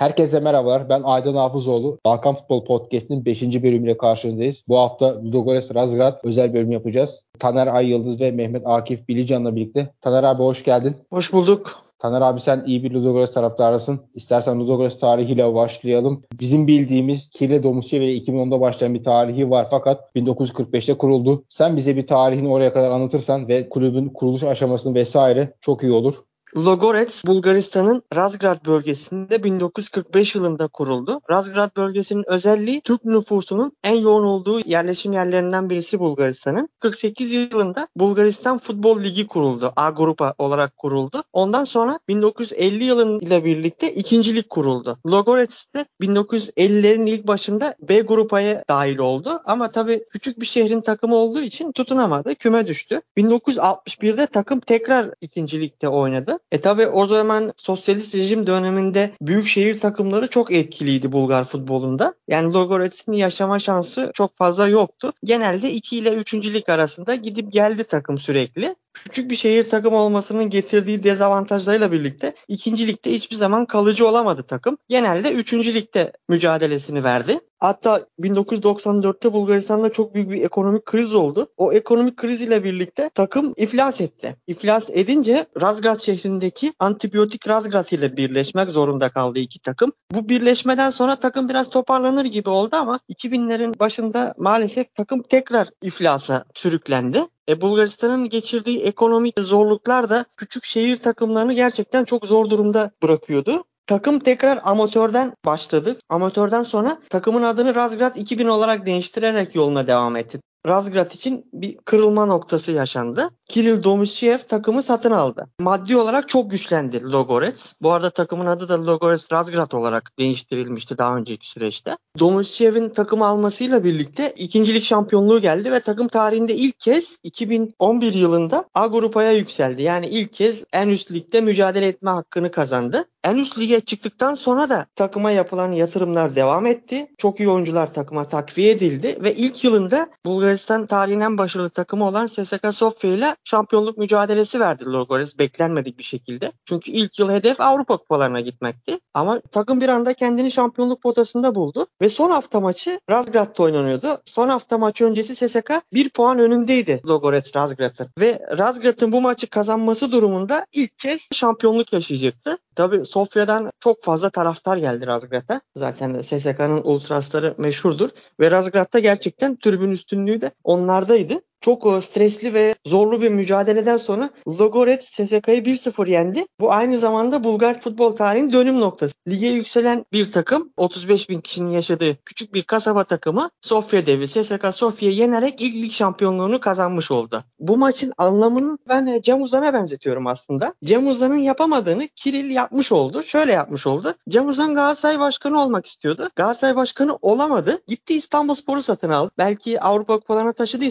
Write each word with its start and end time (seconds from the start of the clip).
Herkese 0.00 0.40
merhabalar. 0.40 0.88
Ben 0.88 1.02
Aydın 1.02 1.34
Hafızoğlu. 1.34 1.98
Balkan 2.04 2.34
Futbol 2.34 2.64
Podcast'inin 2.64 3.24
5. 3.24 3.42
bölümüyle 3.42 3.96
karşınızdayız. 3.96 4.62
Bu 4.68 4.78
hafta 4.78 5.24
Ludogorets 5.24 5.74
Razgrad 5.74 6.20
özel 6.24 6.54
bölüm 6.54 6.72
yapacağız. 6.72 7.24
Taner 7.38 7.66
Ay 7.66 7.88
Yıldız 7.88 8.20
ve 8.20 8.30
Mehmet 8.30 8.62
Akif 8.66 9.08
Bilican'la 9.08 9.56
birlikte. 9.56 9.92
Taner 10.00 10.24
abi 10.24 10.42
hoş 10.42 10.64
geldin. 10.64 10.96
Hoş 11.10 11.32
bulduk. 11.32 11.82
Taner 11.98 12.20
abi 12.20 12.40
sen 12.40 12.62
iyi 12.66 12.82
bir 12.82 12.90
Ludogorets 12.90 13.34
taraftarısın. 13.34 14.00
İstersen 14.14 14.60
Ludogorets 14.60 14.98
tarihiyle 14.98 15.54
başlayalım. 15.54 16.22
Bizim 16.40 16.66
bildiğimiz 16.66 17.30
Kirli 17.30 17.62
Domusçe 17.62 18.00
ve 18.00 18.16
2010'da 18.16 18.60
başlayan 18.60 18.94
bir 18.94 19.02
tarihi 19.02 19.50
var 19.50 19.66
fakat 19.70 20.16
1945'te 20.16 20.98
kuruldu. 20.98 21.44
Sen 21.48 21.76
bize 21.76 21.96
bir 21.96 22.06
tarihini 22.06 22.48
oraya 22.48 22.72
kadar 22.72 22.90
anlatırsan 22.90 23.48
ve 23.48 23.68
kulübün 23.68 24.08
kuruluş 24.08 24.42
aşamasını 24.42 24.94
vesaire 24.94 25.52
çok 25.60 25.82
iyi 25.82 25.92
olur. 25.92 26.24
Logorets 26.56 27.24
Bulgaristan'ın 27.26 28.02
Razgrad 28.14 28.66
bölgesinde 28.66 29.44
1945 29.44 30.34
yılında 30.34 30.68
kuruldu. 30.68 31.20
Razgrad 31.30 31.76
bölgesinin 31.76 32.24
özelliği 32.30 32.80
Türk 32.80 33.04
nüfusunun 33.04 33.72
en 33.84 33.94
yoğun 33.94 34.24
olduğu 34.24 34.60
yerleşim 34.68 35.12
yerlerinden 35.12 35.70
birisi 35.70 35.98
Bulgaristan'ın. 35.98 36.68
48 36.80 37.32
yılında 37.32 37.88
Bulgaristan 37.96 38.58
Futbol 38.58 39.02
Ligi 39.02 39.26
kuruldu. 39.26 39.72
A 39.76 39.90
grupa 39.90 40.34
olarak 40.38 40.76
kuruldu. 40.76 41.24
Ondan 41.32 41.64
sonra 41.64 41.98
1950 42.08 42.84
yılıyla 42.84 43.44
birlikte 43.44 43.94
ikincilik 43.94 44.50
kuruldu. 44.50 44.98
Logorets 45.06 45.64
de 45.74 45.86
1950'lerin 46.00 47.08
ilk 47.08 47.26
başında 47.26 47.74
B 47.88 48.00
grupaya 48.00 48.64
dahil 48.68 48.98
oldu. 48.98 49.42
Ama 49.44 49.70
tabii 49.70 50.04
küçük 50.10 50.40
bir 50.40 50.46
şehrin 50.46 50.80
takımı 50.80 51.14
olduğu 51.14 51.40
için 51.40 51.72
tutunamadı. 51.72 52.34
Küme 52.34 52.66
düştü. 52.66 53.00
1961'de 53.16 54.26
takım 54.26 54.60
tekrar 54.60 55.10
ikincilikte 55.20 55.88
oynadı. 55.88 56.39
E 56.52 56.60
tabi 56.60 56.86
o 56.86 57.06
zaman 57.06 57.52
sosyalist 57.56 58.14
rejim 58.14 58.46
döneminde 58.46 59.10
büyük 59.20 59.46
şehir 59.46 59.80
takımları 59.80 60.28
çok 60.28 60.52
etkiliydi 60.52 61.12
Bulgar 61.12 61.44
futbolunda. 61.44 62.14
Yani 62.28 62.54
Logorets'in 62.54 63.12
yaşama 63.12 63.58
şansı 63.58 64.10
çok 64.14 64.36
fazla 64.36 64.68
yoktu. 64.68 65.12
Genelde 65.24 65.72
2 65.72 65.98
ile 65.98 66.14
3. 66.14 66.34
lig 66.34 66.68
arasında 66.68 67.14
gidip 67.14 67.52
geldi 67.52 67.84
takım 67.84 68.18
sürekli 68.18 68.74
küçük 68.94 69.30
bir 69.30 69.36
şehir 69.36 69.64
takım 69.64 69.94
olmasının 69.94 70.50
getirdiği 70.50 71.04
dezavantajlarıyla 71.04 71.92
birlikte 71.92 72.34
ikinci 72.48 72.86
ligde 72.86 73.10
hiçbir 73.12 73.36
zaman 73.36 73.66
kalıcı 73.66 74.08
olamadı 74.08 74.42
takım. 74.42 74.78
Genelde 74.88 75.32
üçüncü 75.32 75.74
ligde 75.74 76.12
mücadelesini 76.28 77.04
verdi. 77.04 77.40
Hatta 77.60 78.06
1994'te 78.20 79.32
Bulgaristan'da 79.32 79.92
çok 79.92 80.14
büyük 80.14 80.30
bir 80.30 80.42
ekonomik 80.42 80.84
kriz 80.84 81.14
oldu. 81.14 81.48
O 81.56 81.72
ekonomik 81.72 82.16
kriz 82.16 82.40
ile 82.40 82.64
birlikte 82.64 83.10
takım 83.14 83.54
iflas 83.56 84.00
etti. 84.00 84.36
İflas 84.46 84.90
edince 84.90 85.46
Razgrad 85.60 86.00
şehrindeki 86.00 86.72
antibiyotik 86.78 87.48
Razgrad 87.48 87.88
ile 87.90 88.16
birleşmek 88.16 88.68
zorunda 88.68 89.10
kaldı 89.10 89.38
iki 89.38 89.60
takım. 89.60 89.92
Bu 90.12 90.28
birleşmeden 90.28 90.90
sonra 90.90 91.16
takım 91.16 91.48
biraz 91.48 91.70
toparlanır 91.70 92.24
gibi 92.24 92.48
oldu 92.48 92.76
ama 92.76 93.00
2000'lerin 93.08 93.78
başında 93.78 94.34
maalesef 94.38 94.94
takım 94.94 95.22
tekrar 95.22 95.68
iflasa 95.82 96.44
sürüklendi. 96.54 97.26
E, 97.48 97.60
Bulgaristan'ın 97.60 98.28
geçirdiği 98.28 98.82
ekonomik 98.82 99.34
zorluklar 99.40 100.10
da 100.10 100.24
küçük 100.36 100.64
şehir 100.64 100.96
takımlarını 100.96 101.52
gerçekten 101.52 102.04
çok 102.04 102.26
zor 102.26 102.50
durumda 102.50 102.90
bırakıyordu. 103.02 103.64
Takım 103.90 104.18
tekrar 104.18 104.60
amatörden 104.64 105.32
başladı. 105.46 105.96
Amatörden 106.08 106.62
sonra 106.62 106.98
takımın 107.08 107.42
adını 107.42 107.74
Razgrad 107.74 108.16
2000 108.16 108.46
olarak 108.46 108.86
değiştirerek 108.86 109.54
yoluna 109.54 109.86
devam 109.86 110.16
etti. 110.16 110.40
Razgrad 110.68 111.10
için 111.10 111.46
bir 111.52 111.76
kırılma 111.76 112.26
noktası 112.26 112.72
yaşandı. 112.72 113.30
Kiril 113.48 113.82
Domishchev 113.82 114.38
takımı 114.38 114.82
satın 114.82 115.10
aldı. 115.10 115.46
Maddi 115.60 115.96
olarak 115.96 116.28
çok 116.28 116.50
güçlendi 116.50 117.02
Logorets. 117.02 117.72
Bu 117.82 117.92
arada 117.92 118.10
takımın 118.10 118.46
adı 118.46 118.68
da 118.68 118.86
Logorets 118.86 119.32
Razgrad 119.32 119.72
olarak 119.72 120.12
değiştirilmişti 120.18 120.98
daha 120.98 121.16
önceki 121.16 121.48
süreçte. 121.48 121.96
Domishchev'in 122.18 122.88
takımı 122.88 123.26
almasıyla 123.26 123.84
birlikte 123.84 124.32
ikincilik 124.36 124.84
şampiyonluğu 124.84 125.40
geldi 125.40 125.72
ve 125.72 125.80
takım 125.80 126.08
tarihinde 126.08 126.54
ilk 126.54 126.80
kez 126.80 127.16
2011 127.22 128.14
yılında 128.14 128.64
A 128.74 128.86
grupaya 128.86 129.32
yükseldi. 129.32 129.82
Yani 129.82 130.06
ilk 130.06 130.32
kez 130.32 130.64
en 130.72 130.88
üst 130.88 131.12
ligde 131.12 131.40
mücadele 131.40 131.86
etme 131.86 132.10
hakkını 132.10 132.50
kazandı. 132.50 133.04
En 133.24 133.36
üst 133.36 133.58
lige 133.58 133.80
çıktıktan 133.80 134.34
sonra 134.34 134.70
da 134.70 134.86
takıma 134.96 135.30
yapılan 135.30 135.72
yatırımlar 135.72 136.36
devam 136.36 136.66
etti. 136.66 137.06
Çok 137.18 137.40
iyi 137.40 137.48
oyuncular 137.48 137.92
takıma 137.92 138.24
takviye 138.24 138.70
edildi 138.70 139.18
ve 139.20 139.34
ilk 139.34 139.64
yılında 139.64 140.10
Bulgaristan 140.24 140.86
tarihinin 140.86 141.20
en 141.20 141.38
başarılı 141.38 141.70
takımı 141.70 142.08
olan 142.08 142.26
CSKA 142.26 142.72
Sofya 142.72 143.10
ile 143.10 143.36
şampiyonluk 143.44 143.98
mücadelesi 143.98 144.60
verdi 144.60 144.84
Logores 144.84 145.38
beklenmedik 145.38 145.98
bir 145.98 146.04
şekilde. 146.04 146.52
Çünkü 146.64 146.90
ilk 146.90 147.18
yıl 147.18 147.30
hedef 147.30 147.60
Avrupa 147.60 147.96
kupalarına 147.96 148.40
gitmekti. 148.40 148.98
Ama 149.14 149.40
takım 149.40 149.80
bir 149.80 149.88
anda 149.88 150.14
kendini 150.14 150.50
şampiyonluk 150.50 151.02
potasında 151.02 151.54
buldu 151.54 151.86
ve 152.02 152.08
son 152.08 152.30
hafta 152.30 152.60
maçı 152.60 153.00
Razgrad'da 153.10 153.62
oynanıyordu. 153.62 154.22
Son 154.24 154.48
hafta 154.48 154.78
maçı 154.78 155.04
öncesi 155.04 155.34
CSK 155.34 155.70
bir 155.92 156.10
puan 156.10 156.38
önündeydi 156.38 157.00
Logorets 157.06 157.56
Razgrad'ın 157.56 158.08
ve 158.20 158.40
Razgrad'ın 158.58 159.12
bu 159.12 159.20
maçı 159.20 159.46
kazanması 159.46 160.12
durumunda 160.12 160.66
ilk 160.72 160.98
kez 160.98 161.28
şampiyonluk 161.32 161.92
yaşayacaktı. 161.92 162.58
Tabii 162.80 163.06
Sofya'dan 163.06 163.72
çok 163.80 164.04
fazla 164.04 164.30
taraftar 164.30 164.76
geldi 164.76 165.06
Razgrad'a. 165.06 165.60
Zaten 165.76 166.20
SSK'nın 166.20 166.80
ultrasları 166.84 167.54
meşhurdur. 167.58 168.10
Ve 168.40 168.50
Razgrad'da 168.50 168.98
gerçekten 168.98 169.56
tribün 169.56 169.90
üstünlüğü 169.90 170.40
de 170.40 170.50
onlardaydı. 170.64 171.34
Çok 171.60 171.86
e, 171.86 172.00
stresli 172.00 172.54
ve 172.54 172.74
zorlu 172.86 173.20
bir 173.20 173.30
mücadeleden 173.30 173.96
sonra 173.96 174.30
Logoret 174.48 175.04
SSK'yı 175.04 175.64
1-0 175.64 176.10
yendi. 176.10 176.46
Bu 176.60 176.72
aynı 176.72 176.98
zamanda 176.98 177.44
Bulgar 177.44 177.80
futbol 177.80 178.16
tarihinin 178.16 178.52
dönüm 178.52 178.80
noktası. 178.80 179.14
Lige 179.28 179.46
yükselen 179.46 180.04
bir 180.12 180.32
takım 180.32 180.72
35 180.76 181.28
bin 181.28 181.38
kişinin 181.38 181.70
yaşadığı 181.70 182.16
küçük 182.24 182.54
bir 182.54 182.62
kasaba 182.62 183.04
takımı 183.04 183.50
Sofya 183.60 184.06
devi 184.06 184.28
SSK 184.28 184.74
Sofya'yı 184.74 185.16
yenerek 185.16 185.60
ilk 185.60 185.74
lig 185.74 185.92
şampiyonluğunu 185.92 186.60
kazanmış 186.60 187.10
oldu. 187.10 187.44
Bu 187.58 187.76
maçın 187.76 188.12
anlamını 188.18 188.78
ben 188.88 189.06
e, 189.06 189.22
Cem 189.22 189.42
Uzan'a 189.42 189.74
benzetiyorum 189.74 190.26
aslında. 190.26 190.74
Cem 190.84 191.08
Uzan'ın 191.08 191.38
yapamadığını 191.38 192.08
Kiril 192.08 192.50
yapmış 192.50 192.92
oldu. 192.92 193.22
Şöyle 193.22 193.52
yapmış 193.52 193.86
oldu. 193.86 194.14
Cem 194.28 194.48
Uzan 194.48 194.74
Galatasaray 194.74 195.18
Başkanı 195.18 195.62
olmak 195.62 195.86
istiyordu. 195.86 196.28
Galatasaray 196.36 196.76
Başkanı 196.76 197.18
olamadı. 197.22 197.82
Gitti 197.86 198.14
İstanbulspor'u 198.14 198.82
satın 198.82 199.10
aldı. 199.10 199.30
Belki 199.38 199.80
Avrupa 199.80 200.18
Kupalarına 200.20 200.52
taşıdı 200.52 200.84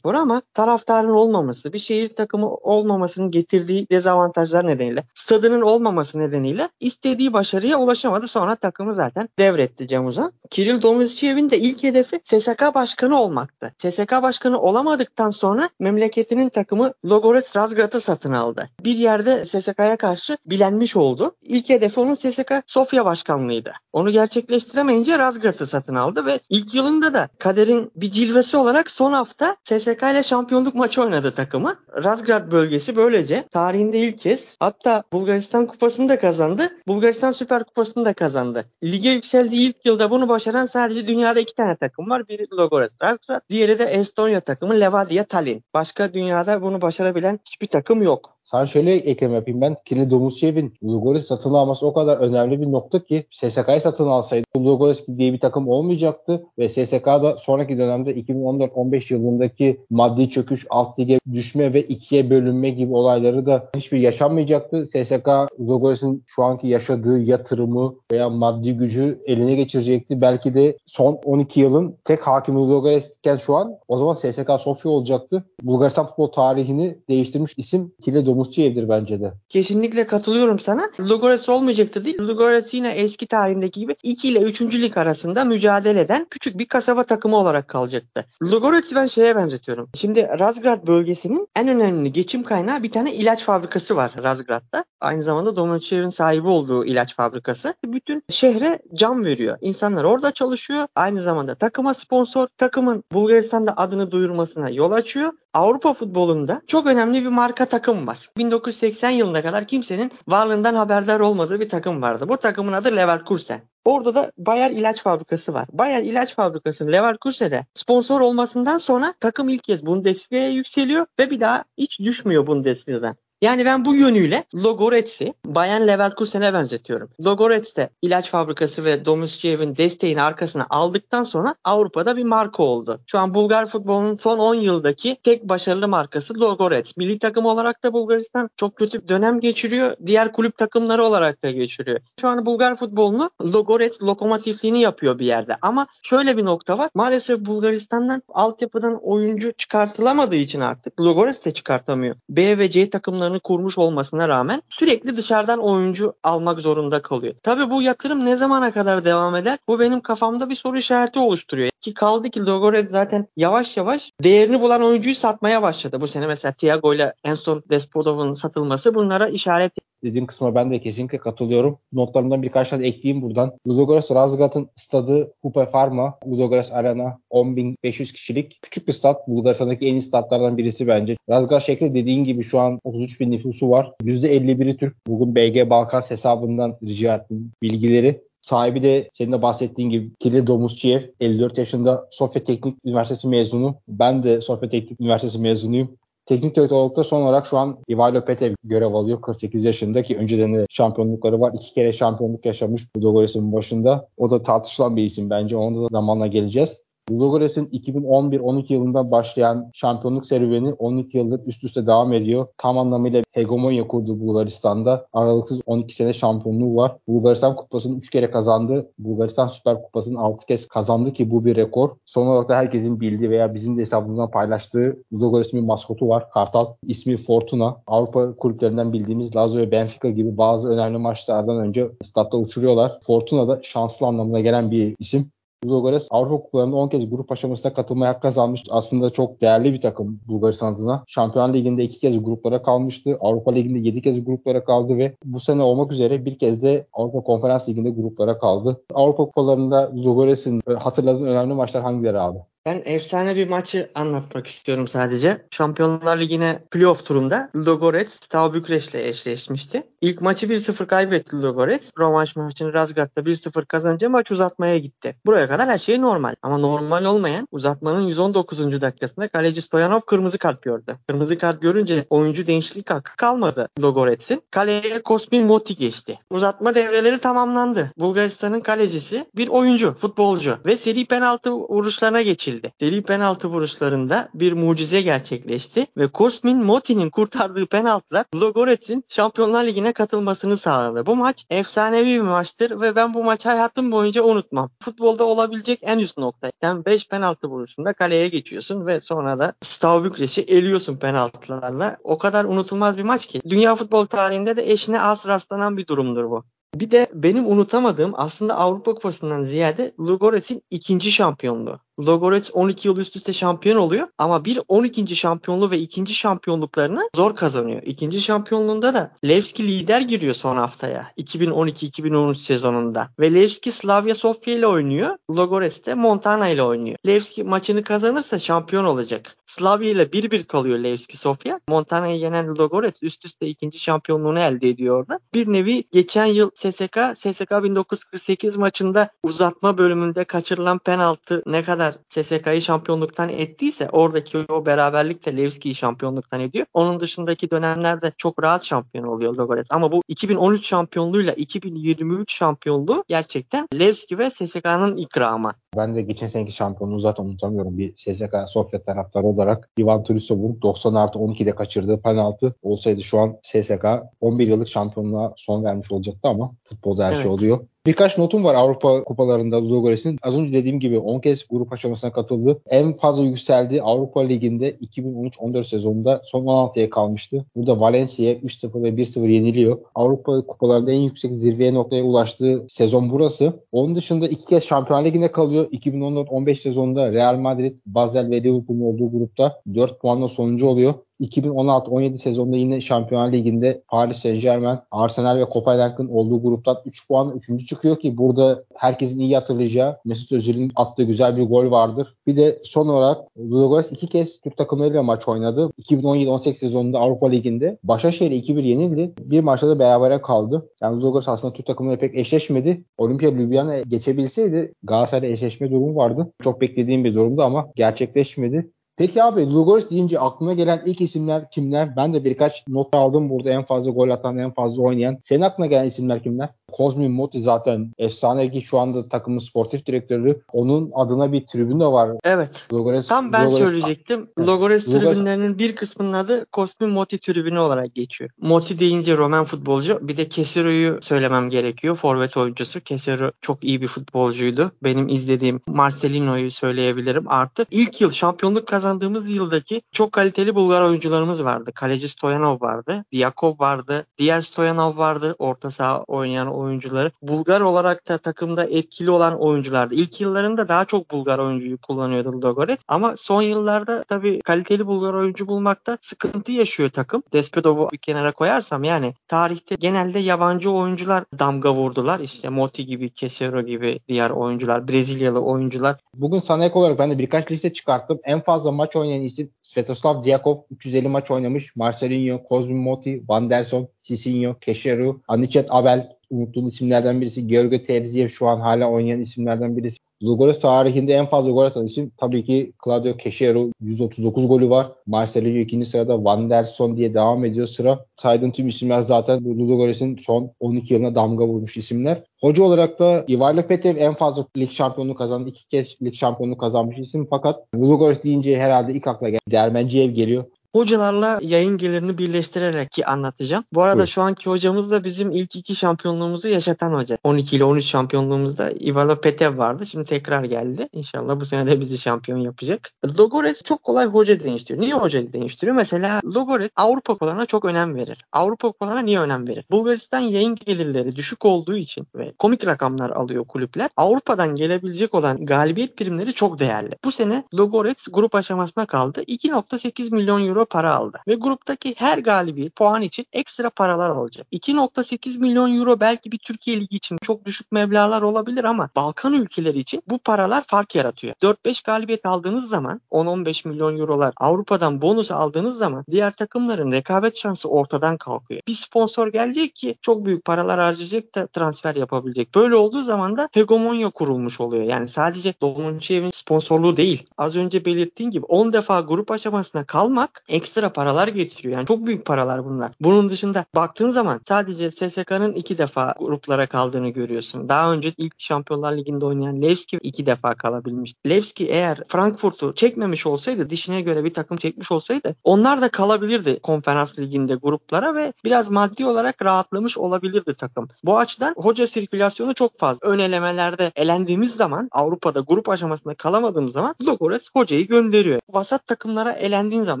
İstanbulspor 0.16 0.34
ama 0.34 0.42
taraftarın 0.54 1.08
olmaması, 1.08 1.72
bir 1.72 1.78
şehir 1.78 2.08
takımı 2.08 2.48
olmamasının 2.48 3.30
getirdiği 3.30 3.86
dezavantajlar 3.90 4.66
nedeniyle, 4.66 5.04
stadının 5.14 5.60
olmaması 5.60 6.18
nedeniyle 6.18 6.68
istediği 6.80 7.32
başarıya 7.32 7.78
ulaşamadı. 7.78 8.28
Sonra 8.28 8.56
takımı 8.56 8.94
zaten 8.94 9.28
devretti 9.38 9.88
Cem 9.88 10.06
Uzan. 10.06 10.32
Kiril 10.50 10.82
Domizciyev'in 10.82 11.50
de 11.50 11.58
ilk 11.58 11.82
hedefi 11.82 12.20
SSK 12.24 12.74
başkanı 12.74 13.20
olmaktı. 13.20 13.74
SSK 13.78 14.12
başkanı 14.22 14.60
olamadıktan 14.60 15.30
sonra 15.30 15.68
memleketinin 15.80 16.48
takımı 16.48 16.92
Logorets 17.04 17.56
Razgrad'ı 17.56 18.00
satın 18.00 18.32
aldı. 18.32 18.68
Bir 18.84 18.96
yerde 18.96 19.44
SSK'ya 19.44 19.96
karşı 19.96 20.38
bilenmiş 20.46 20.96
oldu. 20.96 21.36
İlk 21.42 21.68
hedefi 21.68 22.00
onun 22.00 22.14
SSK 22.14 22.52
Sofya 22.66 23.04
başkanlığıydı. 23.04 23.72
Onu 23.92 24.10
gerçekleştiremeyince 24.10 25.18
Razgrad'ı 25.18 25.66
satın 25.66 25.94
aldı 25.94 26.26
ve 26.26 26.40
ilk 26.48 26.74
yılında 26.74 27.14
da 27.14 27.28
kaderin 27.38 27.90
bir 27.96 28.10
cilvesi 28.10 28.56
olarak 28.56 28.90
son 28.90 29.12
hafta 29.12 29.56
SSK 29.64 30.02
ile 30.10 30.22
şampiyonluk 30.22 30.74
maçı 30.74 31.02
oynadı 31.02 31.34
takımı. 31.34 31.76
Razgrad 32.04 32.52
bölgesi 32.52 32.96
böylece 32.96 33.48
tarihinde 33.52 33.98
ilk 33.98 34.18
kez 34.18 34.56
hatta 34.60 35.02
Bulgaristan 35.12 35.66
kupasını 35.66 36.08
da 36.08 36.18
kazandı. 36.18 36.70
Bulgaristan 36.86 37.32
Süper 37.32 37.64
Kupası'nı 37.64 38.04
da 38.04 38.14
kazandı. 38.14 38.64
Lige 38.84 39.08
yükseldiği 39.08 39.68
ilk 39.68 39.86
yılda 39.86 40.10
bunu 40.10 40.28
başaran 40.28 40.66
sadece 40.66 41.08
dünyada 41.08 41.40
iki 41.40 41.54
tane 41.54 41.76
takım 41.76 42.10
var. 42.10 42.28
Biri 42.28 42.46
Logorets 42.52 42.94
Razgrad, 43.02 43.40
diğeri 43.50 43.78
de 43.78 43.84
Estonya 43.84 44.40
takımı 44.40 44.80
Levadia 44.80 45.24
Tallinn. 45.24 45.64
Başka 45.74 46.14
dünyada 46.14 46.62
bunu 46.62 46.82
başarabilen 46.82 47.38
hiçbir 47.44 47.66
takım 47.66 48.02
yok. 48.02 48.35
Sana 48.46 48.66
şöyle 48.66 48.94
ekleme 48.94 49.34
yapayım 49.34 49.60
ben. 49.60 49.76
Kirli 49.84 50.10
Domuzcev'in 50.10 50.74
Ludogorets 50.84 51.26
satın 51.26 51.54
alması 51.54 51.86
o 51.86 51.92
kadar 51.92 52.16
önemli 52.16 52.60
bir 52.60 52.72
nokta 52.72 53.04
ki 53.04 53.24
SSK'yı 53.30 53.80
satın 53.80 54.06
alsaydı 54.06 54.46
Ludogorets 54.56 55.00
diye 55.18 55.32
bir 55.32 55.40
takım 55.40 55.68
olmayacaktı 55.68 56.46
ve 56.58 56.68
SSK 56.68 57.06
da 57.06 57.38
sonraki 57.38 57.78
dönemde 57.78 58.14
2014-15 58.14 59.14
yılındaki 59.14 59.80
maddi 59.90 60.30
çöküş, 60.30 60.66
alt 60.70 60.98
lige 60.98 61.18
düşme 61.32 61.74
ve 61.74 61.82
ikiye 61.82 62.30
bölünme 62.30 62.70
gibi 62.70 62.94
olayları 62.94 63.46
da 63.46 63.70
hiçbir 63.76 63.98
yaşanmayacaktı. 63.98 64.86
SSK 64.86 65.28
Ludogorets'in 65.60 66.24
şu 66.26 66.44
anki 66.44 66.68
yaşadığı 66.68 67.18
yatırımı 67.18 67.94
veya 68.12 68.30
maddi 68.30 68.72
gücü 68.72 69.22
eline 69.26 69.54
geçirecekti. 69.54 70.20
Belki 70.20 70.54
de 70.54 70.76
son 70.86 71.20
12 71.24 71.60
yılın 71.60 71.96
tek 72.04 72.26
hakimi 72.26 72.58
Ludogorets'ken 72.58 73.36
şu 73.36 73.56
an 73.56 73.78
o 73.88 73.98
zaman 73.98 74.14
SSK 74.14 74.50
Sofya 74.60 74.92
olacaktı. 74.92 75.44
Bulgaristan 75.62 76.06
futbol 76.06 76.26
tarihini 76.26 76.98
değiştirmiş 77.08 77.54
isim 77.56 77.92
Domusçuyev'dir 78.36 78.88
bence 78.88 79.20
de. 79.20 79.32
Kesinlikle 79.48 80.06
katılıyorum 80.06 80.58
sana. 80.58 80.90
Ludogorets 81.00 81.48
olmayacaktı 81.48 82.04
değil. 82.04 82.18
Ludogorets 82.20 82.74
yine 82.74 82.88
eski 82.88 83.26
tarihindeki 83.26 83.80
gibi 83.80 83.96
2 84.02 84.28
ile 84.28 84.40
3. 84.40 84.60
lig 84.62 84.96
arasında 84.96 85.44
mücadele 85.44 86.00
eden 86.00 86.26
küçük 86.30 86.58
bir 86.58 86.66
kasaba 86.66 87.04
takımı 87.04 87.36
olarak 87.36 87.68
kalacaktı. 87.68 88.24
Ludogorets'i 88.42 88.94
ben 88.94 89.06
şeye 89.06 89.36
benzetiyorum. 89.36 89.88
Şimdi 89.94 90.28
Razgrad 90.40 90.86
bölgesinin 90.86 91.48
en 91.56 91.68
önemli 91.68 92.12
geçim 92.12 92.42
kaynağı 92.42 92.82
bir 92.82 92.90
tane 92.90 93.14
ilaç 93.14 93.42
fabrikası 93.42 93.96
var 93.96 94.12
Razgrad'da. 94.22 94.84
Aynı 95.00 95.22
zamanda 95.22 95.56
Domusçuyev'in 95.56 96.08
sahibi 96.08 96.48
olduğu 96.48 96.84
ilaç 96.84 97.16
fabrikası. 97.16 97.74
Bütün 97.84 98.22
şehre 98.30 98.78
can 98.94 99.24
veriyor. 99.24 99.58
İnsanlar 99.60 100.04
orada 100.04 100.30
çalışıyor. 100.30 100.86
Aynı 100.94 101.22
zamanda 101.22 101.54
takıma 101.54 101.94
sponsor. 101.94 102.48
Takımın 102.58 103.04
Bulgaristan'da 103.12 103.76
adını 103.76 104.10
duyurmasına 104.10 104.70
yol 104.70 104.92
açıyor. 104.92 105.32
Avrupa 105.54 105.94
futbolunda 105.94 106.62
çok 106.66 106.86
önemli 106.86 107.22
bir 107.22 107.28
marka 107.28 107.66
takım 107.66 108.06
var. 108.06 108.25
1980 108.36 109.10
yılına 109.10 109.42
kadar 109.42 109.66
kimsenin 109.66 110.12
varlığından 110.28 110.74
haberdar 110.74 111.20
olmadığı 111.20 111.60
bir 111.60 111.68
takım 111.68 112.02
vardı. 112.02 112.28
Bu 112.28 112.36
takımın 112.36 112.72
adı 112.72 112.96
Leverkusen. 112.96 113.60
Orada 113.84 114.14
da 114.14 114.32
Bayer 114.38 114.70
ilaç 114.70 115.02
fabrikası 115.02 115.52
var. 115.54 115.68
Bayer 115.72 116.02
ilaç 116.02 116.34
fabrikası 116.34 116.92
Leverkusen'e 116.92 117.66
sponsor 117.74 118.20
olmasından 118.20 118.78
sonra 118.78 119.14
takım 119.20 119.48
ilk 119.48 119.64
kez 119.64 119.86
Bundesliga'ya 119.86 120.48
yükseliyor 120.48 121.06
ve 121.18 121.30
bir 121.30 121.40
daha 121.40 121.64
hiç 121.78 122.00
düşmüyor 122.00 122.46
Bundesliga'dan. 122.46 123.16
Yani 123.42 123.64
ben 123.64 123.84
bu 123.84 123.94
yönüyle 123.94 124.44
Logorets'i 124.54 125.34
Bayern 125.46 125.86
Leverkusen'e 125.86 126.54
benzetiyorum. 126.54 127.10
Logorets 127.20 127.76
de 127.76 127.90
ilaç 128.02 128.30
fabrikası 128.30 128.84
ve 128.84 129.04
Domusçev'in 129.04 129.76
desteğini 129.76 130.22
arkasına 130.22 130.66
aldıktan 130.70 131.24
sonra 131.24 131.54
Avrupa'da 131.64 132.16
bir 132.16 132.24
marka 132.24 132.62
oldu. 132.62 133.00
Şu 133.06 133.18
an 133.18 133.34
Bulgar 133.34 133.66
futbolunun 133.66 134.18
son 134.22 134.38
10 134.38 134.54
yıldaki 134.54 135.16
tek 135.24 135.48
başarılı 135.48 135.88
markası 135.88 136.34
Logorets. 136.34 136.96
Milli 136.96 137.18
takım 137.18 137.46
olarak 137.46 137.82
da 137.84 137.92
Bulgaristan 137.92 138.50
çok 138.56 138.76
kötü 138.76 139.02
bir 139.02 139.08
dönem 139.08 139.40
geçiriyor. 139.40 139.96
Diğer 140.06 140.32
kulüp 140.32 140.58
takımları 140.58 141.04
olarak 141.04 141.44
da 141.44 141.50
geçiriyor. 141.50 142.00
Şu 142.20 142.28
an 142.28 142.46
Bulgar 142.46 142.76
futbolunu 142.76 143.30
Logorets 143.42 144.02
lokomotifliğini 144.02 144.80
yapıyor 144.80 145.18
bir 145.18 145.26
yerde. 145.26 145.56
Ama 145.62 145.86
şöyle 146.02 146.36
bir 146.36 146.44
nokta 146.44 146.78
var. 146.78 146.90
Maalesef 146.94 147.40
Bulgaristan'dan 147.40 148.22
altyapıdan 148.28 148.98
oyuncu 149.02 149.52
çıkartılamadığı 149.52 150.36
için 150.36 150.60
artık 150.60 151.00
Logorets 151.00 151.44
de 151.44 151.54
çıkartamıyor. 151.54 152.16
B 152.28 152.58
ve 152.58 152.70
C 152.70 152.90
takımları 152.90 153.25
takımlarını 153.26 153.40
kurmuş 153.40 153.78
olmasına 153.78 154.28
rağmen 154.28 154.62
sürekli 154.68 155.16
dışarıdan 155.16 155.58
oyuncu 155.58 156.14
almak 156.22 156.58
zorunda 156.58 157.02
kalıyor. 157.02 157.34
Tabii 157.42 157.70
bu 157.70 157.82
yatırım 157.82 158.24
ne 158.24 158.36
zamana 158.36 158.72
kadar 158.72 159.04
devam 159.04 159.36
eder? 159.36 159.58
Bu 159.68 159.80
benim 159.80 160.00
kafamda 160.00 160.48
bir 160.48 160.56
soru 160.56 160.78
işareti 160.78 161.18
oluşturuyor. 161.18 161.70
Ki 161.80 161.94
kaldı 161.94 162.30
ki 162.30 162.40
Logorez 162.40 162.90
zaten 162.90 163.26
yavaş 163.36 163.76
yavaş 163.76 164.12
değerini 164.22 164.60
bulan 164.60 164.82
oyuncuyu 164.82 165.14
satmaya 165.14 165.62
başladı. 165.62 166.00
Bu 166.00 166.08
sene 166.08 166.26
mesela 166.26 166.52
Thiago 166.52 166.94
ile 166.94 167.14
Enson 167.24 167.62
Despodov'un 167.70 168.34
satılması 168.34 168.94
bunlara 168.94 169.28
işaret 169.28 169.72
dediğim 170.04 170.26
kısma 170.26 170.54
ben 170.54 170.70
de 170.70 170.80
kesinlikle 170.80 171.18
katılıyorum. 171.18 171.78
Notlarımdan 171.92 172.42
birkaç 172.42 172.70
tane 172.70 172.86
ekleyeyim 172.86 173.22
buradan. 173.22 173.52
Ludogorets 173.68 174.10
Razgrad'ın 174.10 174.68
stadı 174.76 175.32
Hupe 175.42 175.66
Farma, 175.66 176.18
Ludogorets 176.26 176.72
Arena 176.72 177.18
10.500 177.30 178.12
kişilik. 178.12 178.58
Küçük 178.62 178.88
bir 178.88 178.92
stat. 178.92 179.28
Bulgaristan'daki 179.28 179.88
en 179.88 179.92
iyi 179.92 180.02
statlardan 180.02 180.58
birisi 180.58 180.86
bence. 180.86 181.16
Razgrad 181.30 181.60
şekli 181.60 181.94
dediğin 181.94 182.24
gibi 182.24 182.42
şu 182.42 182.60
an 182.60 182.80
33 182.84 183.20
bin 183.20 183.30
nüfusu 183.30 183.70
var. 183.70 183.92
%51'i 184.02 184.76
Türk. 184.76 184.96
Bugün 185.06 185.34
BG 185.34 185.70
Balkans 185.70 186.10
hesabından 186.10 186.78
rica 186.82 187.14
ettim 187.14 187.52
bilgileri. 187.62 188.26
Sahibi 188.46 188.82
de 188.82 189.10
senin 189.12 189.32
de 189.32 189.42
bahsettiğin 189.42 189.90
gibi 189.90 190.10
Kiril 190.18 190.46
Domuzçiyev 190.46 191.00
54 191.20 191.58
yaşında 191.58 192.08
Sofya 192.10 192.44
Teknik 192.44 192.74
Üniversitesi 192.84 193.28
mezunu. 193.28 193.76
Ben 193.88 194.22
de 194.22 194.40
Sofya 194.40 194.68
Teknik 194.68 195.00
Üniversitesi 195.00 195.40
mezunuyum. 195.40 195.96
Teknik 196.26 196.56
direktör 196.56 196.76
olarak 196.76 196.96
da 196.96 197.04
son 197.04 197.22
olarak 197.22 197.46
şu 197.46 197.58
an 197.58 197.78
Ivailo 197.88 198.24
Petev 198.24 198.54
görev 198.64 198.94
alıyor. 198.94 199.20
48 199.20 199.64
yaşında 199.64 200.02
ki 200.02 200.16
önceden 200.16 200.54
de 200.54 200.66
şampiyonlukları 200.70 201.40
var. 201.40 201.52
İki 201.54 201.74
kere 201.74 201.92
şampiyonluk 201.92 202.46
yaşamış 202.46 202.82
bu 202.96 203.02
Dogores'in 203.02 203.52
başında. 203.52 204.08
O 204.16 204.30
da 204.30 204.42
tartışılan 204.42 204.96
bir 204.96 205.04
isim 205.04 205.30
bence. 205.30 205.56
Ona 205.56 205.84
da 205.84 205.88
zamanla 205.92 206.26
geleceğiz. 206.26 206.85
Ludogorets'in 207.10 207.66
2011-12 207.66 208.72
yılında 208.72 209.10
başlayan 209.10 209.70
şampiyonluk 209.74 210.26
serüveni 210.26 210.72
12 210.72 211.18
yıldır 211.18 211.40
üst 211.46 211.64
üste 211.64 211.86
devam 211.86 212.12
ediyor. 212.12 212.46
Tam 212.58 212.78
anlamıyla 212.78 213.22
hegemonya 213.32 213.86
kurdu 213.86 214.20
Bulgaristan'da. 214.20 215.06
Aralıksız 215.12 215.60
12 215.66 215.94
sene 215.94 216.12
şampiyonluğu 216.12 216.76
var. 216.76 216.96
Bulgaristan 217.08 217.56
kupasını 217.56 217.96
3 217.96 218.10
kere 218.10 218.30
kazandı. 218.30 218.90
Bulgaristan 218.98 219.48
Süper 219.48 219.82
Kupası'nı 219.82 220.20
6 220.20 220.46
kez 220.46 220.68
kazandı 220.68 221.12
ki 221.12 221.30
bu 221.30 221.44
bir 221.44 221.56
rekor. 221.56 221.90
Son 222.06 222.26
olarak 222.26 222.48
da 222.48 222.56
herkesin 222.56 223.00
bildiği 223.00 223.30
veya 223.30 223.54
bizim 223.54 223.76
de 223.76 223.80
hesabımızdan 223.80 224.30
paylaştığı 224.30 224.96
Ludogorets'in 225.12 225.60
bir 225.60 225.66
maskotu 225.66 226.08
var. 226.08 226.30
Kartal. 226.30 226.66
İsmi 226.86 227.16
Fortuna. 227.16 227.76
Avrupa 227.86 228.36
kulüplerinden 228.36 228.92
bildiğimiz 228.92 229.36
Lazio 229.36 229.60
ve 229.60 229.70
Benfica 229.70 230.10
gibi 230.10 230.36
bazı 230.38 230.68
önemli 230.68 230.98
maçlardan 230.98 231.56
önce 231.56 231.88
statta 232.02 232.36
uçuruyorlar. 232.36 232.98
Fortuna 233.02 233.48
da 233.48 233.60
şanslı 233.62 234.06
anlamına 234.06 234.40
gelen 234.40 234.70
bir 234.70 234.94
isim. 234.98 235.30
Ludogorets 235.64 236.08
Avrupa 236.10 236.42
Kupalarında 236.42 236.76
10 236.76 236.88
kez 236.88 237.10
grup 237.10 237.32
aşamasında 237.32 237.74
katılmaya 237.74 238.12
hak 238.12 238.22
kazanmış. 238.22 238.64
Aslında 238.70 239.10
çok 239.10 239.40
değerli 239.40 239.72
bir 239.72 239.80
takım 239.80 240.20
Bulgaristan 240.28 240.74
adına. 240.74 241.04
Şampiyon 241.06 241.54
Ligi'nde 241.54 241.84
2 241.84 241.98
kez 242.00 242.24
gruplara 242.24 242.62
kalmıştı. 242.62 243.16
Avrupa 243.20 243.52
Ligi'nde 243.52 243.78
7 243.78 244.02
kez 244.02 244.24
gruplara 244.24 244.64
kaldı 244.64 244.98
ve 244.98 245.16
bu 245.24 245.40
sene 245.40 245.62
olmak 245.62 245.92
üzere 245.92 246.24
bir 246.24 246.38
kez 246.38 246.62
de 246.62 246.86
Avrupa 246.92 247.20
Konferans 247.20 247.68
Ligi'nde 247.68 247.90
gruplara 247.90 248.38
kaldı. 248.38 248.82
Avrupa 248.94 249.26
Kupalarında 249.26 249.92
Ludogorets'in 249.96 250.60
hatırladığın 250.78 251.26
önemli 251.26 251.54
maçlar 251.54 251.82
hangileri 251.82 252.20
abi? 252.20 252.38
Ben 252.66 252.82
efsane 252.84 253.36
bir 253.36 253.48
maçı 253.48 253.90
anlatmak 253.94 254.46
istiyorum 254.46 254.88
sadece. 254.88 255.46
Şampiyonlar 255.50 256.18
Ligi'ne 256.18 256.62
playoff 256.70 257.04
turunda 257.04 257.50
Ludogorets 257.56 258.14
Steaua 258.14 258.54
Bükreş 258.54 258.88
ile 258.88 259.08
eşleşmişti. 259.08 259.82
İlk 260.00 260.20
maçı 260.20 260.46
1-0 260.46 260.86
kaybetti 260.86 261.36
Ludogorets. 261.36 261.90
Rövanş 261.98 262.36
maçını 262.36 262.74
Razgrad'da 262.74 263.20
1-0 263.20 263.66
kazanınca 263.66 264.08
maç 264.08 264.30
uzatmaya 264.30 264.78
gitti. 264.78 265.16
Buraya 265.26 265.48
kadar 265.48 265.68
her 265.68 265.78
şey 265.78 266.00
normal. 266.00 266.34
Ama 266.42 266.58
normal 266.58 267.04
olmayan 267.04 267.48
uzatmanın 267.50 268.06
119. 268.06 268.80
dakikasında 268.80 269.28
kaleci 269.28 269.62
Stoyanov 269.62 270.00
kırmızı 270.00 270.38
kart 270.38 270.62
gördü. 270.62 270.96
Kırmızı 271.08 271.38
kart 271.38 271.62
görünce 271.62 272.06
oyuncu 272.10 272.46
değişiklik 272.46 272.90
hakkı 272.90 273.16
kalmadı 273.16 273.68
Ludogorets'in. 273.78 274.42
Kaleye 274.50 275.02
Kosmin 275.02 275.46
Moti 275.46 275.76
geçti. 275.76 276.18
Uzatma 276.30 276.74
devreleri 276.74 277.18
tamamlandı. 277.18 277.92
Bulgaristan'ın 277.98 278.60
kalecisi 278.60 279.26
bir 279.36 279.48
oyuncu, 279.48 279.94
futbolcu 279.94 280.58
ve 280.66 280.76
seri 280.76 281.06
penaltı 281.06 281.52
vuruşlarına 281.52 282.22
geçildi 282.22 282.55
edildi. 282.56 282.72
Deli 282.80 283.02
penaltı 283.02 283.48
vuruşlarında 283.48 284.28
bir 284.34 284.52
mucize 284.52 285.02
gerçekleşti 285.02 285.86
ve 285.96 286.08
Kosmin 286.08 286.64
Moti'nin 286.64 287.10
kurtardığı 287.10 287.66
penaltılar 287.66 288.24
Logorets'in 288.34 289.04
Şampiyonlar 289.08 289.64
Ligi'ne 289.64 289.92
katılmasını 289.92 290.58
sağladı. 290.58 291.06
Bu 291.06 291.16
maç 291.16 291.46
efsanevi 291.50 292.06
bir 292.06 292.20
maçtır 292.20 292.80
ve 292.80 292.96
ben 292.96 293.14
bu 293.14 293.24
maçı 293.24 293.48
hayatım 293.48 293.92
boyunca 293.92 294.22
unutmam. 294.22 294.70
Futbolda 294.82 295.24
olabilecek 295.24 295.78
en 295.82 295.98
üst 295.98 296.18
nokta. 296.18 296.50
Sen 296.60 296.84
5 296.84 297.08
penaltı 297.08 297.48
vuruşunda 297.48 297.92
kaleye 297.92 298.28
geçiyorsun 298.28 298.86
ve 298.86 299.00
sonra 299.00 299.38
da 299.38 299.54
Stav 299.62 300.04
Bükreş'i 300.04 300.42
eliyorsun 300.42 300.96
penaltılarla. 300.96 301.96
O 302.04 302.18
kadar 302.18 302.44
unutulmaz 302.44 302.96
bir 302.96 303.02
maç 303.02 303.26
ki. 303.26 303.40
Dünya 303.48 303.76
futbol 303.76 304.06
tarihinde 304.06 304.56
de 304.56 304.72
eşine 304.72 305.00
az 305.00 305.26
rastlanan 305.26 305.76
bir 305.76 305.86
durumdur 305.86 306.30
bu. 306.30 306.44
Bir 306.74 306.90
de 306.90 307.06
benim 307.14 307.46
unutamadığım 307.46 308.12
aslında 308.14 308.56
Avrupa 308.56 308.94
Kupası'ndan 308.94 309.42
ziyade 309.42 309.94
Ludogorets'in 310.00 310.62
ikinci 310.70 311.12
şampiyonluğu. 311.12 311.80
Ludogorets 312.00 312.50
12 312.52 312.88
yıl 312.88 312.96
üst 312.96 313.16
üste 313.16 313.32
şampiyon 313.32 313.76
oluyor 313.76 314.08
ama 314.18 314.44
bir 314.44 314.60
12. 314.68 315.16
şampiyonluğu 315.16 315.70
ve 315.70 315.78
ikinci 315.78 316.14
şampiyonluklarını 316.14 317.10
zor 317.16 317.36
kazanıyor. 317.36 317.82
İkinci 317.82 318.22
şampiyonluğunda 318.22 318.94
da 318.94 319.12
Levski 319.24 319.68
lider 319.68 320.00
giriyor 320.00 320.34
son 320.34 320.56
haftaya 320.56 321.12
2012-2013 321.18 322.34
sezonunda. 322.34 323.08
Ve 323.20 323.34
Levski 323.34 323.72
Slavia 323.72 324.14
Sofia 324.14 324.52
ile 324.52 324.66
oynuyor. 324.66 325.16
Ludogorets 325.30 325.86
de 325.86 325.94
Montana 325.94 326.48
ile 326.48 326.62
oynuyor. 326.62 326.98
Levski 327.06 327.44
maçını 327.44 327.84
kazanırsa 327.84 328.38
şampiyon 328.38 328.84
olacak. 328.84 329.36
Slavia 329.46 329.88
ile 329.88 330.02
1-1 330.02 330.44
kalıyor 330.44 330.78
Levski 330.78 331.16
Sofia. 331.16 331.60
Montana'yı 331.68 332.18
yenen 332.18 332.48
Ludogorets 332.48 333.02
üst 333.02 333.24
üste 333.24 333.46
ikinci 333.46 333.78
şampiyonluğunu 333.78 334.40
elde 334.40 334.68
ediyor 334.68 335.00
orada. 335.00 335.20
Bir 335.34 335.52
nevi 335.52 335.84
geçen 335.92 336.26
yıl 336.26 336.50
SSK, 336.54 336.98
SSK 337.18 337.50
1948 337.50 338.56
maçında 338.56 339.08
uzatma 339.22 339.78
bölümünde 339.78 340.24
kaçırılan 340.24 340.78
penaltı 340.78 341.42
ne 341.46 341.64
kadar 341.64 341.85
SSK'yı 342.08 342.62
şampiyonluktan 342.62 343.28
ettiyse 343.28 343.88
oradaki 343.92 344.38
o 344.48 344.66
beraberlik 344.66 345.26
de 345.26 345.36
Levski'yi 345.36 345.74
şampiyonluktan 345.74 346.40
ediyor. 346.40 346.66
Onun 346.74 347.00
dışındaki 347.00 347.50
dönemlerde 347.50 348.12
çok 348.16 348.42
rahat 348.42 348.64
şampiyon 348.64 349.04
oluyor 349.04 349.32
Ludogorets. 349.32 349.68
Ama 349.70 349.92
bu 349.92 350.02
2013 350.08 350.66
şampiyonluğuyla 350.66 351.32
2023 351.32 352.32
şampiyonluğu 352.32 353.04
gerçekten 353.08 353.66
Levski 353.74 354.18
ve 354.18 354.30
SSK'nın 354.30 354.96
ikramı. 354.96 355.52
Ben 355.76 355.94
de 355.94 356.02
geçen 356.02 356.26
seneki 356.26 356.52
şampiyonluğu 356.52 356.98
zaten 356.98 357.24
unutamıyorum. 357.24 357.78
Bir 357.78 357.92
SSK 357.96 358.34
Sofya 358.46 358.82
taraftarı 358.82 359.26
olarak 359.26 359.70
Ivan 359.78 360.04
Turisov'un 360.04 360.62
90 360.62 360.94
artı 360.94 361.18
12'de 361.18 361.54
kaçırdığı 361.54 362.00
penaltı 362.02 362.54
olsaydı 362.62 363.02
şu 363.02 363.18
an 363.18 363.36
SSK 363.42 363.84
11 364.20 364.46
yıllık 364.46 364.68
şampiyonluğa 364.68 365.34
son 365.36 365.64
vermiş 365.64 365.92
olacaktı 365.92 366.28
ama 366.28 366.52
futbolda 366.64 367.04
her 367.04 367.08
şey 367.08 367.16
evet. 367.16 367.22
şey 367.22 367.32
oluyor. 367.32 367.66
Birkaç 367.86 368.18
notum 368.18 368.44
var 368.44 368.54
Avrupa 368.54 369.04
kupalarında 369.04 369.64
Ludogorets'in. 369.64 370.18
Az 370.22 370.38
önce 370.38 370.52
dediğim 370.52 370.80
gibi 370.80 370.98
10 370.98 371.20
kez 371.20 371.48
grup 371.50 371.72
aşamasına 371.72 372.12
katıldı. 372.12 372.60
En 372.70 372.96
fazla 372.96 373.24
yükseldiği 373.24 373.82
Avrupa 373.82 374.20
Ligi'nde 374.20 374.70
2013-14 374.70 375.64
sezonunda 375.64 376.22
son 376.24 376.44
16'ya 376.44 376.90
kalmıştı. 376.90 377.44
Burada 377.56 377.80
Valencia'ya 377.80 378.34
3-0 378.34 378.82
ve 378.82 378.88
1-0 378.88 379.28
yeniliyor. 379.28 379.78
Avrupa 379.94 380.46
kupalarında 380.46 380.92
en 380.92 381.00
yüksek 381.00 381.32
zirveye 381.32 381.74
noktaya 381.74 382.04
ulaştığı 382.04 382.66
sezon 382.68 383.10
burası. 383.10 383.52
Onun 383.72 383.94
dışında 383.94 384.28
iki 384.28 384.46
kez 384.46 384.64
Şampiyonlar 384.64 385.04
Ligi'nde 385.04 385.32
kalıyor. 385.32 385.70
2014-15 385.70 386.54
sezonunda 386.54 387.12
Real 387.12 387.36
Madrid, 387.36 387.74
Basel 387.86 388.30
ve 388.30 388.42
Liverpool'un 388.42 388.80
olduğu 388.80 389.10
grupta 389.10 389.60
4 389.74 390.00
puanla 390.00 390.28
sonuncu 390.28 390.66
oluyor. 390.66 390.94
2016-17 391.20 392.18
sezonunda 392.18 392.56
yine 392.56 392.80
Şampiyonlar 392.80 393.32
Ligi'nde 393.32 393.82
Paris 393.88 394.16
Saint 394.16 394.42
Germain, 394.42 394.78
Arsenal 394.90 395.38
ve 395.38 395.46
Copenhagen'ın 395.52 396.08
olduğu 396.08 396.42
gruptan 396.42 396.76
3 396.86 397.08
puan 397.08 397.40
3. 397.50 397.68
çıkıyor 397.68 397.98
ki 397.98 398.16
burada 398.16 398.64
herkesin 398.74 399.18
iyi 399.18 399.34
hatırlayacağı 399.34 399.96
Mesut 400.04 400.32
Özil'in 400.32 400.72
attığı 400.76 401.02
güzel 401.02 401.36
bir 401.36 401.42
gol 401.42 401.70
vardır. 401.70 402.14
Bir 402.26 402.36
de 402.36 402.58
son 402.62 402.88
olarak 402.88 403.38
Ludogorets 403.38 403.92
iki 403.92 404.06
kez 404.06 404.40
Türk 404.40 404.56
takımlarıyla 404.56 405.02
maç 405.02 405.28
oynadı. 405.28 405.70
2017-18 405.82 406.54
sezonunda 406.54 406.98
Avrupa 406.98 407.28
Ligi'nde 407.28 407.78
Başakşehir'e 407.84 408.36
2-1 408.36 408.62
yenildi. 408.62 409.12
Bir 409.20 409.40
maçta 409.40 409.68
da 409.68 409.78
berabere 409.78 410.22
kaldı. 410.22 410.70
Yani 410.82 410.96
Ludogorets 410.96 411.28
aslında 411.28 411.52
Türk 411.52 411.66
takımıyla 411.66 411.98
pek 411.98 412.14
eşleşmedi. 412.14 412.84
Olimpia 412.98 413.30
Ljubljana 413.30 413.80
geçebilseydi 413.80 414.72
Galatasaray'la 414.82 415.32
eşleşme 415.32 415.70
durumu 415.70 415.96
vardı. 415.96 416.32
Çok 416.42 416.60
beklediğim 416.60 417.04
bir 417.04 417.14
durumdu 417.14 417.42
ama 417.42 417.68
gerçekleşmedi. 417.76 418.70
Peki 418.96 419.22
abi 419.22 419.50
Lugoris 419.50 419.90
deyince 419.90 420.18
aklına 420.18 420.52
gelen 420.52 420.82
ilk 420.86 421.00
isimler 421.00 421.50
kimler? 421.50 421.96
Ben 421.96 422.14
de 422.14 422.24
birkaç 422.24 422.64
not 422.68 422.94
aldım 422.94 423.30
burada 423.30 423.50
en 423.50 423.64
fazla 423.64 423.90
gol 423.90 424.10
atan, 424.10 424.38
en 424.38 424.50
fazla 424.50 424.82
oynayan. 424.82 425.18
Senin 425.22 425.40
aklına 425.40 425.66
gelen 425.66 425.84
isimler 425.84 426.22
kimler? 426.22 426.48
Kozmin 426.72 427.10
Moti 427.10 427.40
zaten 427.40 427.92
efsane 427.98 428.50
ki 428.50 428.62
şu 428.62 428.78
anda 428.78 429.08
takımın 429.08 429.38
sportif 429.38 429.86
direktörü. 429.86 430.40
Onun 430.52 430.90
adına 430.94 431.32
bir 431.32 431.46
tribün 431.46 431.80
de 431.80 431.84
var. 431.86 432.10
Evet. 432.24 432.50
Logores, 432.72 433.08
Tam 433.08 433.32
ben 433.32 433.46
Logores, 433.46 433.58
söyleyecektim. 433.58 434.28
Evet. 434.38 434.48
Logores 434.48 434.88
Logores 434.88 435.02
tribünlerinin 435.02 435.58
bir 435.58 435.76
kısmının 435.76 436.12
adı 436.12 436.46
Kozmin 436.46 436.90
Moti 436.90 437.18
tribünü 437.18 437.58
olarak 437.58 437.94
geçiyor. 437.94 438.30
Moti 438.40 438.78
deyince 438.78 439.16
Roman 439.16 439.44
futbolcu. 439.44 439.98
Bir 440.02 440.16
de 440.16 440.28
Kesero'yu 440.28 440.98
söylemem 441.02 441.50
gerekiyor. 441.50 441.96
Forvet 441.96 442.36
oyuncusu. 442.36 442.80
Kesero 442.80 443.30
çok 443.40 443.64
iyi 443.64 443.80
bir 443.80 443.88
futbolcuydu. 443.88 444.72
Benim 444.82 445.08
izlediğim 445.08 445.60
Marcelino'yu 445.66 446.50
söyleyebilirim. 446.50 447.28
Artı 447.28 447.66
ilk 447.70 448.00
yıl 448.00 448.10
şampiyonluk 448.10 448.66
kazandığımız 448.86 449.30
yıldaki 449.30 449.82
çok 449.92 450.12
kaliteli 450.12 450.54
Bulgar 450.54 450.82
oyuncularımız 450.82 451.44
vardı. 451.44 451.70
Kaleci 451.74 452.08
Stoyanov 452.08 452.60
vardı. 452.60 453.04
Diakov 453.12 453.58
vardı. 453.58 454.06
Diğer 454.18 454.40
Stoyanov 454.40 454.96
vardı. 454.96 455.34
Orta 455.38 455.70
saha 455.70 456.02
oynayan 456.02 456.54
oyuncuları. 456.54 457.10
Bulgar 457.22 457.60
olarak 457.60 458.08
da 458.08 458.18
takımda 458.18 458.64
etkili 458.64 459.10
olan 459.10 459.40
oyunculardı. 459.40 459.94
İlk 459.94 460.20
yıllarında 460.20 460.68
daha 460.68 460.84
çok 460.84 461.10
Bulgar 461.10 461.38
oyuncuyu 461.38 461.78
kullanıyordu 461.78 462.32
Ludogorets 462.32 462.84
ama 462.88 463.16
son 463.16 463.42
yıllarda 463.42 464.04
tabii 464.08 464.40
kaliteli 464.40 464.86
Bulgar 464.86 465.14
oyuncu 465.14 465.46
bulmakta 465.46 465.98
sıkıntı 466.00 466.52
yaşıyor 466.52 466.90
takım. 466.90 467.22
Despedov'u 467.32 467.88
bir 467.92 467.98
kenara 467.98 468.32
koyarsam 468.32 468.84
yani 468.84 469.14
tarihte 469.28 469.74
genelde 469.74 470.18
yabancı 470.18 470.70
oyuncular 470.70 471.24
damga 471.38 471.74
vurdular. 471.74 472.20
İşte 472.20 472.48
Moti 472.48 472.86
gibi, 472.86 473.10
Kesero 473.10 473.62
gibi 473.62 474.00
diğer 474.08 474.30
oyuncular, 474.30 474.88
Brezilyalı 474.88 475.40
oyuncular. 475.40 475.96
Bugün 476.14 476.40
sana 476.40 476.64
ek 476.64 476.78
olarak 476.78 476.98
ben 476.98 477.10
de 477.10 477.18
birkaç 477.18 477.50
liste 477.50 477.72
çıkarttım. 477.72 478.18
En 478.24 478.40
fazla 478.40 478.72
maç 478.76 478.96
oynayan 478.96 479.22
isim 479.22 479.50
Svetoslav 479.62 480.22
Diakov 480.22 480.56
350 480.70 481.08
maç 481.08 481.30
oynamış. 481.30 481.76
Marcelinho, 481.76 482.44
Kozmin 482.44 482.76
Moti, 482.76 483.22
Van 483.28 483.50
Derson, 483.50 483.88
Cicinho, 484.06 484.54
Keşeru, 484.60 485.20
Anicet 485.28 485.74
Abel, 485.74 486.16
unuttuğum 486.30 486.66
isimlerden 486.66 487.20
birisi. 487.20 487.46
George 487.46 487.82
Terziyev 487.82 488.28
şu 488.28 488.48
an 488.48 488.60
hala 488.60 488.90
oynayan 488.90 489.20
isimlerden 489.20 489.76
birisi. 489.76 489.98
Ludogorets 490.22 490.60
tarihinde 490.60 491.14
en 491.14 491.26
fazla 491.26 491.50
gol 491.50 491.64
atan 491.64 491.86
isim 491.86 492.12
tabii 492.16 492.44
ki 492.44 492.72
Claudio 492.84 493.12
Keşero 493.12 493.70
139 493.80 494.48
golü 494.48 494.70
var. 494.70 494.92
Marcelinho 495.06 495.58
ikinci 495.58 495.86
sırada 495.86 496.24
Van 496.24 496.50
der 496.50 496.64
Son 496.64 496.96
diye 496.96 497.14
devam 497.14 497.44
ediyor 497.44 497.66
sıra. 497.66 498.04
Saydığım 498.16 498.50
tüm 498.50 498.68
isimler 498.68 499.00
zaten 499.00 499.44
Ludogorets'in 499.44 500.16
son 500.16 500.50
12 500.60 500.94
yılına 500.94 501.14
damga 501.14 501.46
vurmuş 501.46 501.76
isimler. 501.76 502.22
Hoca 502.40 502.62
olarak 502.62 502.98
da 502.98 503.24
Ivailo 503.28 503.62
Petev 503.62 503.96
en 503.96 504.14
fazla 504.14 504.46
lig 504.56 504.70
şampiyonluğu 504.70 505.14
kazandı. 505.14 505.48
iki 505.48 505.68
kez 505.68 505.96
lig 506.02 506.14
şampiyonluğu 506.14 506.58
kazanmış 506.58 506.98
isim. 506.98 507.26
Fakat 507.30 507.74
Ludogorets 507.74 508.22
deyince 508.22 508.56
herhalde 508.58 508.92
ilk 508.92 509.06
akla 509.06 509.28
gelen 509.28 509.40
Dermenciyev 509.50 510.10
geliyor 510.10 510.44
hocalarla 510.76 511.38
yayın 511.42 511.78
gelirini 511.78 512.18
birleştirerek 512.18 512.90
ki 512.90 513.06
anlatacağım. 513.06 513.64
Bu 513.72 513.82
arada 513.82 513.98
Buyur. 513.98 514.08
şu 514.08 514.22
anki 514.22 514.50
hocamız 514.50 514.90
da 514.90 515.04
bizim 515.04 515.30
ilk 515.30 515.56
iki 515.56 515.74
şampiyonluğumuzu 515.74 516.48
yaşatan 516.48 516.92
hoca. 516.92 517.18
12 517.24 517.56
ile 517.56 517.64
13 517.64 517.84
şampiyonluğumuzda 517.84 518.70
Ivalo 518.70 519.20
Petev 519.20 519.58
vardı. 519.58 519.86
Şimdi 519.86 520.04
tekrar 520.04 520.44
geldi. 520.44 520.88
İnşallah 520.92 521.40
bu 521.40 521.46
sene 521.46 521.66
de 521.66 521.80
bizi 521.80 521.98
şampiyon 521.98 522.38
yapacak. 522.38 522.90
Logores 523.18 523.62
çok 523.62 523.82
kolay 523.82 524.06
hoca 524.06 524.40
değiştiriyor. 524.40 524.80
Niye 524.80 524.94
hoca 524.94 525.32
değiştiriyor? 525.32 525.76
Mesela 525.76 526.20
Logores 526.24 526.70
Avrupa 526.76 527.12
kupalarına 527.12 527.46
çok 527.46 527.64
önem 527.64 527.94
verir. 527.94 528.24
Avrupa 528.32 528.68
kupalarına 528.68 529.00
niye 529.00 529.20
önem 529.20 529.48
verir? 529.48 529.64
Bulgaristan 529.70 530.20
yayın 530.20 530.54
gelirleri 530.66 531.16
düşük 531.16 531.44
olduğu 531.44 531.76
için 531.76 532.06
ve 532.14 532.32
komik 532.38 532.66
rakamlar 532.66 533.10
alıyor 533.10 533.44
kulüpler. 533.44 533.90
Avrupa'dan 533.96 534.54
gelebilecek 534.54 535.14
olan 535.14 535.46
galibiyet 535.46 535.96
primleri 535.96 536.34
çok 536.34 536.58
değerli. 536.58 536.96
Bu 537.04 537.12
sene 537.12 537.44
Logorets 537.54 538.06
grup 538.12 538.34
aşamasına 538.34 538.86
kaldı. 538.86 539.22
2.8 539.22 540.14
milyon 540.14 540.46
euro 540.46 540.65
para 540.66 540.94
aldı. 540.94 541.18
Ve 541.28 541.34
gruptaki 541.34 541.94
her 541.98 542.18
galibiyet 542.18 542.76
puan 542.76 543.02
için 543.02 543.26
ekstra 543.32 543.70
paralar 543.70 544.10
alacak. 544.10 544.46
2.8 544.52 545.38
milyon 545.38 545.74
euro 545.78 546.00
belki 546.00 546.32
bir 546.32 546.38
Türkiye 546.38 546.80
Ligi 546.80 546.96
için 546.96 547.16
çok 547.22 547.44
düşük 547.44 547.72
meblalar 547.72 548.22
olabilir 548.22 548.64
ama 548.64 548.88
Balkan 548.96 549.32
ülkeleri 549.32 549.78
için 549.78 550.02
bu 550.08 550.18
paralar 550.18 550.64
fark 550.66 550.94
yaratıyor. 550.94 551.34
4-5 551.42 551.84
galibiyet 551.84 552.26
aldığınız 552.26 552.68
zaman 552.68 553.00
10-15 553.10 553.68
milyon 553.68 553.98
eurolar 553.98 554.34
Avrupa'dan 554.36 555.02
bonus 555.02 555.30
aldığınız 555.30 555.78
zaman 555.78 556.04
diğer 556.10 556.32
takımların 556.32 556.92
rekabet 556.92 557.36
şansı 557.36 557.68
ortadan 557.68 558.16
kalkıyor. 558.16 558.60
Bir 558.68 558.74
sponsor 558.74 559.28
gelecek 559.28 559.74
ki 559.74 559.96
çok 560.00 560.24
büyük 560.24 560.44
paralar 560.44 560.80
harcayacak 560.80 561.34
da 561.34 561.46
transfer 561.46 561.96
yapabilecek. 561.96 562.54
Böyle 562.54 562.76
olduğu 562.76 563.02
zaman 563.02 563.36
da 563.36 563.48
hegemonya 563.52 564.10
kurulmuş 564.10 564.60
oluyor. 564.60 564.84
Yani 564.84 565.08
sadece 565.08 565.54
Domunçev'in 565.62 566.30
sponsorluğu 566.30 566.96
değil. 566.96 567.26
Az 567.38 567.56
önce 567.56 567.84
belirttiğim 567.84 568.30
gibi 568.30 568.44
10 568.46 568.72
defa 568.72 569.00
grup 569.00 569.30
aşamasına 569.30 569.84
kalmak 569.84 570.44
ekstra 570.56 570.92
paralar 570.92 571.28
getiriyor. 571.28 571.74
Yani 571.74 571.86
çok 571.86 572.06
büyük 572.06 572.24
paralar 572.24 572.64
bunlar. 572.64 572.92
Bunun 573.00 573.30
dışında 573.30 573.64
baktığın 573.74 574.10
zaman 574.10 574.40
sadece 574.48 574.90
SSK'nın 574.90 575.52
iki 575.52 575.78
defa 575.78 576.14
gruplara 576.18 576.66
kaldığını 576.66 577.08
görüyorsun. 577.08 577.68
Daha 577.68 577.92
önce 577.92 578.12
ilk 578.16 578.34
Şampiyonlar 578.38 578.96
Ligi'nde 578.96 579.24
oynayan 579.24 579.62
Levski 579.62 579.98
iki 580.02 580.26
defa 580.26 580.54
kalabilmiş. 580.54 581.14
Levski 581.28 581.66
eğer 581.68 582.02
Frankfurt'u 582.08 582.74
çekmemiş 582.74 583.26
olsaydı, 583.26 583.70
dişine 583.70 584.00
göre 584.00 584.24
bir 584.24 584.34
takım 584.34 584.56
çekmiş 584.56 584.92
olsaydı 584.92 585.34
onlar 585.44 585.82
da 585.82 585.88
kalabilirdi 585.88 586.60
konferans 586.62 587.18
liginde 587.18 587.54
gruplara 587.54 588.14
ve 588.14 588.32
biraz 588.44 588.70
maddi 588.70 589.06
olarak 589.06 589.44
rahatlamış 589.44 589.98
olabilirdi 589.98 590.54
takım. 590.54 590.88
Bu 591.04 591.18
açıdan 591.18 591.54
hoca 591.56 591.86
sirkülasyonu 591.86 592.54
çok 592.54 592.78
fazla. 592.78 593.08
Ön 593.08 593.18
elemelerde 593.18 593.92
elendiğimiz 593.96 594.54
zaman 594.54 594.88
Avrupa'da 594.92 595.40
grup 595.40 595.68
aşamasında 595.68 596.14
kalamadığımız 596.14 596.72
zaman 596.72 596.94
Logores 597.02 597.48
hocayı 597.52 597.86
gönderiyor. 597.86 598.40
Vasat 598.50 598.86
takımlara 598.86 599.32
elendiğin 599.32 599.82
zaman 599.82 600.00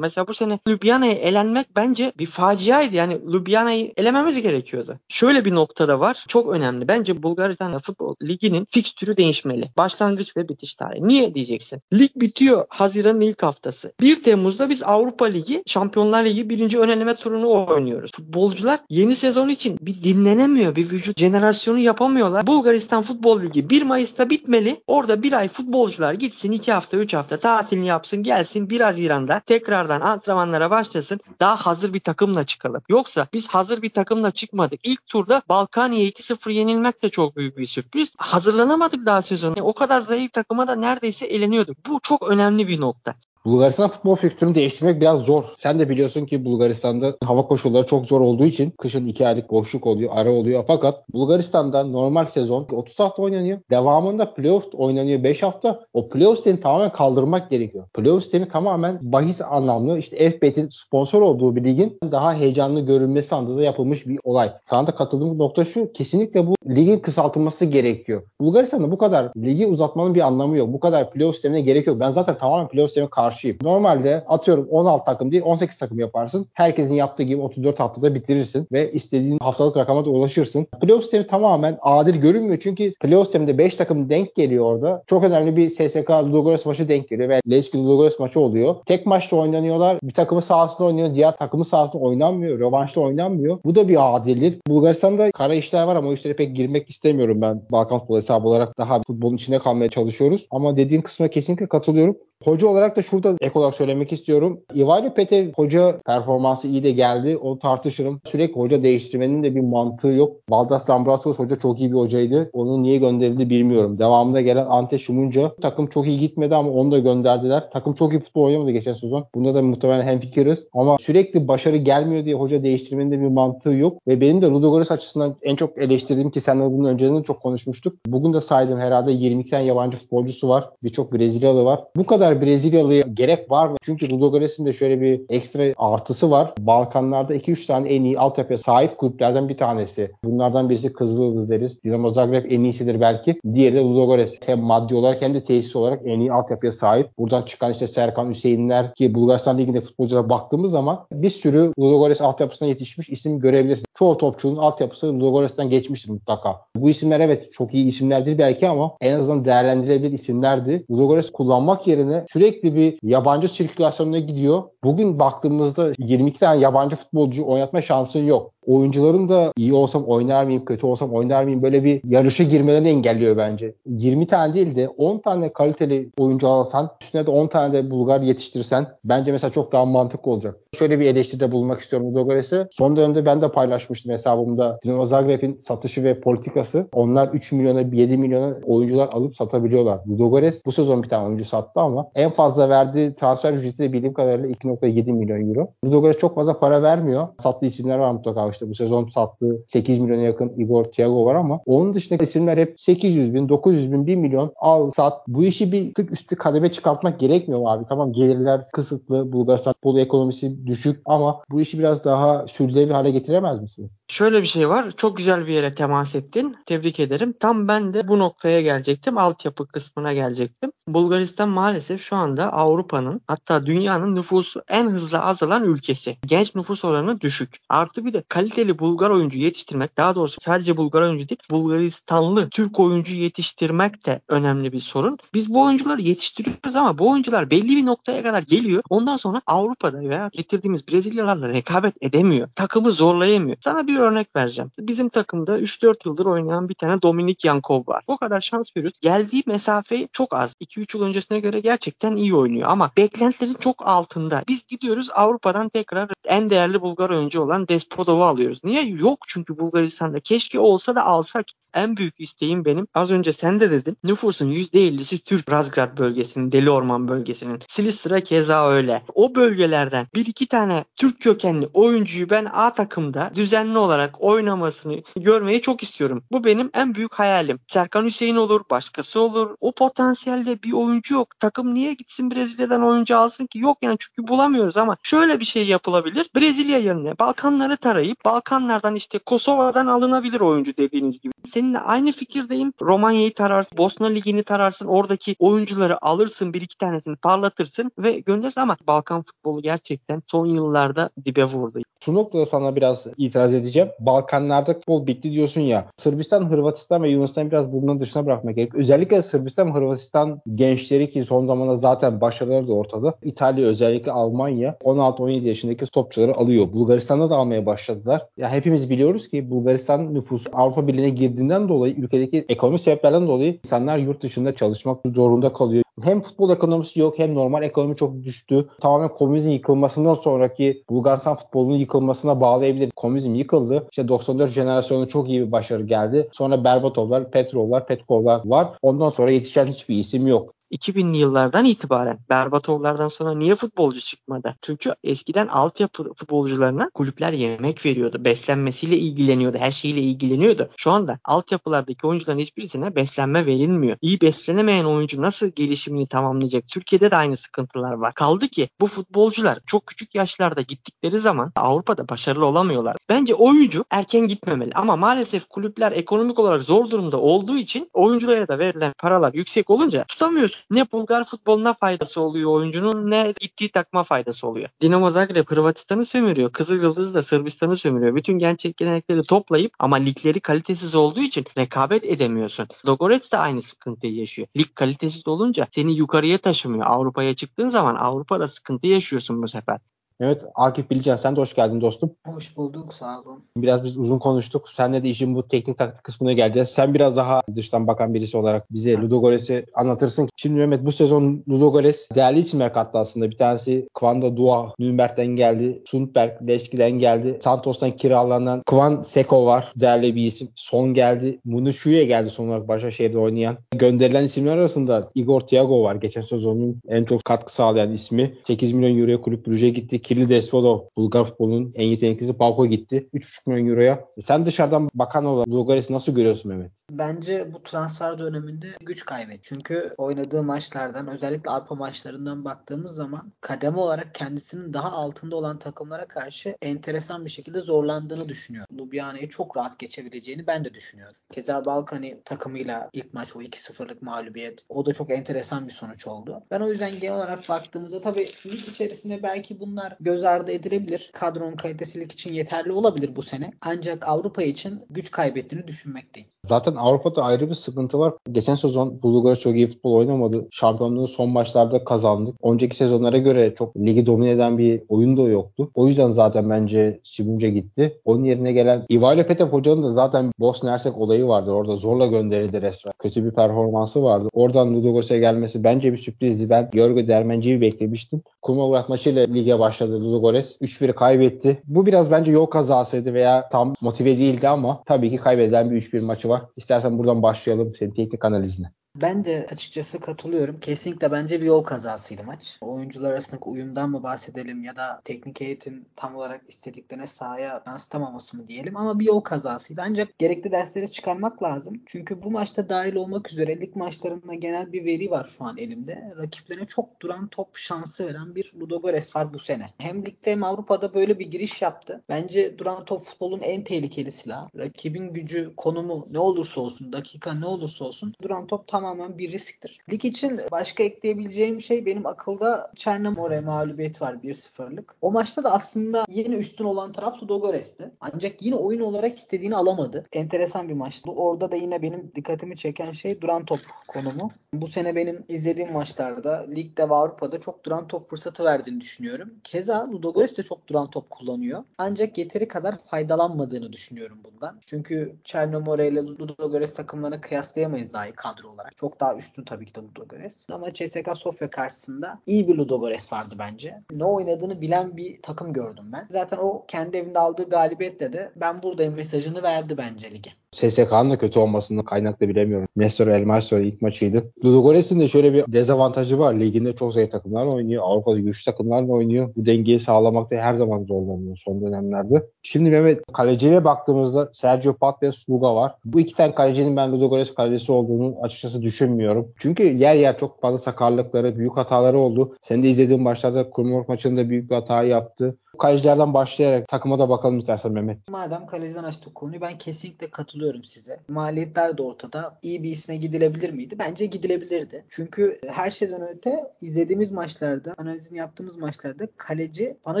mesela 0.00 0.26
bu 0.26 0.34
sene 0.36 0.58
Ljubljana'ya 0.68 1.12
elenmek 1.12 1.66
bence 1.76 2.12
bir 2.18 2.26
faciaydı. 2.26 2.94
Yani 2.94 3.18
Ljubljana'yı 3.32 3.92
elememiz 3.96 4.42
gerekiyordu. 4.42 4.98
Şöyle 5.08 5.44
bir 5.44 5.54
noktada 5.54 6.00
var. 6.00 6.24
Çok 6.28 6.52
önemli. 6.52 6.88
Bence 6.88 7.22
Bulgaristan 7.22 7.78
Futbol 7.78 8.14
Ligi'nin 8.22 8.66
fikstürü 8.70 9.16
değişmeli. 9.16 9.70
Başlangıç 9.76 10.36
ve 10.36 10.48
bitiş 10.48 10.74
tarihi. 10.74 11.08
Niye 11.08 11.34
diyeceksin? 11.34 11.80
Lig 11.92 12.10
bitiyor 12.16 12.66
Haziran'ın 12.68 13.20
ilk 13.20 13.42
haftası. 13.42 13.92
1 14.00 14.22
Temmuz'da 14.22 14.70
biz 14.70 14.82
Avrupa 14.82 15.24
Ligi, 15.24 15.62
Şampiyonlar 15.66 16.24
Ligi 16.24 16.50
birinci 16.50 16.78
ön 16.78 16.88
eleme 16.88 17.14
turunu 17.14 17.66
oynuyoruz. 17.66 18.10
Futbolcular 18.12 18.80
yeni 18.90 19.16
sezon 19.16 19.48
için 19.48 19.78
bir 19.80 20.02
dinlenemiyor. 20.02 20.76
Bir 20.76 20.90
vücut 20.90 21.18
jenerasyonu 21.18 21.78
yapamıyorlar. 21.78 22.46
Bulgaristan 22.46 23.02
Futbol 23.02 23.42
Ligi 23.42 23.70
1 23.70 23.82
Mayıs'ta 23.82 24.30
bitmeli. 24.30 24.82
Orada 24.86 25.22
bir 25.22 25.32
ay 25.32 25.48
futbolcular 25.48 26.14
gitsin 26.14 26.52
2 26.52 26.72
hafta 26.72 26.96
3 26.96 27.14
hafta 27.14 27.36
tatilini 27.36 27.86
yapsın 27.86 28.22
gelsin 28.22 28.70
1 28.70 28.80
Haziran'da 28.80 29.40
tekrardan 29.40 30.00
antrenmanlara 30.26 30.70
başlasın. 30.70 31.20
Daha 31.40 31.56
hazır 31.56 31.92
bir 31.92 32.00
takımla 32.00 32.46
çıkalım. 32.46 32.82
Yoksa 32.88 33.26
biz 33.32 33.48
hazır 33.48 33.82
bir 33.82 33.90
takımla 33.90 34.30
çıkmadık. 34.30 34.80
İlk 34.82 35.06
turda 35.06 35.42
Balkaniye 35.48 36.08
2-0 36.08 36.52
yenilmek 36.52 37.02
de 37.02 37.08
çok 37.08 37.36
büyük 37.36 37.58
bir 37.58 37.66
sürpriz. 37.66 38.12
Hazırlanamadık 38.16 39.06
daha 39.06 39.22
sezonu. 39.22 39.54
O 39.60 39.72
kadar 39.72 40.00
zayıf 40.00 40.32
takıma 40.32 40.68
da 40.68 40.74
neredeyse 40.74 41.26
eleniyorduk. 41.26 41.76
Bu 41.86 42.00
çok 42.02 42.30
önemli 42.30 42.68
bir 42.68 42.80
nokta. 42.80 43.14
Bulgaristan 43.46 43.90
futbol 43.90 44.16
fikstürünü 44.16 44.54
değiştirmek 44.54 45.00
biraz 45.00 45.20
zor. 45.20 45.44
Sen 45.56 45.78
de 45.78 45.88
biliyorsun 45.88 46.26
ki 46.26 46.44
Bulgaristan'da 46.44 47.16
hava 47.24 47.46
koşulları 47.46 47.86
çok 47.86 48.06
zor 48.06 48.20
olduğu 48.20 48.44
için 48.44 48.70
kışın 48.70 49.06
iki 49.06 49.26
aylık 49.26 49.50
boşluk 49.50 49.86
oluyor, 49.86 50.10
ara 50.14 50.32
oluyor. 50.32 50.64
Fakat 50.66 51.08
Bulgaristan'da 51.12 51.84
normal 51.84 52.24
sezon 52.24 52.66
30 52.72 53.00
hafta 53.00 53.22
oynanıyor. 53.22 53.58
Devamında 53.70 54.34
playoff 54.34 54.68
oynanıyor 54.74 55.22
5 55.22 55.42
hafta. 55.42 55.80
O 55.92 56.08
playoff 56.08 56.36
sistemi 56.36 56.60
tamamen 56.60 56.92
kaldırmak 56.92 57.50
gerekiyor. 57.50 57.84
Playoff 57.94 58.22
sistemi 58.22 58.48
tamamen 58.48 58.98
bahis 59.02 59.40
anlamlı 59.42 59.98
işte 59.98 60.30
FBT'in 60.30 60.68
sponsor 60.72 61.22
olduğu 61.22 61.56
bir 61.56 61.64
ligin 61.64 61.98
daha 62.02 62.34
heyecanlı 62.34 62.80
görünmesi 62.80 63.34
anlamında 63.34 63.62
yapılmış 63.62 64.06
bir 64.06 64.18
olay. 64.24 64.52
Sana 64.64 64.86
da 64.86 64.94
katıldığım 64.94 65.38
nokta 65.38 65.64
şu. 65.64 65.92
Kesinlikle 65.92 66.46
bu 66.46 66.54
ligin 66.68 66.98
kısaltılması 66.98 67.64
gerekiyor. 67.64 68.22
Bulgaristan'da 68.40 68.90
bu 68.90 68.98
kadar 68.98 69.30
ligi 69.36 69.66
uzatmanın 69.66 70.14
bir 70.14 70.20
anlamı 70.20 70.56
yok. 70.56 70.72
Bu 70.72 70.80
kadar 70.80 71.10
playoff 71.10 71.34
sistemine 71.34 71.60
gerek 71.60 71.86
yok. 71.86 72.00
Ben 72.00 72.12
zaten 72.12 72.38
tamamen 72.38 72.68
playoff 72.68 72.90
sistemine 72.90 73.10
karşıyım. 73.36 73.56
Normalde 73.62 74.24
atıyorum 74.28 74.68
16 74.70 75.04
takım 75.04 75.32
değil 75.32 75.42
18 75.42 75.78
takım 75.78 75.98
yaparsın. 75.98 76.46
Herkesin 76.52 76.94
yaptığı 76.94 77.22
gibi 77.22 77.42
34 77.42 77.80
haftada 77.80 78.14
bitirirsin 78.14 78.66
ve 78.72 78.92
istediğin 78.92 79.38
haftalık 79.38 79.76
rakama 79.76 80.04
da 80.04 80.10
ulaşırsın. 80.10 80.66
Playoff 80.80 81.02
sistemi 81.02 81.26
tamamen 81.26 81.78
adil 81.82 82.16
görünmüyor. 82.16 82.58
Çünkü 82.62 82.92
playoff 83.00 83.24
sisteminde 83.24 83.58
5 83.58 83.76
takım 83.76 84.08
denk 84.08 84.34
geliyor 84.34 84.64
orada. 84.64 85.02
Çok 85.06 85.24
önemli 85.24 85.56
bir 85.56 85.70
SSK 85.70 86.10
Ludogorets 86.10 86.66
maçı 86.66 86.88
denk 86.88 87.08
geliyor 87.08 87.28
ve 87.28 87.40
Lechki 87.50 87.78
Ludogorets 87.78 88.18
maçı 88.18 88.40
oluyor. 88.40 88.74
Tek 88.86 89.06
maçta 89.06 89.36
oynanıyorlar. 89.36 89.98
Bir 90.02 90.12
takımı 90.12 90.42
sahasında 90.42 90.86
oynuyor. 90.86 91.14
Diğer 91.14 91.36
takımı 91.36 91.64
sahasında 91.64 92.02
oynanmıyor. 92.02 92.58
Rövanşta 92.58 93.00
oynanmıyor. 93.00 93.58
Bu 93.64 93.74
da 93.74 93.88
bir 93.88 94.16
adillik. 94.16 94.66
Bulgaristan'da 94.68 95.30
kara 95.32 95.54
işler 95.54 95.82
var 95.82 95.96
ama 95.96 96.08
o 96.08 96.12
işlere 96.12 96.36
pek 96.36 96.56
girmek 96.56 96.90
istemiyorum 96.90 97.40
ben. 97.40 97.62
Balkan 97.72 97.98
futbol 97.98 98.16
hesabı 98.16 98.48
olarak 98.48 98.78
daha 98.78 99.00
futbolun 99.06 99.36
içine 99.36 99.58
kalmaya 99.58 99.88
çalışıyoruz. 99.88 100.46
Ama 100.50 100.76
dediğin 100.76 101.02
kısma 101.02 101.28
kesinlikle 101.28 101.66
katılıyorum. 101.66 102.16
Hoca 102.44 102.66
olarak 102.66 102.96
da 102.96 103.02
şurada 103.02 103.36
ek 103.40 103.58
olarak 103.58 103.74
söylemek 103.74 104.12
istiyorum. 104.12 104.60
Ivali 104.74 105.14
Pete 105.14 105.52
hoca 105.56 105.98
performansı 106.06 106.68
iyi 106.68 106.82
de 106.82 106.90
geldi. 106.90 107.36
O 107.36 107.58
tartışırım. 107.58 108.20
Sürekli 108.24 108.60
hoca 108.60 108.82
değiştirmenin 108.82 109.42
de 109.42 109.54
bir 109.54 109.60
mantığı 109.60 110.08
yok. 110.08 110.36
Valdas 110.50 110.90
Lambrasovas 110.90 111.38
hoca 111.38 111.56
çok 111.56 111.80
iyi 111.80 111.92
bir 111.92 111.96
hocaydı. 111.96 112.50
Onu 112.52 112.82
niye 112.82 112.96
gönderildi 112.96 113.50
bilmiyorum. 113.50 113.98
Devamında 113.98 114.40
gelen 114.40 114.66
Ante 114.66 114.98
Şumunca 114.98 115.52
takım 115.62 115.86
çok 115.86 116.06
iyi 116.06 116.18
gitmedi 116.18 116.54
ama 116.54 116.70
onu 116.70 116.90
da 116.90 116.98
gönderdiler. 116.98 117.70
Takım 117.72 117.94
çok 117.94 118.12
iyi 118.12 118.20
futbol 118.20 118.42
oynamadı 118.42 118.70
geçen 118.70 118.94
sezon. 118.94 119.24
Bunda 119.34 119.54
da 119.54 119.62
muhtemelen 119.62 120.06
hemfikiriz. 120.06 120.68
Ama 120.72 120.96
sürekli 121.00 121.48
başarı 121.48 121.76
gelmiyor 121.76 122.24
diye 122.24 122.34
hoca 122.34 122.62
değiştirmenin 122.62 123.10
de 123.10 123.20
bir 123.20 123.28
mantığı 123.28 123.74
yok. 123.74 123.98
Ve 124.08 124.20
benim 124.20 124.42
de 124.42 124.46
Ludogorets 124.46 124.90
açısından 124.90 125.36
en 125.42 125.56
çok 125.56 125.78
eleştirdiğim 125.78 126.30
ki 126.30 126.40
seninle 126.40 126.72
bunun 126.72 126.88
önceden 126.88 127.18
de 127.18 127.22
çok 127.22 127.42
konuşmuştuk. 127.42 127.94
Bugün 128.06 128.32
de 128.32 128.40
saydım 128.40 128.78
herhalde 128.80 129.12
22 129.12 129.50
tane 129.50 129.64
yabancı 129.64 129.96
futbolcusu 129.96 130.48
var. 130.48 130.70
Birçok 130.82 131.12
Brezilyalı 131.12 131.64
var. 131.64 131.80
Bu 131.96 132.06
kadar 132.06 132.35
Brezilyalıya 132.40 133.04
gerek 133.14 133.50
var 133.50 133.66
mı? 133.66 133.76
Çünkü 133.82 134.10
Ludogorets'in 134.10 134.66
de 134.66 134.72
şöyle 134.72 135.00
bir 135.00 135.20
ekstra 135.28 135.62
artısı 135.76 136.30
var. 136.30 136.52
Balkanlarda 136.58 137.36
2-3 137.36 137.66
tane 137.66 137.88
en 137.88 138.02
iyi 138.02 138.18
altyapıya 138.18 138.58
sahip 138.58 138.98
kulüplerden 138.98 139.48
bir 139.48 139.56
tanesi. 139.56 140.10
Bunlardan 140.24 140.70
birisi 140.70 140.92
Kızıldız 140.92 141.50
deriz. 141.50 141.84
Dinamo 141.84 142.10
Zagreb 142.10 142.44
en 142.50 142.60
iyisidir 142.60 143.00
belki. 143.00 143.40
Diğeri 143.54 143.74
de 143.74 143.80
Ludogorets. 143.80 144.34
Hem 144.46 144.60
maddi 144.60 144.94
olarak 144.94 145.22
hem 145.22 145.34
de 145.34 145.44
tesis 145.44 145.76
olarak 145.76 146.00
en 146.04 146.20
iyi 146.20 146.32
altyapıya 146.32 146.72
sahip. 146.72 147.18
Buradan 147.18 147.42
çıkan 147.42 147.72
işte 147.72 147.88
Serkan 147.88 148.30
Hüseyinler 148.30 148.94
ki 148.94 149.14
Bulgaristan 149.14 149.58
Ligi'nde 149.58 149.80
futbolculara 149.80 150.30
baktığımız 150.30 150.70
zaman 150.70 151.06
bir 151.12 151.30
sürü 151.30 151.72
Ludogorets 151.78 152.20
altyapısına 152.20 152.68
yetişmiş 152.68 153.08
isim 153.08 153.40
görebilirsin. 153.40 153.86
Çoğu 153.94 154.18
topçunun 154.18 154.56
altyapısı 154.56 155.14
Ludogorets'ten 155.14 155.70
geçmiştir 155.70 156.10
mutlaka. 156.10 156.60
Bu 156.76 156.90
isimler 156.90 157.20
evet 157.20 157.52
çok 157.52 157.74
iyi 157.74 157.86
isimlerdir 157.86 158.38
belki 158.38 158.68
ama 158.68 158.92
en 159.00 159.14
azından 159.14 159.44
değerlendirilebilir 159.44 160.12
isimlerdi. 160.12 160.84
Ludogorets 160.90 161.30
kullanmak 161.30 161.86
yerine 161.86 162.15
üzerine 162.16 162.26
sürekli 162.32 162.76
bir 162.76 162.98
yabancı 163.02 163.48
sirkülasyonuna 163.48 164.18
gidiyor. 164.18 164.62
Bugün 164.84 165.18
baktığımızda 165.18 165.92
22 165.98 166.38
tane 166.38 166.60
yabancı 166.60 166.96
futbolcu 166.96 167.46
oynatma 167.46 167.82
şansın 167.82 168.24
yok 168.24 168.55
oyuncuların 168.66 169.28
da 169.28 169.52
iyi 169.56 169.74
olsam 169.74 170.04
oynar 170.04 170.44
mıyım, 170.44 170.64
kötü 170.64 170.86
olsam 170.86 171.12
oynar 171.12 171.44
mıyım 171.44 171.62
böyle 171.62 171.84
bir 171.84 172.00
yarışa 172.04 172.44
girmelerini 172.44 172.88
engelliyor 172.88 173.36
bence. 173.36 173.74
20 173.86 174.26
tane 174.26 174.54
değil 174.54 174.76
de 174.76 174.88
10 174.88 175.18
tane 175.18 175.52
kaliteli 175.52 176.10
oyuncu 176.18 176.48
alsan 176.48 176.90
üstüne 177.02 177.26
de 177.26 177.30
10 177.30 177.46
tane 177.46 177.72
de 177.72 177.90
Bulgar 177.90 178.20
yetiştirsen 178.20 178.86
bence 179.04 179.32
mesela 179.32 179.50
çok 179.50 179.72
daha 179.72 179.84
mantıklı 179.84 180.30
olacak. 180.30 180.56
Şöyle 180.78 181.00
bir 181.00 181.06
eleştiride 181.06 181.52
bulunmak 181.52 181.80
istiyorum 181.80 182.10
Ludogorets'e. 182.10 182.68
Son 182.70 182.96
dönemde 182.96 183.26
ben 183.26 183.42
de 183.42 183.52
paylaşmıştım 183.52 184.12
hesabımda. 184.12 184.78
Dinamo 184.84 185.06
Zagreb'in 185.06 185.60
satışı 185.60 186.04
ve 186.04 186.20
politikası. 186.20 186.88
Onlar 186.94 187.28
3 187.28 187.52
milyona 187.52 187.80
7 187.80 188.16
milyona 188.16 188.54
oyuncular 188.66 189.08
alıp 189.12 189.36
satabiliyorlar. 189.36 190.00
Ludogorets 190.08 190.66
bu 190.66 190.72
sezon 190.72 191.02
bir 191.02 191.08
tane 191.08 191.26
oyuncu 191.26 191.44
sattı 191.44 191.80
ama 191.80 192.08
en 192.14 192.30
fazla 192.30 192.68
verdiği 192.68 193.14
transfer 193.14 193.52
ücreti 193.52 193.78
de 193.78 193.92
bildiğim 193.92 194.14
kadarıyla 194.14 194.48
2.7 194.48 195.12
milyon 195.12 195.48
euro. 195.48 195.68
Ludogorets 195.84 196.18
çok 196.18 196.34
fazla 196.34 196.58
para 196.58 196.82
vermiyor. 196.82 197.28
Sattığı 197.42 197.66
isimler 197.66 197.98
var 197.98 198.12
mutlaka 198.12 198.40
işte 198.56 198.68
bu 198.68 198.74
sezon 198.74 199.08
sattığı 199.08 199.64
8 199.66 199.98
milyona 199.98 200.22
yakın 200.22 200.52
Igor 200.56 200.84
Thiago 200.84 201.24
var 201.24 201.34
ama 201.34 201.60
onun 201.66 201.94
dışındaki 201.94 202.24
isimler 202.24 202.58
hep 202.58 202.80
800 202.80 203.34
bin, 203.34 203.48
900 203.48 203.92
bin, 203.92 204.06
1 204.06 204.16
milyon 204.16 204.52
al 204.56 204.90
sat. 204.96 205.28
Bu 205.28 205.44
işi 205.44 205.72
bir 205.72 205.94
tık 205.94 206.12
üstü 206.12 206.36
kademe 206.36 206.72
çıkartmak 206.72 207.20
gerekmiyor 207.20 207.60
mu 207.60 207.70
abi? 207.70 207.84
Tamam 207.88 208.12
gelirler 208.12 208.60
kısıtlı, 208.72 209.32
Bulgaristan 209.32 209.72
futbolu 209.72 210.00
ekonomisi 210.00 210.66
düşük 210.66 211.00
ama 211.04 211.40
bu 211.50 211.60
işi 211.60 211.78
biraz 211.78 212.04
daha 212.04 212.46
sürdürülebilir 212.48 212.94
hale 212.94 213.10
getiremez 213.10 213.62
misiniz? 213.62 214.00
Şöyle 214.08 214.42
bir 214.42 214.46
şey 214.46 214.68
var. 214.68 214.90
Çok 214.90 215.16
güzel 215.16 215.46
bir 215.46 215.52
yere 215.52 215.74
temas 215.74 216.14
ettin. 216.14 216.56
Tebrik 216.66 217.00
ederim. 217.00 217.34
Tam 217.40 217.68
ben 217.68 217.94
de 217.94 218.08
bu 218.08 218.18
noktaya 218.18 218.60
gelecektim. 218.60 219.18
Altyapı 219.18 219.68
kısmına 219.68 220.12
gelecektim. 220.12 220.72
Bulgaristan 220.88 221.48
maalesef 221.48 222.02
şu 222.02 222.16
anda 222.16 222.52
Avrupa'nın 222.52 223.20
hatta 223.26 223.66
dünyanın 223.66 224.14
nüfusu 224.14 224.62
en 224.68 224.90
hızlı 224.90 225.18
azalan 225.18 225.64
ülkesi. 225.64 226.16
Genç 226.26 226.54
nüfus 226.54 226.84
oranı 226.84 227.20
düşük. 227.20 227.56
Artı 227.68 228.04
bir 228.04 228.12
de 228.12 228.22
kaliteli 228.28 228.78
Bulgar 228.78 229.10
oyuncu 229.10 229.38
yetiştirmek 229.38 229.96
daha 229.96 230.14
doğrusu 230.14 230.36
sadece 230.40 230.76
Bulgar 230.76 231.02
oyuncu 231.02 231.28
değil 231.28 231.40
Bulgaristanlı 231.50 232.50
Türk 232.50 232.80
oyuncu 232.80 233.14
yetiştirmek 233.14 234.06
de 234.06 234.20
önemli 234.28 234.72
bir 234.72 234.80
sorun. 234.80 235.18
Biz 235.34 235.50
bu 235.50 235.62
oyuncuları 235.62 236.02
yetiştiriyoruz 236.02 236.76
ama 236.76 236.98
bu 236.98 237.10
oyuncular 237.10 237.50
belli 237.50 237.76
bir 237.76 237.86
noktaya 237.86 238.22
kadar 238.22 238.42
geliyor. 238.42 238.82
Ondan 238.90 239.16
sonra 239.16 239.42
Avrupa'da 239.46 240.00
veya 240.00 240.30
getirdiğimiz 240.32 240.88
Brezilyalarla 240.88 241.48
rekabet 241.48 241.94
edemiyor. 242.00 242.48
Takımı 242.54 242.92
zorlayamıyor. 242.92 243.56
Sana 243.60 243.86
bir 243.86 243.95
örnek 243.98 244.36
vereceğim. 244.36 244.70
Bizim 244.78 245.08
takımda 245.08 245.58
3-4 245.58 245.96
yıldır 246.04 246.26
oynayan 246.26 246.68
bir 246.68 246.74
tane 246.74 247.02
Dominik 247.02 247.44
Yankov 247.44 247.86
var. 247.86 248.04
O 248.06 248.16
kadar 248.16 248.40
şans 248.40 248.76
veriyoruz. 248.76 248.98
Geldiği 249.00 249.42
mesafe 249.46 250.08
çok 250.12 250.34
az. 250.34 250.54
2-3 250.60 250.96
yıl 250.96 251.04
öncesine 251.04 251.40
göre 251.40 251.60
gerçekten 251.60 252.16
iyi 252.16 252.34
oynuyor 252.34 252.68
ama 252.70 252.90
beklentilerin 252.96 253.54
çok 253.54 253.86
altında. 253.86 254.42
Biz 254.48 254.66
gidiyoruz 254.66 255.10
Avrupa'dan 255.14 255.68
tekrar 255.68 256.10
en 256.24 256.50
değerli 256.50 256.80
Bulgar 256.80 257.10
oyuncu 257.10 257.40
olan 257.40 257.68
Despodov'u 257.68 258.24
alıyoruz. 258.24 258.60
Niye? 258.64 258.82
Yok 258.82 259.18
çünkü 259.28 259.58
Bulgaristan'da. 259.58 260.20
Keşke 260.20 260.60
olsa 260.60 260.94
da 260.94 261.04
alsak 261.04 261.46
en 261.76 261.96
büyük 261.96 262.20
isteğim 262.20 262.64
benim 262.64 262.86
az 262.94 263.10
önce 263.10 263.32
sen 263.32 263.60
de 263.60 263.70
dedin 263.70 263.96
nüfusun 264.04 264.50
%50'si 264.50 265.18
Türk 265.18 265.50
Razgrad 265.50 265.98
bölgesinin 265.98 266.52
Deli 266.52 266.70
Orman 266.70 267.08
bölgesinin 267.08 267.62
Silistra 267.68 268.20
keza 268.20 268.68
öyle. 268.68 269.02
O 269.14 269.34
bölgelerden 269.34 270.06
bir 270.14 270.26
iki 270.26 270.46
tane 270.46 270.84
Türk 270.96 271.20
kökenli 271.20 271.68
oyuncuyu 271.74 272.30
ben 272.30 272.44
A 272.52 272.74
takımda 272.74 273.30
düzenli 273.34 273.78
olarak 273.86 274.22
oynamasını 274.22 275.02
görmeyi 275.16 275.62
çok 275.62 275.82
istiyorum. 275.82 276.24
Bu 276.32 276.44
benim 276.44 276.70
en 276.74 276.94
büyük 276.94 277.14
hayalim. 277.14 277.60
Serkan 277.66 278.04
Hüseyin 278.04 278.36
olur, 278.36 278.60
başkası 278.70 279.20
olur. 279.20 279.56
O 279.60 279.72
potansiyelde 279.72 280.62
bir 280.62 280.72
oyuncu 280.72 281.14
yok. 281.14 281.40
Takım 281.40 281.74
niye 281.74 281.94
gitsin 281.94 282.30
Brezilya'dan 282.30 282.82
oyuncu 282.82 283.18
alsın 283.18 283.46
ki? 283.46 283.58
Yok 283.58 283.78
yani 283.82 283.96
çünkü 284.00 284.28
bulamıyoruz 284.28 284.76
ama 284.76 284.96
şöyle 285.02 285.40
bir 285.40 285.44
şey 285.44 285.66
yapılabilir. 285.66 286.30
Brezilya 286.36 286.78
yerine 286.78 287.18
Balkanları 287.18 287.76
tarayıp 287.76 288.24
Balkanlardan 288.24 288.94
işte 288.94 289.18
Kosova'dan 289.18 289.86
alınabilir 289.86 290.40
oyuncu 290.40 290.76
dediğiniz 290.76 291.20
gibi. 291.20 291.32
Senin 291.54 291.66
seninle 291.66 291.78
aynı 291.78 292.12
fikirdeyim. 292.12 292.72
Romanya'yı 292.82 293.34
tararsın, 293.34 293.78
Bosna 293.78 294.06
Ligi'ni 294.06 294.42
tararsın. 294.42 294.86
Oradaki 294.86 295.36
oyuncuları 295.38 296.04
alırsın, 296.04 296.52
bir 296.52 296.62
iki 296.62 296.78
tanesini 296.78 297.16
parlatırsın 297.16 297.90
ve 297.98 298.20
gönderirsin 298.20 298.60
ama 298.60 298.76
Balkan 298.86 299.22
futbolu 299.22 299.62
gerçekten 299.62 300.22
son 300.26 300.46
yıllarda 300.46 301.10
dibe 301.24 301.44
vurdu. 301.44 301.78
Şu 302.04 302.14
noktada 302.14 302.46
sana 302.46 302.76
biraz 302.76 303.06
itiraz 303.16 303.54
edeceğim. 303.54 303.75
Balkanlarda 304.00 304.72
futbol 304.72 305.06
bitti 305.06 305.32
diyorsun 305.32 305.60
ya. 305.60 305.86
Sırbistan, 305.96 306.50
Hırvatistan 306.50 307.02
ve 307.02 307.08
Yunanistan 307.08 307.50
biraz 307.50 307.72
bunun 307.72 308.00
dışına 308.00 308.26
bırakmak 308.26 308.56
gerek. 308.56 308.74
Özellikle 308.74 309.22
Sırbistan, 309.22 309.74
Hırvatistan 309.74 310.40
gençleri 310.54 311.10
ki 311.10 311.22
son 311.22 311.46
zamanda 311.46 311.74
zaten 311.74 312.20
başarıları 312.20 312.68
da 312.68 312.72
ortada. 312.72 313.14
İtalya 313.22 313.66
özellikle 313.66 314.12
Almanya 314.12 314.76
16-17 314.84 315.48
yaşındaki 315.48 315.86
topçuları 315.86 316.36
alıyor. 316.36 316.72
Bulgaristan'da 316.72 317.30
da 317.30 317.36
almaya 317.36 317.66
başladılar. 317.66 318.26
Ya 318.36 318.50
hepimiz 318.50 318.90
biliyoruz 318.90 319.28
ki 319.28 319.50
Bulgaristan 319.50 320.14
nüfusu 320.14 320.50
Avrupa 320.52 320.88
Birliği'ne 320.88 321.08
girdiğinden 321.08 321.68
dolayı 321.68 321.94
ülkedeki 321.94 322.44
ekonomi 322.48 322.78
sebeplerden 322.78 323.26
dolayı 323.26 323.58
insanlar 323.64 323.98
yurt 323.98 324.22
dışında 324.22 324.54
çalışmak 324.54 325.00
zorunda 325.14 325.52
kalıyor. 325.52 325.85
Hem 326.02 326.20
futbol 326.20 326.50
ekonomisi 326.50 327.00
yok 327.00 327.18
hem 327.18 327.34
normal 327.34 327.62
ekonomi 327.62 327.96
çok 327.96 328.22
düştü. 328.24 328.68
Tamamen 328.80 329.08
komünizm 329.08 329.50
yıkılmasından 329.50 330.14
sonraki 330.14 330.84
Bulgaristan 330.90 331.36
futbolunun 331.36 331.76
yıkılmasına 331.76 332.40
bağlayabilir. 332.40 332.90
Komünizm 332.96 333.34
yıkıldı. 333.34 333.88
İşte 333.92 334.08
94 334.08 334.50
jenerasyonu 334.50 335.08
çok 335.08 335.28
iyi 335.28 335.46
bir 335.46 335.52
başarı 335.52 335.82
geldi. 335.82 336.28
Sonra 336.32 336.64
Berbatovlar, 336.64 337.30
Petrovlar, 337.30 337.86
Petkovlar 337.86 338.40
var. 338.44 338.68
Ondan 338.82 339.08
sonra 339.08 339.30
yetişen 339.30 339.66
hiçbir 339.66 339.96
isim 339.96 340.26
yok. 340.26 340.55
2000'li 340.70 341.16
yıllardan 341.16 341.64
itibaren 341.64 342.18
Berbatovlardan 342.30 343.08
sonra 343.08 343.34
niye 343.34 343.56
futbolcu 343.56 344.00
çıkmadı? 344.00 344.56
Çünkü 344.62 344.94
eskiden 345.04 345.46
altyapı 345.46 346.14
futbolcularına 346.14 346.90
kulüpler 346.94 347.32
yemek 347.32 347.86
veriyordu. 347.86 348.24
Beslenmesiyle 348.24 348.96
ilgileniyordu. 348.96 349.58
Her 349.58 349.70
şeyle 349.70 350.00
ilgileniyordu. 350.00 350.70
Şu 350.76 350.90
anda 350.90 351.18
altyapılardaki 351.24 352.06
oyuncuların 352.06 352.38
hiçbirisine 352.38 352.96
beslenme 352.96 353.46
verilmiyor. 353.46 353.96
İyi 354.02 354.20
beslenemeyen 354.20 354.84
oyuncu 354.84 355.22
nasıl 355.22 355.48
gelişimini 355.48 356.06
tamamlayacak? 356.06 356.68
Türkiye'de 356.68 357.10
de 357.10 357.16
aynı 357.16 357.36
sıkıntılar 357.36 357.92
var. 357.92 358.14
Kaldı 358.14 358.48
ki 358.48 358.68
bu 358.80 358.86
futbolcular 358.86 359.58
çok 359.66 359.86
küçük 359.86 360.14
yaşlarda 360.14 360.60
gittikleri 360.60 361.20
zaman 361.20 361.52
Avrupa'da 361.56 362.08
başarılı 362.08 362.46
olamıyorlar. 362.46 362.96
Bence 363.08 363.34
oyuncu 363.34 363.84
erken 363.90 364.26
gitmemeli 364.26 364.72
ama 364.74 364.96
maalesef 364.96 365.48
kulüpler 365.48 365.92
ekonomik 365.92 366.38
olarak 366.38 366.62
zor 366.62 366.90
durumda 366.90 367.20
olduğu 367.20 367.56
için 367.56 367.90
oyunculara 367.92 368.48
da 368.48 368.58
verilen 368.58 368.92
paralar 368.98 369.34
yüksek 369.34 369.70
olunca 369.70 370.04
tutamıyorsun. 370.08 370.55
Ne 370.70 370.92
Bulgar 370.92 371.24
futboluna 371.24 371.74
faydası 371.74 372.20
oluyor 372.20 372.50
oyuncunun 372.50 373.10
ne 373.10 373.34
gittiği 373.40 373.70
takma 373.70 374.04
faydası 374.04 374.46
oluyor. 374.46 374.68
Dinamo 374.80 375.10
Zagreb 375.10 375.50
Hırvatistan'ı 375.50 376.06
sömürüyor. 376.06 376.52
Kızıl 376.52 376.82
Yıldız 376.82 377.14
da 377.14 377.22
Sırbistan'ı 377.22 377.76
sömürüyor. 377.76 378.16
Bütün 378.16 378.38
genç 378.38 378.64
yetenekleri 378.64 379.22
toplayıp 379.22 379.72
ama 379.78 379.96
ligleri 379.96 380.40
kalitesiz 380.40 380.94
olduğu 380.94 381.20
için 381.20 381.44
rekabet 381.58 382.04
edemiyorsun. 382.04 382.68
Dogorets 382.86 383.32
de 383.32 383.36
aynı 383.38 383.62
sıkıntıyı 383.62 384.14
yaşıyor. 384.14 384.48
Lig 384.56 384.74
kalitesiz 384.74 385.28
olunca 385.28 385.66
seni 385.74 385.96
yukarıya 385.96 386.38
taşımıyor. 386.38 386.86
Avrupa'ya 386.86 387.34
çıktığın 387.34 387.68
zaman 387.68 387.94
Avrupa'da 387.94 388.48
sıkıntı 388.48 388.86
yaşıyorsun 388.86 389.42
bu 389.42 389.48
sefer. 389.48 389.78
Evet 390.20 390.42
Akif 390.54 390.90
Bilcan 390.90 391.16
sen 391.16 391.36
de 391.36 391.40
hoş 391.40 391.54
geldin 391.54 391.80
dostum. 391.80 392.10
Hoş 392.26 392.56
bulduk 392.56 392.94
sağ 392.94 393.20
olun. 393.20 393.44
Biraz 393.56 393.84
biz 393.84 393.98
uzun 393.98 394.18
konuştuk. 394.18 394.68
Senle 394.68 395.02
de 395.02 395.08
işin 395.08 395.34
bu 395.34 395.48
teknik 395.48 395.78
taktik 395.78 396.04
kısmına 396.04 396.32
geleceğiz. 396.32 396.68
Sen 396.68 396.94
biraz 396.94 397.16
daha 397.16 397.42
dıştan 397.56 397.86
bakan 397.86 398.14
birisi 398.14 398.36
olarak 398.36 398.72
bize. 398.72 398.96
Ludogorets'i 398.96 399.66
anlatırsın. 399.74 400.28
Şimdi 400.36 400.58
Mehmet 400.58 400.84
bu 400.84 400.92
sezon 400.92 401.44
Ludogorets 401.48 402.08
değerli 402.14 402.38
isimler 402.38 402.72
kattı 402.72 402.98
aslında. 402.98 403.30
Bir 403.30 403.36
tanesi 403.36 403.88
Kvanda 403.94 404.36
Dua 404.36 404.72
Nürnberg'den 404.78 405.26
geldi. 405.26 405.82
Sundberg 405.86 406.48
Leşki'den 406.48 406.90
geldi. 406.90 407.38
Santos'tan 407.42 407.90
kiralanan 407.90 408.62
Kvan 408.66 409.02
Seko 409.02 409.46
var. 409.46 409.72
Değerli 409.76 410.16
bir 410.16 410.26
isim. 410.26 410.48
Son 410.54 410.94
geldi. 410.94 411.40
Munushu'ya 411.44 412.04
geldi 412.04 412.30
son 412.30 412.48
olarak 412.48 412.68
Başakşehir'de 412.68 413.18
oynayan. 413.18 413.56
Gönderilen 413.70 414.24
isimler 414.24 414.56
arasında 414.56 415.10
Igor 415.14 415.40
Tiago 415.40 415.82
var. 415.82 415.94
Geçen 415.94 416.20
sezonun 416.20 416.80
en 416.88 417.04
çok 417.04 417.24
katkı 417.24 417.54
sağlayan 417.54 417.92
ismi. 417.92 418.34
8 418.46 418.72
milyon 418.72 418.98
euroya 419.00 419.20
kulüp 419.20 419.46
Brüj'e 419.46 419.68
gitti. 419.68 420.02
Kirli 420.06 420.28
Despolov 420.28 420.80
Bulgar 420.96 421.24
futbolunun 421.24 421.72
en 421.74 421.84
yeteneklisi 421.84 422.36
Pavko 422.38 422.66
gitti. 422.66 423.08
3,5 423.14 423.50
milyon 423.50 423.68
euroya. 423.68 424.04
E 424.16 424.22
sen 424.22 424.46
dışarıdan 424.46 424.88
bakan 424.94 425.24
olarak 425.24 425.48
Bulgaris'i 425.48 425.92
nasıl 425.92 426.14
görüyorsun 426.14 426.52
Mehmet? 426.52 426.72
Bence 426.90 427.52
bu 427.52 427.62
transfer 427.62 428.18
döneminde 428.18 428.66
güç 428.80 429.04
kaybetti. 429.04 429.40
Çünkü 429.42 429.94
oynadığı 429.98 430.42
maçlardan 430.42 431.08
özellikle 431.08 431.50
Avrupa 431.50 431.74
maçlarından 431.74 432.44
baktığımız 432.44 432.94
zaman 432.94 433.32
kademe 433.40 433.78
olarak 433.78 434.14
kendisinin 434.14 434.72
daha 434.72 434.92
altında 434.92 435.36
olan 435.36 435.58
takımlara 435.58 436.08
karşı 436.08 436.56
enteresan 436.62 437.24
bir 437.24 437.30
şekilde 437.30 437.60
zorlandığını 437.60 438.28
düşünüyorum. 438.28 438.76
Ljubljana'yı 438.78 439.28
çok 439.28 439.56
rahat 439.56 439.78
geçebileceğini 439.78 440.46
ben 440.46 440.64
de 440.64 440.74
düşünüyorum. 440.74 441.16
Keza 441.32 441.64
Balkani 441.64 442.22
takımıyla 442.24 442.90
ilk 442.92 443.14
maç 443.14 443.36
o 443.36 443.42
2-0'lık 443.42 444.02
mağlubiyet. 444.02 444.58
O 444.68 444.86
da 444.86 444.92
çok 444.92 445.10
enteresan 445.10 445.68
bir 445.68 445.72
sonuç 445.72 446.06
oldu. 446.06 446.42
Ben 446.50 446.60
o 446.60 446.68
yüzden 446.68 447.00
genel 447.00 447.16
olarak 447.16 447.48
baktığımızda 447.48 448.00
tabii 448.00 448.26
lig 448.46 448.68
içerisinde 448.68 449.22
belki 449.22 449.60
bunlar 449.60 449.96
göz 450.00 450.24
ardı 450.24 450.52
edilebilir. 450.52 451.10
Kadronun 451.14 451.56
kalitesi 451.56 452.02
için 452.02 452.34
yeterli 452.34 452.72
olabilir 452.72 453.16
bu 453.16 453.22
sene. 453.22 453.52
Ancak 453.60 454.08
Avrupa 454.08 454.42
için 454.42 454.86
güç 454.90 455.10
kaybettiğini 455.10 455.66
düşünmekteyim. 455.66 456.28
Zaten 456.44 456.75
Avrupa'da 456.76 457.22
ayrı 457.22 457.50
bir 457.50 457.54
sıkıntı 457.54 457.98
var. 457.98 458.12
Geçen 458.32 458.54
sezon 458.54 459.02
Bulgaristan 459.02 459.50
çok 459.50 459.56
iyi 459.56 459.66
futbol 459.66 459.92
oynamadı. 459.92 460.48
Şampiyonluğu 460.50 461.08
son 461.08 461.28
maçlarda 461.30 461.84
kazandık. 461.84 462.34
Önceki 462.42 462.76
sezonlara 462.76 463.18
göre 463.18 463.54
çok 463.54 463.76
ligi 463.76 464.06
domine 464.06 464.30
eden 464.30 464.58
bir 464.58 464.82
oyun 464.88 465.16
da 465.16 465.22
yoktu. 465.22 465.70
O 465.74 465.86
yüzden 465.86 466.06
zaten 466.06 466.50
bence 466.50 467.00
Sibunca 467.04 467.48
gitti. 467.48 468.00
Onun 468.04 468.24
yerine 468.24 468.52
gelen 468.52 468.86
Ivailo 468.90 469.22
Petev 469.22 469.46
hocanın 469.46 469.82
da 469.82 469.88
zaten 469.88 470.30
Bosna 470.40 470.72
Hersek 470.72 470.98
olayı 470.98 471.26
vardı. 471.26 471.50
Orada 471.50 471.76
zorla 471.76 472.06
gönderildi 472.06 472.62
resmen. 472.62 472.94
Kötü 472.98 473.24
bir 473.24 473.30
performansı 473.30 474.02
vardı. 474.02 474.28
Oradan 474.32 474.74
Ludogorets'e 474.74 475.18
gelmesi 475.18 475.64
bence 475.64 475.92
bir 475.92 475.96
sürprizdi. 475.96 476.50
Ben 476.50 476.68
Görgü 476.72 477.08
Dermenci'yi 477.08 477.60
beklemiştim. 477.60 478.22
Kumagras 478.42 478.88
maçıyla 478.88 479.24
lige 479.24 479.58
başladı 479.58 480.00
Ludogorets. 480.00 480.56
3-1 480.62 480.92
kaybetti. 480.92 481.62
Bu 481.66 481.86
biraz 481.86 482.10
bence 482.10 482.32
yol 482.32 482.46
kazasıydı 482.46 483.14
veya 483.14 483.48
tam 483.48 483.72
motive 483.80 484.18
değildi 484.18 484.48
ama 484.48 484.82
tabii 484.86 485.10
ki 485.10 485.16
kaybedilen 485.16 485.70
bir 485.70 485.80
3-1 485.80 486.00
maçı 486.00 486.28
var. 486.28 486.42
İstersen 486.66 486.98
buradan 486.98 487.22
başlayalım 487.22 487.74
senin 487.74 487.90
teknik 487.90 488.24
analizine. 488.24 488.72
Ben 489.00 489.24
de 489.24 489.46
açıkçası 489.52 490.00
katılıyorum. 490.00 490.60
Kesinlikle 490.60 491.12
bence 491.12 491.40
bir 491.40 491.46
yol 491.46 491.64
kazasıydı 491.64 492.24
maç. 492.24 492.58
Oyuncular 492.60 493.12
arasındaki 493.12 493.48
uyumdan 493.48 493.90
mı 493.90 494.02
bahsedelim 494.02 494.62
ya 494.62 494.76
da 494.76 495.00
teknik 495.04 495.42
eğitim 495.42 495.84
tam 495.96 496.16
olarak 496.16 496.42
istediklerine 496.48 497.06
sahaya 497.06 497.62
yansıtamaması 497.66 498.36
mı 498.36 498.48
diyelim 498.48 498.76
ama 498.76 498.98
bir 498.98 499.04
yol 499.04 499.20
kazasıydı. 499.20 499.82
Ancak 499.84 500.18
gerekli 500.18 500.52
dersleri 500.52 500.90
çıkarmak 500.90 501.42
lazım. 501.42 501.82
Çünkü 501.86 502.22
bu 502.22 502.30
maçta 502.30 502.68
dahil 502.68 502.94
olmak 502.94 503.32
üzere 503.32 503.60
lig 503.60 503.76
maçlarında 503.76 504.34
genel 504.34 504.72
bir 504.72 504.84
veri 504.84 505.10
var 505.10 505.30
şu 505.38 505.44
an 505.44 505.58
elimde. 505.58 506.14
Rakiplerine 506.18 506.66
çok 506.66 507.02
duran 507.02 507.28
top 507.28 507.56
şansı 507.56 508.06
veren 508.06 508.34
bir 508.34 508.52
Ludogorets 508.60 509.16
var 509.16 509.34
bu 509.34 509.38
sene. 509.38 509.70
Hem 509.78 510.06
ligde 510.06 510.30
hem 510.30 510.44
Avrupa'da 510.44 510.94
böyle 510.94 511.18
bir 511.18 511.26
giriş 511.26 511.62
yaptı. 511.62 512.02
Bence 512.08 512.58
duran 512.58 512.84
top 512.84 513.02
futbolun 513.02 513.40
en 513.40 513.64
tehlikeli 513.64 514.12
silahı. 514.12 514.48
Rakibin 514.58 515.12
gücü, 515.12 515.52
konumu 515.56 516.08
ne 516.10 516.18
olursa 516.18 516.60
olsun, 516.60 516.92
dakika 516.92 517.34
ne 517.34 517.46
olursa 517.46 517.84
olsun 517.84 518.14
duran 518.22 518.46
top 518.46 518.68
tam 518.68 518.85
tamamen 518.86 519.18
bir 519.18 519.32
risktir. 519.32 519.78
Lig 519.90 520.04
için 520.04 520.40
başka 520.52 520.82
ekleyebileceğim 520.82 521.60
şey 521.60 521.86
benim 521.86 522.06
akılda 522.06 522.72
Çernomor'e 522.76 523.40
mağlubiyet 523.40 524.02
var 524.02 524.14
1-0'lık. 524.14 524.94
O 525.02 525.12
maçta 525.12 525.44
da 525.44 525.52
aslında 525.52 526.04
yeni 526.08 526.34
üstün 526.34 526.64
olan 526.64 526.92
taraf 526.92 527.22
Ludogorets'ti. 527.22 527.90
Ancak 528.00 528.42
yine 528.42 528.54
oyun 528.54 528.80
olarak 528.80 529.18
istediğini 529.18 529.56
alamadı. 529.56 530.06
Enteresan 530.12 530.68
bir 530.68 530.74
maçtı. 530.74 531.10
Orada 531.10 531.50
da 531.50 531.56
yine 531.56 531.82
benim 531.82 532.12
dikkatimi 532.14 532.56
çeken 532.56 532.92
şey 532.92 533.20
duran 533.20 533.44
top 533.44 533.60
konumu. 533.88 534.30
Bu 534.52 534.68
sene 534.68 534.96
benim 534.96 535.24
izlediğim 535.28 535.72
maçlarda 535.72 536.46
ligde 536.56 536.88
ve 536.88 536.94
Avrupa'da 536.94 537.40
çok 537.40 537.64
duran 537.64 537.88
top 537.88 538.10
fırsatı 538.10 538.44
verdiğini 538.44 538.80
düşünüyorum. 538.80 539.34
Keza 539.44 539.90
Ludogorets 539.92 540.36
de 540.36 540.42
çok 540.42 540.68
duran 540.68 540.90
top 540.90 541.10
kullanıyor. 541.10 541.64
Ancak 541.78 542.18
yeteri 542.18 542.48
kadar 542.48 542.78
faydalanmadığını 542.90 543.72
düşünüyorum 543.72 544.18
bundan. 544.24 544.60
Çünkü 544.66 545.16
Çernomore 545.24 545.88
ile 545.88 546.00
Ludogorets 546.00 546.74
takımlarını 546.74 547.20
kıyaslayamayız 547.20 547.92
dahi 547.92 548.12
kadro 548.12 548.48
olarak. 548.48 548.75
Çok 548.76 549.00
daha 549.00 549.16
üstün 549.16 549.44
tabii 549.44 549.66
ki 549.66 549.74
de 549.74 549.80
Ludogorets. 549.80 550.50
Ama 550.50 550.72
CSKA 550.72 551.14
Sofya 551.14 551.50
karşısında 551.50 552.20
iyi 552.26 552.48
bir 552.48 552.54
Ludogorets 552.54 553.12
vardı 553.12 553.34
bence. 553.38 553.82
Ne 553.92 554.04
oynadığını 554.04 554.60
bilen 554.60 554.96
bir 554.96 555.22
takım 555.22 555.52
gördüm 555.52 555.84
ben. 555.92 556.06
Zaten 556.10 556.36
o 556.36 556.64
kendi 556.68 556.96
evinde 556.96 557.18
aldığı 557.18 557.48
galibiyetle 557.48 558.12
de 558.12 558.32
ben 558.36 558.62
buradayım 558.62 558.94
mesajını 558.94 559.42
verdi 559.42 559.78
bence 559.78 560.10
lige. 560.10 560.30
SSK'nın 560.56 561.10
da 561.10 561.18
kötü 561.18 561.38
olmasından 561.38 561.84
kaynaklı 561.84 562.28
bilemiyorum. 562.28 562.68
Nestor 562.76 563.06
Elmasio 563.06 563.58
ilk 563.58 563.82
maçıydı. 563.82 564.32
Ludogorets'in 564.44 565.00
de 565.00 565.08
şöyle 565.08 565.32
bir 565.34 565.44
dezavantajı 565.48 566.18
var. 566.18 566.34
Liginde 566.34 566.76
çok 566.76 566.94
zayıf 566.94 567.10
takımlarla 567.10 567.50
oynuyor. 567.50 567.82
Avrupa'da 567.86 568.18
güçlü 568.18 568.50
takımlarla 568.50 568.92
oynuyor. 568.92 569.32
Bu 569.36 569.46
dengeyi 569.46 569.78
sağlamakta 569.78 570.36
her 570.36 570.54
zaman 570.54 570.84
zorlanıyor 570.84 571.36
son 571.36 571.60
dönemlerde. 571.60 572.26
Şimdi 572.42 572.70
Mehmet 572.70 573.00
kaleciye 573.12 573.64
baktığımızda 573.64 574.30
Sergio 574.32 574.74
Pat 574.74 575.02
ve 575.02 575.12
Sluga 575.12 575.54
var. 575.54 575.74
Bu 575.84 576.00
iki 576.00 576.14
tane 576.14 576.34
kalecinin 576.34 576.76
ben 576.76 576.92
Ludogorets 576.92 577.34
kalecisi 577.34 577.72
olduğunu 577.72 578.16
açıkçası 578.22 578.62
düşünmüyorum. 578.62 579.28
Çünkü 579.38 579.62
yer 579.62 579.96
yer 579.96 580.18
çok 580.18 580.40
fazla 580.40 580.58
sakarlıkları, 580.58 581.38
büyük 581.38 581.56
hataları 581.56 581.98
oldu. 581.98 582.36
Sen 582.42 582.62
de 582.62 582.68
izlediğin 582.68 583.04
başlarda 583.04 583.50
Kurmork 583.50 583.88
maçında 583.88 584.28
büyük 584.28 584.50
bir 584.50 584.54
hata 584.54 584.82
yaptı. 584.82 585.36
Kalecilerden 585.58 586.14
başlayarak 586.14 586.68
takıma 586.68 586.98
da 586.98 587.08
bakalım 587.08 587.38
istersen 587.38 587.72
Mehmet. 587.72 588.08
Madem 588.08 588.46
kaleciden 588.46 588.84
açtık 588.84 589.14
konuyu 589.14 589.40
ben 589.40 589.58
kesinlikle 589.58 590.10
katılıyorum 590.10 590.45
size. 590.54 591.00
Maliyetler 591.08 591.78
de 591.78 591.82
ortada. 591.82 592.38
İyi 592.42 592.62
bir 592.62 592.70
isme 592.70 592.96
gidilebilir 592.96 593.50
miydi? 593.50 593.76
Bence 593.78 594.06
gidilebilirdi. 594.06 594.84
Çünkü 594.88 595.38
her 595.46 595.70
şeyden 595.70 596.08
öte 596.08 596.52
izlediğimiz 596.60 597.12
maçlarda, 597.12 597.74
analizini 597.78 598.18
yaptığımız 598.18 598.56
maçlarda 598.56 599.08
kaleci 599.16 599.76
bana 599.86 600.00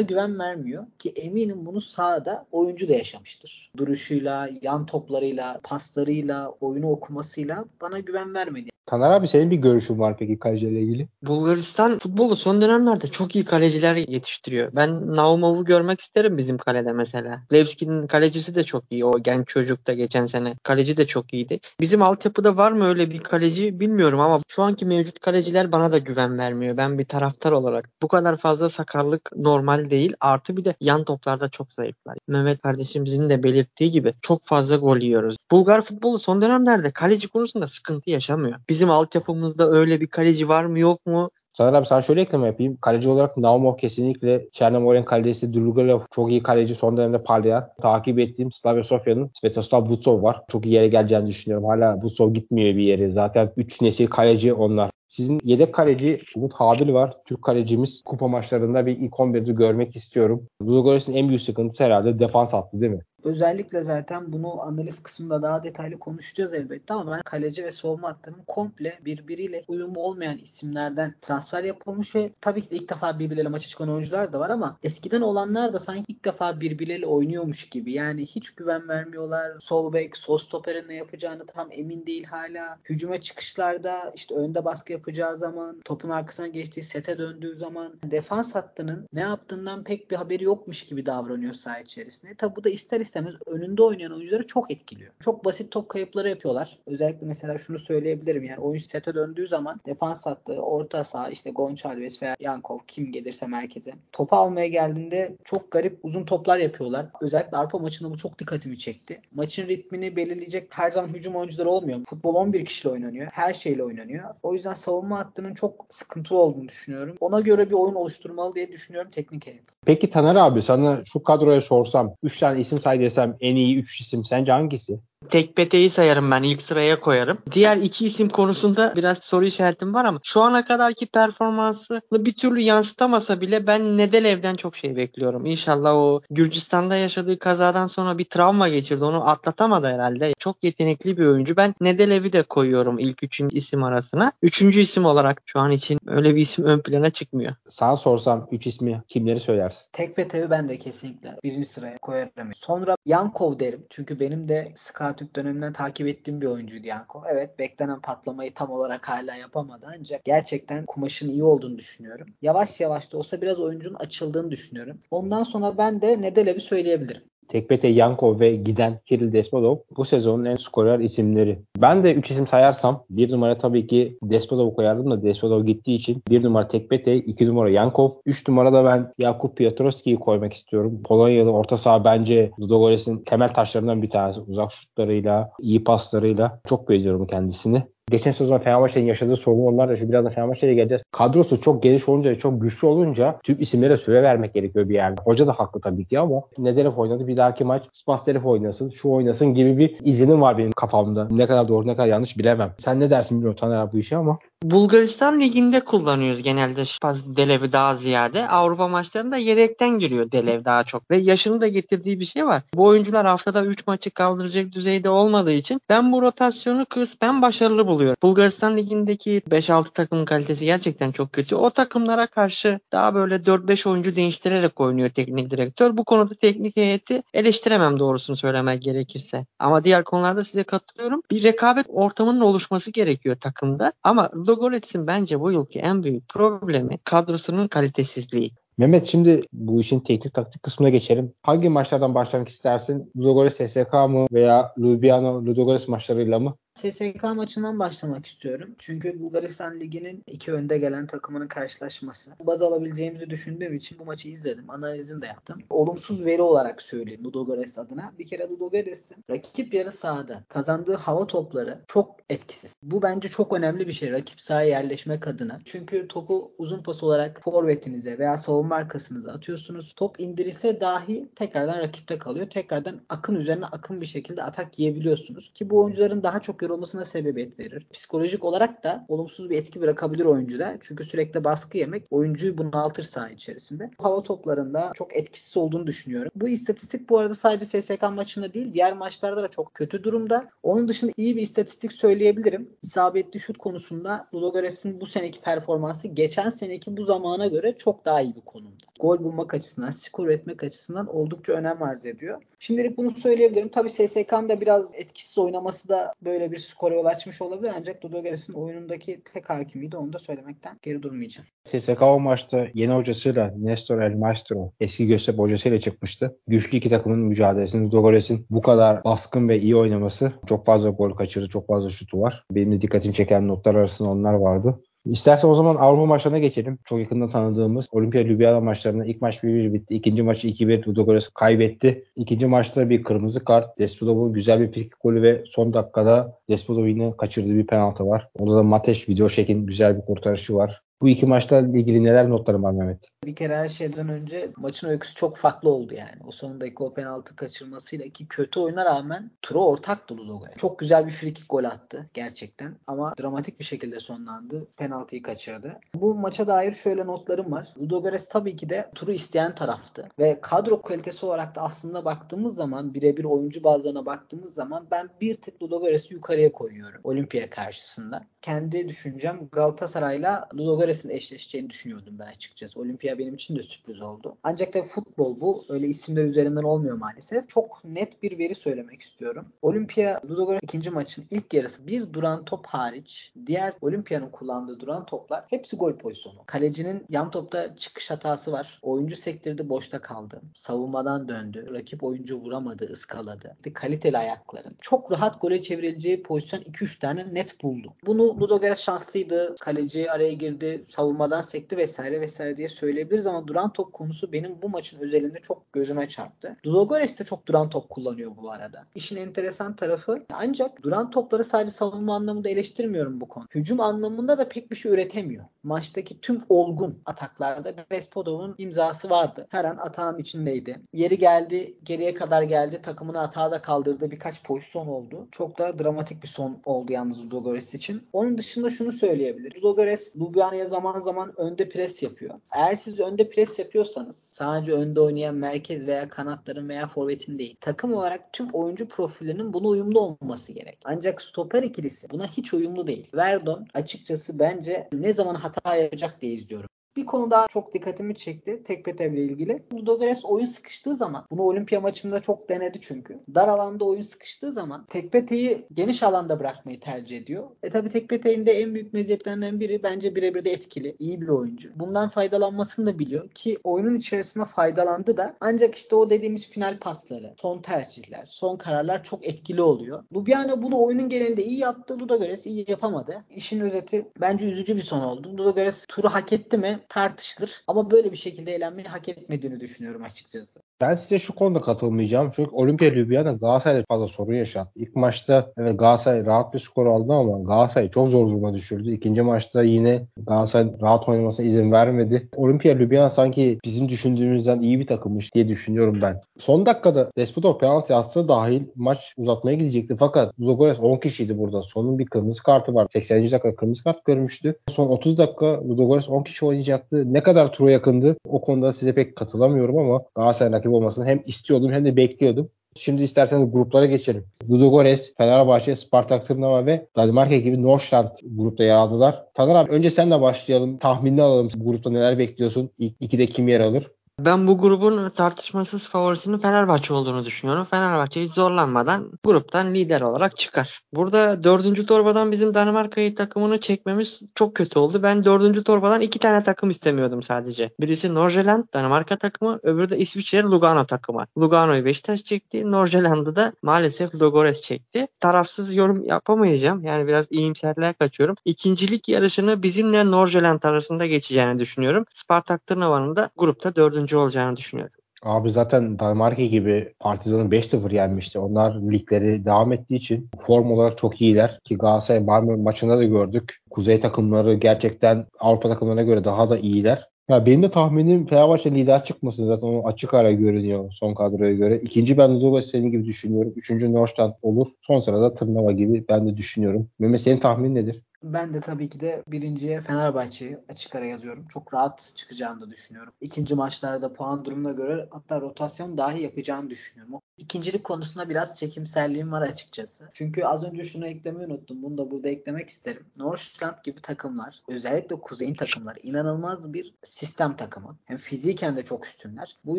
güven 0.00 0.38
vermiyor. 0.38 0.86
Ki 0.98 1.10
eminim 1.10 1.66
bunu 1.66 1.80
sahada 1.80 2.46
oyuncu 2.52 2.88
da 2.88 2.92
yaşamıştır. 2.92 3.72
Duruşuyla, 3.76 4.48
yan 4.62 4.86
toplarıyla, 4.86 5.60
paslarıyla, 5.62 6.50
oyunu 6.60 6.90
okumasıyla 6.90 7.64
bana 7.80 7.98
güven 7.98 8.34
vermedi. 8.34 8.75
Taner 8.86 9.10
abi 9.10 9.28
senin 9.28 9.50
bir 9.50 9.56
görüşün 9.56 9.98
var 9.98 10.16
peki 10.18 10.38
kaleciyle 10.38 10.80
ilgili? 10.80 11.08
Bulgaristan 11.22 11.98
futbolu 11.98 12.36
son 12.36 12.60
dönemlerde 12.60 13.08
çok 13.08 13.36
iyi 13.36 13.44
kaleciler 13.44 13.94
yetiştiriyor. 13.94 14.70
Ben 14.72 15.16
Naumov'u 15.16 15.64
görmek 15.64 16.00
isterim 16.00 16.38
bizim 16.38 16.58
kalede 16.58 16.92
mesela. 16.92 17.42
Levski'nin 17.52 18.06
kalecisi 18.06 18.54
de 18.54 18.64
çok 18.64 18.84
iyi. 18.90 19.04
O 19.04 19.18
genç 19.18 19.48
çocuk 19.48 19.86
da 19.86 19.92
geçen 19.92 20.26
sene. 20.26 20.54
Kaleci 20.62 20.96
de 20.96 21.06
çok 21.06 21.34
iyiydi. 21.34 21.60
Bizim 21.80 22.02
altyapıda 22.02 22.56
var 22.56 22.72
mı 22.72 22.88
öyle 22.88 23.10
bir 23.10 23.18
kaleci 23.18 23.80
bilmiyorum 23.80 24.20
ama 24.20 24.40
şu 24.48 24.62
anki 24.62 24.86
mevcut 24.86 25.18
kaleciler 25.18 25.72
bana 25.72 25.92
da 25.92 25.98
güven 25.98 26.38
vermiyor. 26.38 26.76
Ben 26.76 26.98
bir 26.98 27.04
taraftar 27.04 27.52
olarak. 27.52 27.90
Bu 28.02 28.08
kadar 28.08 28.36
fazla 28.36 28.70
sakarlık 28.70 29.30
normal 29.36 29.90
değil. 29.90 30.14
Artı 30.20 30.56
bir 30.56 30.64
de 30.64 30.74
yan 30.80 31.04
toplarda 31.04 31.48
çok 31.48 31.72
zayıflar. 31.72 32.18
Mehmet 32.28 32.62
kardeşimizin 32.62 33.30
de 33.30 33.42
belirttiği 33.42 33.90
gibi 33.90 34.14
çok 34.22 34.44
fazla 34.44 34.76
gol 34.76 34.98
yiyoruz. 34.98 35.36
Bulgar 35.50 35.82
futbolu 35.82 36.18
son 36.18 36.42
dönemlerde 36.42 36.90
kaleci 36.90 37.28
konusunda 37.28 37.68
sıkıntı 37.68 38.10
yaşamıyor. 38.10 38.58
Biz 38.68 38.75
bizim 38.76 38.90
altyapımızda 38.90 39.70
öyle 39.70 40.00
bir 40.00 40.06
kaleci 40.06 40.48
var 40.48 40.64
mı 40.64 40.78
yok 40.78 41.06
mu? 41.06 41.30
Sana 41.52 41.76
abi 41.76 41.86
sana 41.86 42.02
şöyle 42.02 42.20
ekleme 42.20 42.46
yapayım. 42.46 42.76
Kaleci 42.80 43.08
olarak 43.08 43.36
Naumov 43.36 43.76
kesinlikle 43.76 44.48
Çernomor'un 44.52 45.02
kalecisi 45.02 45.54
Drugalov 45.54 46.00
çok 46.10 46.30
iyi 46.30 46.42
kaleci 46.42 46.74
son 46.74 46.96
dönemde 46.96 47.22
parlayan. 47.22 47.68
Takip 47.82 48.18
ettiğim 48.18 48.52
Slavia 48.52 48.84
Sofya'nın 48.84 49.30
Svetoslav 49.34 49.88
Vutsov 49.88 50.22
var. 50.22 50.42
Çok 50.48 50.66
iyi 50.66 50.74
yere 50.74 50.88
geleceğini 50.88 51.26
düşünüyorum. 51.26 51.68
Hala 51.68 51.96
Vutsov 52.02 52.32
gitmiyor 52.34 52.76
bir 52.76 52.82
yere. 52.82 53.10
Zaten 53.10 53.52
3 53.56 53.80
nesil 53.80 54.06
kaleci 54.06 54.52
onlar. 54.52 54.90
Sizin 55.08 55.40
yedek 55.44 55.74
kaleci 55.74 56.20
Umut 56.36 56.54
Habil 56.54 56.92
var. 56.92 57.14
Türk 57.26 57.42
kalecimiz 57.42 58.02
kupa 58.04 58.28
maçlarında 58.28 58.86
bir 58.86 58.98
ilk 58.98 59.12
11'de 59.12 59.52
görmek 59.52 59.96
istiyorum. 59.96 60.46
Ludogorets'in 60.62 61.14
en 61.14 61.28
büyük 61.28 61.42
sıkıntısı 61.42 61.84
herhalde 61.84 62.18
defans 62.18 62.52
hattı 62.52 62.80
değil 62.80 62.92
mi? 62.92 63.00
Özellikle 63.24 63.84
zaten 63.84 64.32
bunu 64.32 64.62
analiz 64.62 65.02
kısmında 65.02 65.42
daha 65.42 65.62
detaylı 65.62 65.98
konuşacağız 65.98 66.54
elbette 66.54 66.94
ama 66.94 67.12
ben 67.12 67.22
kaleci 67.22 67.64
ve 67.64 67.70
savunma 67.70 68.08
hattının 68.08 68.42
komple 68.46 68.98
birbiriyle 69.04 69.64
uyumlu 69.68 70.00
olmayan 70.00 70.38
isimlerden 70.38 71.14
transfer 71.22 71.64
yapılmış 71.64 72.14
ve 72.14 72.32
tabii 72.40 72.62
ki 72.62 72.70
de 72.70 72.76
ilk 72.76 72.90
defa 72.90 73.18
birbirleriyle 73.18 73.48
maça 73.48 73.68
çıkan 73.68 73.90
oyuncular 73.90 74.32
da 74.32 74.40
var 74.40 74.50
ama 74.50 74.78
eskiden 74.82 75.20
olanlar 75.20 75.72
da 75.72 75.78
sanki 75.78 76.04
ilk 76.08 76.24
defa 76.24 76.60
birbirleriyle 76.60 77.06
oynuyormuş 77.06 77.68
gibi. 77.68 77.92
Yani 77.92 78.26
hiç 78.26 78.50
güven 78.50 78.88
vermiyorlar. 78.88 79.52
Sol 79.60 79.92
bek, 79.92 80.16
sol 80.16 80.38
stoperin 80.38 80.88
ne 80.88 80.94
yapacağını 80.94 81.46
tam 81.46 81.68
emin 81.72 82.06
değil 82.06 82.24
hala. 82.24 82.78
Hücuma 82.84 83.20
çıkışlarda 83.20 84.12
işte 84.14 84.34
önde 84.34 84.64
baskı 84.64 84.92
yapacağı 84.92 85.38
zaman, 85.38 85.80
topun 85.84 86.10
arkasına 86.10 86.46
geçtiği 86.46 86.82
sete 86.82 87.18
döndüğü 87.18 87.56
zaman 87.56 87.94
defans 88.04 88.54
hattının 88.54 89.08
ne 89.12 89.20
yaptığından 89.20 89.84
pek 89.84 90.10
bir 90.10 90.16
haberi 90.16 90.44
yokmuş 90.44 90.86
gibi 90.86 91.06
davranıyor 91.06 91.54
saha 91.54 91.80
içerisinde. 91.80 92.34
Tabi 92.34 92.56
bu 92.56 92.64
da 92.64 92.68
ister 92.68 93.00
istemez 93.16 93.34
önünde 93.46 93.82
oynayan 93.82 94.12
oyuncuları 94.12 94.46
çok 94.46 94.70
etkiliyor. 94.70 95.12
Çok 95.20 95.44
basit 95.44 95.70
top 95.70 95.88
kayıpları 95.88 96.28
yapıyorlar. 96.28 96.78
Özellikle 96.86 97.26
mesela 97.26 97.58
şunu 97.58 97.78
söyleyebilirim 97.78 98.44
yani 98.44 98.60
oyuncu 98.60 98.86
sete 98.86 99.14
döndüğü 99.14 99.48
zaman 99.48 99.80
defans 99.86 100.26
hattı, 100.26 100.52
orta 100.52 101.04
saha 101.04 101.28
işte 101.28 101.50
Gonçalves 101.50 102.22
veya 102.22 102.34
Yankov 102.40 102.78
kim 102.86 103.12
gelirse 103.12 103.46
merkeze. 103.46 103.92
Topu 104.12 104.36
almaya 104.36 104.66
geldiğinde 104.66 105.36
çok 105.44 105.70
garip 105.70 105.98
uzun 106.02 106.24
toplar 106.24 106.58
yapıyorlar. 106.58 107.06
Özellikle 107.20 107.56
Arpa 107.56 107.78
maçında 107.78 108.10
bu 108.10 108.18
çok 108.18 108.38
dikkatimi 108.38 108.78
çekti. 108.78 109.20
Maçın 109.34 109.68
ritmini 109.68 110.16
belirleyecek 110.16 110.68
her 110.70 110.90
zaman 110.90 111.08
hücum 111.08 111.36
oyuncuları 111.36 111.70
olmuyor. 111.70 112.00
Futbol 112.08 112.34
11 112.34 112.64
kişiyle 112.64 112.92
oynanıyor. 112.92 113.28
Her 113.32 113.52
şeyle 113.52 113.84
oynanıyor. 113.84 114.24
O 114.42 114.54
yüzden 114.54 114.74
savunma 114.74 115.18
hattının 115.18 115.54
çok 115.54 115.86
sıkıntılı 115.90 116.38
olduğunu 116.38 116.68
düşünüyorum. 116.68 117.16
Ona 117.20 117.40
göre 117.40 117.70
bir 117.70 117.74
oyun 117.74 117.94
oluşturmalı 117.94 118.54
diye 118.54 118.72
düşünüyorum 118.72 119.10
teknik 119.10 119.46
heyet. 119.46 119.64
Peki 119.86 120.10
Taner 120.10 120.34
abi 120.34 120.62
sana 120.62 121.02
şu 121.12 121.22
kadroya 121.22 121.60
sorsam 121.60 122.14
3 122.22 122.38
tane 122.38 122.60
isim 122.60 122.80
say 122.80 122.95
desem 123.00 123.36
en 123.40 123.56
iyi 123.56 123.82
3 123.82 124.00
isim 124.00 124.24
sence 124.24 124.52
hangisi? 124.52 125.00
Tekpete'yi 125.30 125.90
sayarım 125.90 126.30
ben 126.30 126.42
ilk 126.42 126.62
sıraya 126.62 127.00
koyarım. 127.00 127.38
Diğer 127.52 127.76
iki 127.76 128.06
isim 128.06 128.28
konusunda 128.28 128.92
biraz 128.96 129.18
soru 129.18 129.44
işaretim 129.44 129.94
var 129.94 130.04
ama 130.04 130.20
şu 130.22 130.42
ana 130.42 130.64
kadarki 130.64 131.06
performansını 131.06 132.02
bir 132.12 132.34
türlü 132.34 132.60
yansıtamasa 132.60 133.40
bile 133.40 133.66
ben 133.66 133.98
Nedelev'den 133.98 134.54
çok 134.54 134.76
şey 134.76 134.96
bekliyorum. 134.96 135.46
İnşallah 135.46 135.94
o 135.94 136.20
Gürcistan'da 136.30 136.96
yaşadığı 136.96 137.38
kazadan 137.38 137.86
sonra 137.86 138.18
bir 138.18 138.24
travma 138.24 138.68
geçirdi. 138.68 139.04
Onu 139.04 139.28
atlatamadı 139.28 139.86
herhalde. 139.86 140.32
Çok 140.38 140.64
yetenekli 140.64 141.16
bir 141.16 141.26
oyuncu. 141.26 141.56
Ben 141.56 141.74
Nedelev'i 141.80 142.32
de 142.32 142.42
koyuyorum 142.42 142.98
ilk 142.98 143.22
üçüncü 143.22 143.56
isim 143.56 143.84
arasına. 143.84 144.32
Üçüncü 144.42 144.80
isim 144.80 145.04
olarak 145.04 145.42
şu 145.46 145.60
an 145.60 145.70
için 145.70 145.98
öyle 146.06 146.34
bir 146.34 146.40
isim 146.40 146.64
ön 146.64 146.80
plana 146.80 147.10
çıkmıyor. 147.10 147.54
Sana 147.68 147.96
sorsam 147.96 148.48
3 148.52 148.66
ismi 148.66 149.02
kimleri 149.08 149.40
söylersin? 149.40 149.88
Tekpete'yi 149.92 150.50
ben 150.50 150.68
de 150.68 150.78
kesinlikle 150.78 151.36
birinci 151.44 151.68
sıraya 151.68 151.98
koyarım. 151.98 152.52
Sonra 152.56 152.96
Yankov 153.06 153.58
derim. 153.58 153.86
Çünkü 153.90 154.20
benim 154.20 154.48
de 154.48 154.72
Scout 154.76 155.15
Türk 155.16 155.36
döneminden 155.36 155.72
takip 155.72 156.08
ettiğim 156.08 156.40
bir 156.40 156.46
oyuncuydu 156.46 156.86
Yankov. 156.86 157.22
Evet 157.28 157.58
beklenen 157.58 158.00
patlamayı 158.00 158.54
tam 158.54 158.70
olarak 158.70 159.08
hala 159.08 159.34
yapamadı 159.34 159.86
ancak 159.98 160.24
gerçekten 160.24 160.86
kumaşın 160.86 161.28
iyi 161.28 161.44
olduğunu 161.44 161.78
düşünüyorum. 161.78 162.26
Yavaş 162.42 162.80
yavaş 162.80 163.12
da 163.12 163.18
olsa 163.18 163.42
biraz 163.42 163.58
oyuncunun 163.58 163.94
açıldığını 163.94 164.50
düşünüyorum. 164.50 165.00
Ondan 165.10 165.42
sonra 165.42 165.78
ben 165.78 166.02
de 166.02 166.22
Nedelev'i 166.22 166.60
söyleyebilirim. 166.60 167.22
Tekpete 167.48 167.88
Yankov 167.88 168.40
ve 168.40 168.56
giden 168.56 169.00
Kirill 169.06 169.32
Despotov 169.32 169.76
bu 169.96 170.04
sezonun 170.04 170.44
en 170.44 170.54
skorer 170.54 170.98
isimleri. 170.98 171.58
Ben 171.78 172.04
de 172.04 172.14
3 172.14 172.30
isim 172.30 172.46
sayarsam 172.46 173.04
bir 173.10 173.32
numara 173.32 173.58
tabii 173.58 173.86
ki 173.86 174.18
Despotov'u 174.22 174.74
koyardım 174.74 175.10
da 175.10 175.22
Despotov 175.22 175.64
gittiği 175.64 175.96
için 175.96 176.22
bir 176.30 176.42
numara 176.42 176.68
Tekpete, 176.68 177.16
2 177.16 177.46
numara 177.46 177.70
Yankov, 177.70 178.10
3 178.26 178.48
numarada 178.48 178.84
ben 178.84 179.12
Jakub 179.20 179.54
Piotrowski'yi 179.56 180.16
koymak 180.16 180.52
istiyorum. 180.52 181.02
Polonyalı 181.04 181.52
orta 181.52 181.76
saha 181.76 182.04
bence 182.04 182.50
Ludogorets'in 182.60 183.18
temel 183.18 183.48
taşlarından 183.48 184.02
bir 184.02 184.10
tanesi. 184.10 184.40
Uzak 184.40 184.72
şutlarıyla, 184.72 185.50
iyi 185.60 185.84
paslarıyla 185.84 186.60
çok 186.68 186.88
beğeniyorum 186.88 187.26
kendisini. 187.26 187.82
Geçen 188.10 188.30
sezon 188.30 188.58
Fenerbahçe'nin 188.58 189.06
yaşadığı 189.06 189.36
sorunlar 189.36 189.88
da 189.88 189.96
şu 189.96 190.08
birazdan 190.08 190.32
Fenerbahçe'ye 190.32 190.74
geleceğiz. 190.74 191.02
Kadrosu 191.12 191.60
çok 191.60 191.82
geniş 191.82 192.08
olunca, 192.08 192.38
çok 192.38 192.62
güçlü 192.62 192.86
olunca 192.86 193.38
tüm 193.42 193.60
isimlere 193.60 193.96
süre 193.96 194.22
vermek 194.22 194.54
gerekiyor 194.54 194.88
bir 194.88 194.94
yerde. 194.94 195.20
Hoca 195.24 195.46
da 195.46 195.52
haklı 195.52 195.80
tabii 195.80 196.04
ki 196.04 196.18
ama 196.18 196.42
Nedelef 196.58 196.98
oynadı. 196.98 197.26
Bir 197.26 197.36
dahaki 197.36 197.64
maç 197.64 197.84
Spastelef 197.92 198.46
oynasın, 198.46 198.90
şu 198.90 199.10
oynasın 199.10 199.54
gibi 199.54 199.78
bir 199.78 199.98
izlenim 200.04 200.40
var 200.40 200.58
benim 200.58 200.72
kafamda. 200.72 201.28
Ne 201.30 201.46
kadar 201.46 201.68
doğru 201.68 201.86
ne 201.86 201.96
kadar 201.96 202.08
yanlış 202.08 202.38
bilemem. 202.38 202.72
Sen 202.78 203.00
ne 203.00 203.10
dersin 203.10 203.36
bilmiyorum 203.36 203.56
Taner 203.56 203.92
bu 203.92 203.98
işi 203.98 204.16
ama. 204.16 204.36
Bulgaristan 204.70 205.40
liginde 205.40 205.80
kullanıyoruz 205.80 206.42
genelde 206.42 206.84
Spaz 206.84 207.36
Delev'i 207.36 207.72
daha 207.72 207.96
ziyade. 207.96 208.48
Avrupa 208.48 208.88
maçlarında 208.88 209.36
yedekten 209.36 209.98
giriyor 209.98 210.32
Delev 210.32 210.64
daha 210.64 210.84
çok. 210.84 211.10
Ve 211.10 211.16
yaşını 211.16 211.60
da 211.60 211.68
getirdiği 211.68 212.20
bir 212.20 212.24
şey 212.24 212.46
var. 212.46 212.62
Bu 212.74 212.84
oyuncular 212.84 213.26
haftada 213.26 213.64
3 213.64 213.86
maçı 213.86 214.10
kaldıracak 214.10 214.72
düzeyde 214.72 215.08
olmadığı 215.10 215.52
için 215.52 215.80
ben 215.88 216.12
bu 216.12 216.22
rotasyonu 216.22 216.86
kısmen 216.86 217.42
başarılı 217.42 217.86
buluyorum. 217.86 218.16
Bulgaristan 218.22 218.76
ligindeki 218.76 219.42
5-6 219.50 219.92
takımın 219.92 220.24
kalitesi 220.24 220.64
gerçekten 220.64 221.12
çok 221.12 221.32
kötü. 221.32 221.54
O 221.54 221.70
takımlara 221.70 222.26
karşı 222.26 222.80
daha 222.92 223.14
böyle 223.14 223.34
4-5 223.34 223.88
oyuncu 223.88 224.16
değiştirerek 224.16 224.80
oynuyor 224.80 225.10
teknik 225.10 225.50
direktör. 225.50 225.96
Bu 225.96 226.04
konuda 226.04 226.34
teknik 226.34 226.76
heyeti 226.76 227.22
eleştiremem 227.34 227.98
doğrusunu 227.98 228.36
söylemek 228.36 228.82
gerekirse. 228.82 229.46
Ama 229.58 229.84
diğer 229.84 230.04
konularda 230.04 230.44
size 230.44 230.64
katılıyorum. 230.64 231.22
Bir 231.30 231.42
rekabet 231.42 231.86
ortamının 231.88 232.40
oluşması 232.40 232.90
gerekiyor 232.90 233.36
takımda. 233.36 233.92
Ama 234.02 234.30
Ludogorets'in 234.56 235.06
bence 235.06 235.40
bu 235.40 235.52
yılki 235.52 235.78
en 235.78 236.02
büyük 236.02 236.28
problemi 236.28 236.98
kadrosunun 237.04 237.68
kalitesizliği. 237.68 238.50
Mehmet 238.78 239.06
şimdi 239.06 239.42
bu 239.52 239.80
işin 239.80 240.00
teknik 240.00 240.34
taktik 240.34 240.62
kısmına 240.62 240.90
geçelim. 240.90 241.32
Hangi 241.42 241.68
maçlardan 241.68 242.14
başlamak 242.14 242.48
istersin? 242.48 243.12
Ludogorets 243.16 243.56
SSK 243.56 243.92
mı 243.92 244.26
veya 244.32 244.72
Ljubljana 244.78 245.44
Ludogorets 245.44 245.88
maçlarıyla 245.88 246.38
mı? 246.38 246.56
SSK 246.76 247.22
maçından 247.22 247.78
başlamak 247.78 248.26
istiyorum. 248.26 248.74
Çünkü 248.78 249.20
Bulgaristan 249.20 249.80
Ligi'nin 249.80 250.22
iki 250.26 250.52
önde 250.52 250.78
gelen 250.78 251.06
takımının 251.06 251.48
karşılaşması. 251.48 252.30
Baz 252.40 252.62
alabileceğimizi 252.62 253.30
düşündüğüm 253.30 253.74
için 253.74 253.98
bu 253.98 254.04
maçı 254.04 254.28
izledim. 254.28 254.70
Analizini 254.70 255.22
de 255.22 255.26
yaptım. 255.26 255.62
Olumsuz 255.70 256.24
veri 256.24 256.42
olarak 256.42 256.82
söyleyeyim 256.82 257.24
Ludogorets 257.24 257.78
adına. 257.78 258.12
Bir 258.18 258.26
kere 258.26 258.42
Ludogorets'in 258.42 259.24
rakip 259.30 259.74
yarı 259.74 259.92
sahada 259.92 260.44
kazandığı 260.48 260.94
hava 260.94 261.26
topları 261.26 261.80
çok 261.88 262.16
etkisiz. 262.30 262.76
Bu 262.82 263.02
bence 263.02 263.28
çok 263.28 263.52
önemli 263.52 263.88
bir 263.88 263.92
şey 263.92 264.12
rakip 264.12 264.40
sahaya 264.40 264.68
yerleşmek 264.68 265.28
adına. 265.28 265.60
Çünkü 265.64 266.08
topu 266.08 266.54
uzun 266.58 266.82
pas 266.82 267.02
olarak 267.02 267.40
forvetinize 267.42 268.18
veya 268.18 268.38
savunma 268.38 268.74
arkasınıza 268.74 269.32
atıyorsunuz. 269.32 269.92
Top 269.96 270.20
indirilse 270.20 270.80
dahi 270.80 271.28
tekrardan 271.36 271.78
rakipte 271.78 272.18
kalıyor. 272.18 272.50
Tekrardan 272.50 273.00
akın 273.08 273.34
üzerine 273.34 273.66
akın 273.66 274.00
bir 274.00 274.06
şekilde 274.06 274.42
atak 274.42 274.78
yiyebiliyorsunuz. 274.78 275.52
Ki 275.54 275.70
bu 275.70 275.82
oyuncuların 275.82 276.22
daha 276.22 276.40
çok 276.40 276.62
yorulmasına 276.66 277.04
sebebiyet 277.04 277.58
verir. 277.58 277.86
Psikolojik 277.92 278.44
olarak 278.44 278.84
da 278.84 279.04
olumsuz 279.08 279.50
bir 279.50 279.56
etki 279.56 279.80
bırakabilir 279.80 280.24
oyuncuda. 280.24 280.78
Çünkü 280.80 281.04
sürekli 281.04 281.44
baskı 281.44 281.78
yemek 281.78 282.04
oyuncuyu 282.10 282.58
bunaltır 282.58 283.02
saha 283.02 283.30
içerisinde. 283.30 283.90
Hava 283.98 284.22
toplarında 284.22 284.92
çok 284.94 285.16
etkisiz 285.16 285.56
olduğunu 285.56 285.86
düşünüyorum. 285.86 286.30
Bu 286.34 286.48
istatistik 286.48 287.08
bu 287.08 287.18
arada 287.18 287.34
sadece 287.34 287.82
SSK 287.82 288.02
maçında 288.02 288.54
değil 288.54 288.74
diğer 288.74 288.92
maçlarda 288.92 289.42
da 289.42 289.48
çok 289.48 289.74
kötü 289.74 290.02
durumda. 290.02 290.48
Onun 290.62 290.88
dışında 290.88 291.12
iyi 291.16 291.36
bir 291.36 291.42
istatistik 291.42 291.92
söyleyebilirim. 291.92 292.68
İsabetli 292.82 293.40
şut 293.40 293.58
konusunda 293.58 294.28
Ludogorets'in 294.34 295.00
bu 295.00 295.06
seneki 295.06 295.40
performansı 295.40 296.08
geçen 296.08 296.50
seneki 296.50 296.96
bu 296.96 297.04
zamana 297.04 297.46
göre 297.46 297.76
çok 297.76 298.04
daha 298.04 298.20
iyi 298.20 298.36
bir 298.36 298.40
konumda. 298.40 298.84
Gol 299.00 299.18
bulmak 299.18 299.54
açısından, 299.54 299.90
skor 299.90 300.28
etmek 300.28 300.62
açısından 300.62 301.06
oldukça 301.06 301.52
önem 301.52 301.82
arz 301.82 302.06
ediyor. 302.06 302.42
Şimdilik 302.58 302.98
bunu 302.98 303.10
söyleyebilirim. 303.10 303.68
Tabii 303.68 303.90
SSK'nın 303.90 304.48
da 304.48 304.60
biraz 304.60 304.90
etkisiz 304.94 305.38
oynaması 305.38 305.88
da 305.88 306.14
böyle 306.22 306.52
bir 306.52 306.58
skora 306.58 306.94
yol 306.94 307.04
açmış 307.04 307.42
olabilir. 307.42 307.72
Ancak 307.76 308.04
Ludogorets'in 308.04 308.52
oyunundaki 308.52 309.22
tek 309.34 309.50
hakimiydi. 309.50 309.96
Onu 309.96 310.12
da 310.12 310.18
söylemekten 310.18 310.78
geri 310.82 311.02
durmayacağım. 311.02 311.48
SSK 311.64 312.02
o 312.02 312.20
maçta 312.20 312.66
yeni 312.74 312.92
hocasıyla 312.92 313.54
Nestor 313.58 314.02
El 314.02 314.14
Maestro 314.16 314.72
eski 314.80 315.06
Göztepe 315.06 315.38
hocasıyla 315.38 315.80
çıkmıştı. 315.80 316.38
Güçlü 316.48 316.78
iki 316.78 316.88
takımın 316.88 317.18
mücadelesini 317.18 317.86
Ludogorets'in 317.86 318.46
bu 318.50 318.62
kadar 318.62 319.04
baskın 319.04 319.48
ve 319.48 319.60
iyi 319.60 319.76
oynaması 319.76 320.32
çok 320.46 320.66
fazla 320.66 320.90
gol 320.90 321.10
kaçırdı. 321.10 321.48
Çok 321.48 321.66
fazla 321.66 321.90
şutu 321.90 322.20
var. 322.20 322.44
Benim 322.50 322.72
de 322.72 322.80
dikkatimi 322.80 323.14
çeken 323.14 323.48
notlar 323.48 323.74
arasında 323.74 324.08
onlar 324.08 324.34
vardı. 324.34 324.80
İstersen 325.06 325.48
o 325.48 325.54
zaman 325.54 325.76
Avrupa 325.76 326.06
maçlarına 326.06 326.38
geçelim. 326.38 326.78
Çok 326.84 327.00
yakında 327.00 327.28
tanıdığımız 327.28 327.88
Olimpiya 327.92 328.24
Ljubljana 328.24 328.60
maçlarında 328.60 329.04
ilk 329.04 329.22
maç 329.22 329.36
1-1 329.42 329.72
bitti. 329.72 329.94
İkinci 329.94 330.22
maçı 330.22 330.48
2-1 330.48 330.88
Ludogorets 330.88 331.28
kaybetti. 331.28 332.04
İkinci 332.16 332.46
maçta 332.46 332.90
bir 332.90 333.02
kırmızı 333.02 333.44
kart. 333.44 333.78
Despudov'un 333.78 334.32
güzel 334.32 334.60
bir 334.60 334.72
frikik 334.72 335.00
golü 335.02 335.22
ve 335.22 335.42
son 335.46 335.72
dakikada 335.72 336.38
Despudov 336.48 336.86
yine 336.86 337.16
kaçırdığı 337.16 337.54
bir 337.54 337.66
penaltı 337.66 338.06
var. 338.06 338.28
Orada 338.38 338.56
da 338.56 338.62
Mateş 338.62 339.08
video 339.08 339.28
şeklin 339.28 339.66
güzel 339.66 339.96
bir 339.96 340.02
kurtarışı 340.02 340.54
var. 340.54 340.85
Bu 341.00 341.08
iki 341.08 341.26
maçla 341.26 341.58
ilgili 341.58 342.04
neler 342.04 342.30
notların 342.30 342.62
var 342.62 342.72
Mehmet? 342.72 343.08
Bir 343.24 343.36
kere 343.36 343.56
her 343.56 343.68
şeyden 343.68 344.08
önce 344.08 344.50
maçın 344.56 344.88
öyküsü 344.88 345.14
çok 345.14 345.36
farklı 345.36 345.70
oldu 345.70 345.94
yani. 345.94 346.20
O 346.26 346.32
son 346.32 346.60
o 346.80 346.94
penaltı 346.94 347.36
kaçırmasıyla 347.36 348.08
ki 348.08 348.28
kötü 348.28 348.60
oyuna 348.60 348.84
rağmen 348.84 349.30
tura 349.42 349.58
ortak 349.58 350.08
dolu 350.08 350.26
Ludogorets. 350.26 350.56
Çok 350.56 350.78
güzel 350.78 351.06
bir 351.06 351.12
frikik 351.12 351.48
gol 351.48 351.64
attı 351.64 352.10
gerçekten 352.14 352.74
ama 352.86 353.14
dramatik 353.20 353.60
bir 353.60 353.64
şekilde 353.64 354.00
sonlandı. 354.00 354.66
Penaltıyı 354.76 355.22
kaçırdı. 355.22 355.80
Bu 355.94 356.14
maça 356.14 356.46
dair 356.46 356.72
şöyle 356.72 357.06
notlarım 357.06 357.52
var. 357.52 357.74
Ludogorets 357.78 358.28
tabii 358.28 358.56
ki 358.56 358.68
de 358.68 358.90
turu 358.94 359.12
isteyen 359.12 359.54
taraftı 359.54 360.08
ve 360.18 360.38
kadro 360.40 360.82
kalitesi 360.82 361.26
olarak 361.26 361.54
da 361.54 361.60
aslında 361.62 362.04
baktığımız 362.04 362.56
zaman 362.56 362.94
birebir 362.94 363.24
oyuncu 363.24 363.64
bazlarına 363.64 364.06
baktığımız 364.06 364.54
zaman 364.54 364.86
ben 364.90 365.08
bir 365.20 365.34
tık 365.34 365.62
Ludogorets'i 365.62 366.14
yukarıya 366.14 366.52
koyuyorum 366.52 367.00
Olimpiya 367.04 367.50
karşısında. 367.50 368.24
Kendi 368.42 368.88
düşüncem 368.88 369.48
Galatasaray'la 369.52 370.48
Ludogorets'in 370.86 371.10
eşleşeceğini 371.10 371.70
düşünüyordum 371.70 372.18
ben 372.18 372.26
açıkçası. 372.26 372.80
Olimpiya 372.80 373.18
benim 373.18 373.34
için 373.34 373.56
de 373.56 373.62
sürpriz 373.62 374.02
oldu. 374.02 374.36
Ancak 374.42 374.74
da 374.74 374.82
futbol 374.82 375.40
bu. 375.40 375.64
Öyle 375.68 375.86
isimler 375.86 376.24
üzerinden 376.24 376.62
olmuyor 376.62 376.96
maalesef. 376.96 377.48
Çok 377.48 377.84
net 377.84 378.22
bir 378.22 378.38
veri 378.38 378.54
söylemek 378.54 379.02
istiyorum. 379.02 379.46
Olimpiya 379.62 380.20
Ludogorets 380.30 380.62
ikinci 380.62 380.90
maçın 380.90 381.24
ilk 381.30 381.54
yarısı 381.54 381.86
bir 381.86 382.12
duran 382.12 382.44
top 382.44 382.66
hariç 382.66 383.32
diğer 383.46 383.72
Olimpiya'nın 383.80 384.30
kullandığı 384.30 384.80
duran 384.80 385.06
toplar 385.06 385.44
hepsi 385.48 385.76
gol 385.76 385.92
pozisyonu. 385.92 386.38
Kalecinin 386.46 387.04
yan 387.08 387.30
topta 387.30 387.76
çıkış 387.76 388.10
hatası 388.10 388.52
var. 388.52 388.78
Oyuncu 388.82 389.16
sektirdi 389.16 389.68
boşta 389.68 389.98
kaldı. 389.98 390.40
Savunmadan 390.54 391.28
döndü. 391.28 391.68
Rakip 391.74 392.04
oyuncu 392.04 392.36
vuramadı, 392.36 392.84
ıskaladı. 392.92 393.56
Kaliteli 393.74 394.18
ayakların. 394.18 394.76
Çok 394.80 395.12
rahat 395.12 395.40
gole 395.40 395.62
çevrileceği 395.62 396.22
pozisyon 396.22 396.60
2-3 396.60 397.00
tane 397.00 397.34
net 397.34 397.62
buldu. 397.62 397.92
Bunu 398.06 398.40
Ludogorets 398.40 398.80
şanslıydı. 398.80 399.56
Kaleci 399.60 400.10
araya 400.10 400.32
girdi. 400.32 400.75
Savunmadan 400.90 401.40
sekti 401.40 401.76
vesaire 401.76 402.20
vesaire 402.20 402.56
diye 402.56 402.68
söyleyebiliriz 402.68 403.26
ama 403.26 403.46
duran 403.46 403.72
top 403.72 403.92
konusu 403.92 404.32
benim 404.32 404.62
bu 404.62 404.68
maçın 404.68 405.00
özelinde 405.00 405.40
çok 405.40 405.72
gözüme 405.72 406.08
çarptı. 406.08 406.56
Ludogorets 406.66 407.18
de 407.18 407.24
çok 407.24 407.46
duran 407.46 407.70
top 407.70 407.88
kullanıyor 407.88 408.32
bu 408.42 408.50
arada. 408.50 408.86
İşin 408.94 409.16
enteresan 409.16 409.76
tarafı 409.76 410.26
ancak 410.32 410.82
duran 410.82 411.10
topları 411.10 411.44
sadece 411.44 411.70
savunma 411.70 412.14
anlamında 412.14 412.48
eleştirmiyorum 412.48 413.20
bu 413.20 413.28
konu. 413.28 413.46
Hücum 413.54 413.80
anlamında 413.80 414.38
da 414.38 414.48
pek 414.48 414.70
bir 414.70 414.76
şey 414.76 414.92
üretemiyor. 414.92 415.44
Maçtaki 415.62 416.20
tüm 416.20 416.42
olgun 416.48 416.98
ataklarda 417.06 417.74
Despodov'un 417.90 418.54
imzası 418.58 419.10
vardı. 419.10 419.46
Her 419.50 419.64
an 419.64 419.76
atağın 419.76 420.18
içindeydi. 420.18 420.80
Yeri 420.92 421.18
geldi, 421.18 421.78
geriye 421.82 422.14
kadar 422.14 422.42
geldi. 422.42 422.82
Takımını 422.82 423.20
atağa 423.20 423.50
da 423.50 423.62
kaldırdı. 423.62 424.10
Birkaç 424.10 424.42
pozisyon 424.42 424.86
oldu. 424.86 425.28
Çok 425.32 425.58
da 425.58 425.78
dramatik 425.78 426.22
bir 426.22 426.28
son 426.28 426.58
oldu 426.64 426.92
yalnız 426.92 427.24
Ludogorets 427.24 427.74
için. 427.74 428.02
Onun 428.12 428.38
dışında 428.38 428.70
şunu 428.70 428.92
söyleyebilir. 428.92 429.56
Ludogorets 429.56 430.16
Ljubljana'ya 430.16 430.65
zaman 430.66 431.00
zaman 431.00 431.40
önde 431.40 431.68
pres 431.68 432.02
yapıyor. 432.02 432.34
Eğer 432.52 432.74
siz 432.74 433.00
önde 433.00 433.30
pres 433.30 433.58
yapıyorsanız 433.58 434.16
sadece 434.16 434.72
önde 434.72 435.00
oynayan 435.00 435.34
merkez 435.34 435.86
veya 435.86 436.08
kanatların 436.08 436.68
veya 436.68 436.88
forvetin 436.88 437.38
değil. 437.38 437.56
Takım 437.60 437.94
olarak 437.94 438.32
tüm 438.32 438.50
oyuncu 438.50 438.88
profillerinin 438.88 439.52
buna 439.52 439.68
uyumlu 439.68 440.00
olması 440.00 440.52
gerek. 440.52 440.78
Ancak 440.84 441.22
stoper 441.22 441.62
ikilisi 441.62 442.10
buna 442.10 442.26
hiç 442.26 442.54
uyumlu 442.54 442.86
değil. 442.86 443.10
Verdon 443.14 443.66
açıkçası 443.74 444.38
bence 444.38 444.88
ne 444.92 445.12
zaman 445.12 445.34
hata 445.34 445.76
yapacak 445.76 446.22
diye 446.22 446.32
izliyorum. 446.32 446.68
Bir 446.96 447.06
konu 447.06 447.30
daha 447.30 447.46
çok 447.48 447.74
dikkatimi 447.74 448.14
çekti 448.14 448.62
Tekpetev 448.62 449.12
ile 449.12 449.24
ilgili. 449.24 449.62
Ludogorets 449.72 450.24
oyun 450.24 450.46
sıkıştığı 450.46 450.96
zaman 450.96 451.26
bunu 451.30 451.42
olimpiya 451.42 451.80
maçında 451.80 452.20
çok 452.20 452.48
denedi 452.48 452.78
çünkü. 452.80 453.20
Dar 453.34 453.48
alanda 453.48 453.84
oyun 453.84 454.02
sıkıştığı 454.02 454.52
zaman 454.52 454.86
Tekpete'yi 454.86 455.66
geniş 455.74 456.02
alanda 456.02 456.40
bırakmayı 456.40 456.80
tercih 456.80 457.18
ediyor. 457.18 457.50
E 457.62 457.70
tabi 457.70 457.90
Tekpete'nin 457.90 458.46
de 458.46 458.52
en 458.52 458.74
büyük 458.74 458.92
meziyetlerinden 458.92 459.60
biri 459.60 459.82
bence 459.82 460.14
birebir 460.14 460.44
de 460.44 460.50
etkili. 460.50 460.96
iyi 460.98 461.20
bir 461.20 461.28
oyuncu. 461.28 461.70
Bundan 461.76 462.08
faydalanmasını 462.08 462.86
da 462.86 462.98
biliyor 462.98 463.30
ki 463.30 463.58
oyunun 463.64 463.94
içerisinde 463.94 464.44
faydalandı 464.44 465.16
da 465.16 465.36
ancak 465.40 465.74
işte 465.74 465.96
o 465.96 466.10
dediğimiz 466.10 466.50
final 466.50 466.78
pasları, 466.78 467.34
son 467.40 467.62
tercihler, 467.62 468.26
son 468.30 468.56
kararlar 468.56 469.04
çok 469.04 469.26
etkili 469.26 469.62
oluyor. 469.62 470.04
Ljubljana 470.14 470.62
bunu 470.62 470.82
oyunun 470.82 471.08
genelinde 471.08 471.44
iyi 471.44 471.58
yaptı. 471.58 471.98
Ludogorets 471.98 472.46
iyi 472.46 472.64
yapamadı. 472.68 473.24
İşin 473.30 473.60
özeti 473.60 474.06
bence 474.20 474.46
üzücü 474.46 474.76
bir 474.76 474.82
son 474.82 475.00
oldu. 475.00 475.32
Ludogorets 475.32 475.86
turu 475.88 476.08
hak 476.08 476.32
etti 476.32 476.58
mi? 476.58 476.80
Tartışılır. 476.88 477.62
Ama 477.66 477.90
böyle 477.90 478.12
bir 478.12 478.16
şekilde 478.16 478.54
eğlenmeyi 478.54 478.88
hak 478.88 479.08
etmediğini 479.08 479.60
düşünüyorum 479.60 480.02
açıkçası. 480.04 480.60
Ben 480.80 480.94
size 480.94 481.18
şu 481.18 481.34
konuda 481.34 481.60
katılmayacağım. 481.60 482.30
Çünkü 482.36 482.50
Olimpiya 482.50 482.90
Ljubljana 482.90 483.32
Galatasaray'da 483.32 483.84
fazla 483.88 484.06
sorun 484.06 484.34
yaşattı. 484.34 484.70
İlk 484.74 484.96
maçta 484.96 485.52
evet 485.58 485.78
Galatasaray 485.78 486.26
rahat 486.26 486.54
bir 486.54 486.58
skor 486.58 486.86
aldı 486.86 487.12
ama 487.12 487.38
Galatasaray 487.38 487.90
çok 487.90 488.08
zor 488.08 488.26
duruma 488.28 488.54
düşürdü. 488.54 488.92
İkinci 488.92 489.22
maçta 489.22 489.62
yine 489.62 490.06
Galatasaray 490.26 490.72
rahat 490.82 491.08
oynamasına 491.08 491.46
izin 491.46 491.72
vermedi. 491.72 492.28
Olimpiya 492.36 492.74
Ljubljana 492.74 493.10
sanki 493.10 493.58
bizim 493.64 493.88
düşündüğümüzden 493.88 494.60
iyi 494.60 494.80
bir 494.80 494.86
takımmış 494.86 495.34
diye 495.34 495.48
düşünüyorum 495.48 495.98
ben. 496.02 496.20
Son 496.38 496.66
dakikada 496.66 497.10
Despotov 497.16 497.58
penaltı 497.58 497.96
atsa 497.96 498.28
dahil 498.28 498.62
maç 498.76 499.14
uzatmaya 499.16 499.56
gidecekti. 499.56 499.96
Fakat 499.98 500.40
Ludogorets 500.40 500.80
10 500.80 500.96
kişiydi 500.96 501.38
burada. 501.38 501.62
Sonun 501.62 501.98
bir 501.98 502.06
kırmızı 502.06 502.42
kartı 502.42 502.74
var. 502.74 502.86
80. 502.90 503.22
dakika 503.22 503.56
kırmızı 503.56 503.84
kart 503.84 504.04
görmüştü. 504.04 504.56
Son 504.68 504.86
30 504.88 505.18
dakika 505.18 505.46
Ludogorets 505.46 506.08
10 506.08 506.22
kişi 506.22 506.44
oynayacaktı. 506.76 507.12
Ne 507.12 507.22
kadar 507.22 507.52
tura 507.52 507.70
yakındı 507.70 508.16
o 508.28 508.40
konuda 508.40 508.72
size 508.72 508.94
pek 508.94 509.16
katılamıyorum 509.16 509.78
ama 509.78 510.02
Galatasaray 510.14 510.52
rakip 510.52 510.72
olmasını 510.72 511.06
hem 511.06 511.22
istiyordum 511.26 511.72
hem 511.72 511.84
de 511.84 511.96
bekliyordum. 511.96 512.50
Şimdi 512.76 513.02
isterseniz 513.02 513.52
gruplara 513.52 513.86
geçelim. 513.86 514.24
Ludogorets, 514.50 515.14
Fenerbahçe, 515.16 515.76
Spartak 515.76 516.26
Tırnava 516.26 516.66
ve 516.66 516.86
Danimarka 516.96 517.36
gibi 517.36 517.62
Northland 517.62 518.08
grupta 518.24 518.64
yer 518.64 518.74
aldılar. 518.74 519.24
Taner 519.34 519.54
abi 519.54 519.70
önce 519.70 519.90
senle 519.90 520.20
başlayalım. 520.20 520.78
Tahminini 520.78 521.22
alalım. 521.22 521.48
Bu 521.56 521.64
grupta 521.64 521.90
neler 521.90 522.18
bekliyorsun? 522.18 522.70
İlk 522.78 522.94
ikide 523.00 523.26
kim 523.26 523.48
yer 523.48 523.60
alır? 523.60 523.90
Ben 524.20 524.46
bu 524.46 524.58
grubun 524.58 525.10
tartışmasız 525.10 525.88
favorisinin 525.88 526.38
Fenerbahçe 526.38 526.94
olduğunu 526.94 527.24
düşünüyorum. 527.24 527.66
Fenerbahçe 527.70 528.22
hiç 528.22 528.32
zorlanmadan 528.32 529.12
gruptan 529.24 529.74
lider 529.74 530.00
olarak 530.00 530.36
çıkar. 530.36 530.80
Burada 530.92 531.44
dördüncü 531.44 531.86
torbadan 531.86 532.32
bizim 532.32 532.54
Danimarka'yı 532.54 533.14
takımını 533.14 533.60
çekmemiz 533.60 534.20
çok 534.34 534.54
kötü 534.54 534.78
oldu. 534.78 535.02
Ben 535.02 535.24
dördüncü 535.24 535.64
torbadan 535.64 536.00
iki 536.00 536.18
tane 536.18 536.44
takım 536.44 536.70
istemiyordum 536.70 537.22
sadece. 537.22 537.70
Birisi 537.80 538.14
Norgeland 538.14 538.64
Danimarka 538.74 539.18
takımı, 539.18 539.60
öbürü 539.62 539.90
de 539.90 539.98
İsviçre 539.98 540.42
Lugano 540.42 540.86
takımı. 540.86 541.26
Lugano'yu 541.38 541.84
Beşiktaş 541.84 542.24
çekti. 542.24 542.70
Norgeland'ı 542.70 543.36
da 543.36 543.52
maalesef 543.62 544.14
Ludogorets 544.14 544.60
çekti. 544.62 545.08
Tarafsız 545.20 545.74
yorum 545.74 546.04
yapamayacağım. 546.04 546.84
Yani 546.84 547.06
biraz 547.06 547.26
iyimserliğe 547.30 547.92
kaçıyorum. 547.92 548.36
İkincilik 548.44 549.08
yarışını 549.08 549.62
bizimle 549.62 550.10
Norgeland 550.10 550.62
arasında 550.62 551.06
geçeceğini 551.06 551.58
düşünüyorum. 551.58 552.04
Spartak 552.12 552.66
Tırnava'nın 552.66 553.16
da 553.16 553.30
grupta 553.36 553.76
dördüncü 553.76 554.05
olacağını 554.14 554.56
düşünüyorum. 554.56 554.94
Abi 555.22 555.50
zaten 555.50 555.98
Danimarka 555.98 556.42
gibi 556.42 556.94
Partizan'ı 557.00 557.50
5-0 557.50 557.94
yenmişti. 557.94 558.38
Onlar 558.38 558.74
ligleri 558.92 559.44
devam 559.44 559.72
ettiği 559.72 559.96
için 559.96 560.30
form 560.38 560.70
olarak 560.70 560.98
çok 560.98 561.20
iyiler. 561.20 561.60
Ki 561.64 561.76
Galatasaray 561.78 562.22
Malmö 562.22 562.56
maçında 562.56 562.98
da 562.98 563.04
gördük. 563.04 563.56
Kuzey 563.70 564.00
takımları 564.00 564.54
gerçekten 564.54 565.26
Avrupa 565.38 565.68
takımlarına 565.68 566.02
göre 566.02 566.24
daha 566.24 566.50
da 566.50 566.58
iyiler. 566.58 567.08
Ya 567.30 567.46
benim 567.46 567.62
de 567.62 567.70
tahminim 567.70 568.26
Fenerbahçe 568.26 568.70
lider 568.70 569.04
çıkmasın 569.04 569.46
zaten 569.46 569.68
o 569.68 569.88
açık 569.88 570.14
ara 570.14 570.32
görünüyor 570.32 570.90
son 570.92 571.14
kadroya 571.14 571.52
göre. 571.52 571.80
İkinci 571.80 572.18
ben 572.18 572.34
Ludogorets 572.34 572.70
senin 572.70 572.90
gibi 572.90 573.04
düşünüyorum. 573.04 573.52
Üçüncü 573.56 573.92
Northland 573.92 574.32
olur. 574.42 574.66
Son 574.82 575.00
sırada 575.00 575.34
Tırnava 575.34 575.72
gibi 575.72 576.04
ben 576.08 576.28
de 576.28 576.36
düşünüyorum. 576.36 576.88
Mehmet 576.98 577.20
senin 577.20 577.38
tahmin 577.38 577.74
nedir? 577.74 578.02
Ben 578.32 578.54
de 578.54 578.60
tabii 578.60 578.88
ki 578.88 579.00
de 579.00 579.24
birinciye 579.28 579.82
Fenerbahçe'yi 579.82 580.58
açık 580.68 580.94
ara 580.94 581.04
yazıyorum. 581.06 581.48
Çok 581.48 581.74
rahat 581.74 582.12
çıkacağını 582.14 582.60
da 582.60 582.70
düşünüyorum. 582.70 583.12
İkinci 583.20 583.54
maçlarda 583.54 584.12
puan 584.12 584.44
durumuna 584.44 584.72
göre 584.72 585.08
hatta 585.10 585.40
rotasyon 585.40 585.98
dahi 585.98 586.22
yapacağını 586.22 586.70
düşünüyorum. 586.70 587.20
İkincilik 587.38 587.84
konusunda 587.84 588.28
biraz 588.28 588.58
çekimserliğim 588.58 589.32
var 589.32 589.42
açıkçası. 589.42 590.08
Çünkü 590.12 590.44
az 590.44 590.64
önce 590.64 590.82
şunu 590.82 591.06
eklemeyi 591.06 591.46
unuttum. 591.46 591.82
Bunu 591.82 591.98
da 591.98 592.10
burada 592.10 592.28
eklemek 592.28 592.68
isterim. 592.68 593.06
Northland 593.16 593.74
gibi 593.84 594.02
takımlar, 594.02 594.62
özellikle 594.68 595.16
kuzeyin 595.16 595.54
takımları 595.54 595.98
inanılmaz 596.02 596.72
bir 596.72 596.94
sistem 597.04 597.56
takımı. 597.56 597.96
Hem 598.04 598.16
fiziken 598.16 598.76
de 598.76 598.84
çok 598.84 599.06
üstünler. 599.06 599.56
Bu 599.64 599.78